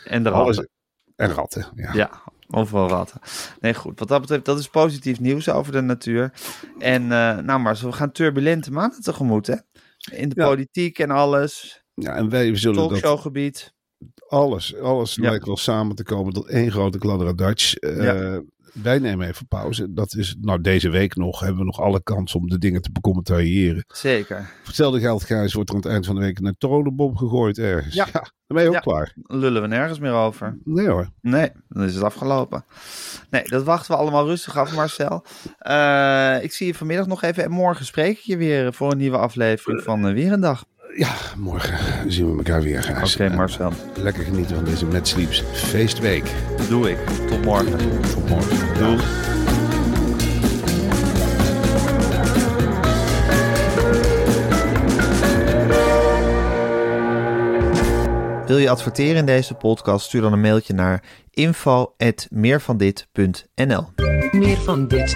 en 0.06 0.24
de 0.24 0.30
ratten. 0.30 0.70
En 1.16 1.30
ratten, 1.34 1.68
ja. 1.76 1.94
Ja, 1.94 2.22
overal 2.50 2.88
ratten. 2.90 3.20
Nee, 3.60 3.74
goed. 3.74 4.00
Wat 4.00 4.08
dat 4.08 4.22
betreft, 4.22 4.46
dat 4.46 4.60
is 4.60 4.68
positief 4.68 5.20
nieuws 5.20 5.50
over 5.50 5.72
de 5.72 5.82
natuur. 5.82 6.34
En 6.80 7.02
eh, 7.12 7.38
nou 7.38 7.60
maar, 7.60 7.78
zo, 7.78 7.88
we 7.88 7.94
gaan 7.94 8.12
turbulente 8.12 8.72
maanden 8.72 9.02
tegemoet, 9.02 9.48
hè? 9.48 9.56
In 10.12 10.30
de 10.30 10.36
Ja. 10.42 10.46
politiek 10.48 11.00
en 11.00 11.12
alles. 11.12 11.84
Ja, 11.94 12.16
en 12.16 12.30
wij 12.30 12.56
zullen 12.56 12.78
dat 12.78 12.90
Talkshowgebied. 12.90 13.74
alles, 14.28 14.76
alles 14.80 15.16
Ja. 15.16 15.30
lijkt 15.30 15.46
wel 15.46 15.58
samen 15.58 15.96
te 15.96 16.04
komen 16.04 16.34
tot 16.34 16.48
één 16.48 16.72
grote 16.72 16.98
kladderadatsch. 16.98 17.74
Eh 17.76 18.04
Ja. 18.04 18.42
Wij 18.74 19.00
nemen 19.00 19.28
even 19.28 19.48
pauze. 19.48 19.94
Dat 19.94 20.16
is, 20.16 20.36
nou 20.42 20.62
deze 20.62 20.90
week 20.90 21.16
nog, 21.16 21.40
hebben 21.40 21.58
we 21.60 21.66
nog 21.66 21.80
alle 21.80 22.04
kans 22.04 22.36
om 22.36 22.48
de 22.48 22.58
dingen 22.58 22.82
te 22.82 22.92
becommentariëren. 22.92 23.84
Zeker. 23.88 24.50
Hetzelfde 24.66 25.00
geld, 25.00 25.24
Gijs, 25.24 25.54
wordt 25.54 25.70
er 25.70 25.76
aan 25.76 25.82
het 25.82 25.92
eind 25.92 26.06
van 26.06 26.16
de 26.16 26.22
week 26.22 26.40
een 26.40 26.56
tronenbom 26.58 27.18
gegooid 27.18 27.58
ergens. 27.58 27.96
Ja. 28.02 28.06
dan 28.12 28.22
ben 28.48 28.62
je 28.62 28.68
ook 28.68 28.74
Ja. 28.74 28.80
klaar. 28.80 29.14
Lullen 29.24 29.62
we 29.62 29.68
nergens 29.68 30.00
meer 30.00 30.12
over. 30.14 30.58
Nee 30.64 30.88
hoor. 30.88 31.10
Nee, 31.22 31.50
dan 31.70 31.84
is 31.84 31.94
het 31.96 32.04
afgelopen. 32.04 32.64
Nee, 33.30 33.44
dat 33.44 33.64
wachten 33.64 33.92
we 33.92 33.98
allemaal 34.02 34.26
rustig 34.26 34.58
af, 34.58 34.76
Marcel. 34.76 35.26
Eh, 35.58 36.44
ik 36.44 36.52
zie 36.54 36.68
je 36.68 36.76
vanmiddag 36.76 37.08
nog 37.08 37.22
even. 37.22 37.44
En 37.44 37.52
morgen 37.52 37.86
spreek 37.86 38.18
ik 38.18 38.24
je 38.24 38.38
weer 38.38 38.74
voor 38.74 38.92
een 38.92 38.98
nieuwe 38.98 39.18
aflevering 39.18 39.82
van 39.84 40.08
eh, 40.08 40.14
Weer 40.14 40.32
een 40.32 40.40
Dag. 40.42 40.66
Ja, 40.96 41.16
morgen 41.38 42.12
zien 42.12 42.32
we 42.32 42.38
elkaar 42.38 42.62
weer. 42.62 43.02
Oké, 43.04 43.24
En 43.24 43.36
Marcel. 43.36 43.72
Lekker 43.96 44.24
genieten 44.24 44.56
van 44.56 44.66
deze 44.66 44.86
Mad 44.86 45.08
Sleeps 45.08 45.44
feestweek. 45.54 46.24
Dat 46.58 46.68
doe 46.68 46.90
ik. 46.90 46.98
Tot 47.28 47.46
morgen. 47.46 47.78
Tot 48.14 48.30
morgen. 48.30 48.58
Doei. 48.80 48.98
Wil 58.48 58.58
je 58.58 58.70
adverteren 58.70 59.16
in 59.16 59.26
deze 59.26 59.54
podcast? 59.54 60.06
Stuur 60.06 60.22
dan 60.22 60.34
een 60.34 60.42
mailtje 60.42 60.74
naar 60.74 61.04
info.meervandit.nl 61.30 63.86
Meer 64.32 64.58
van 64.58 64.88
dit. 64.88 65.16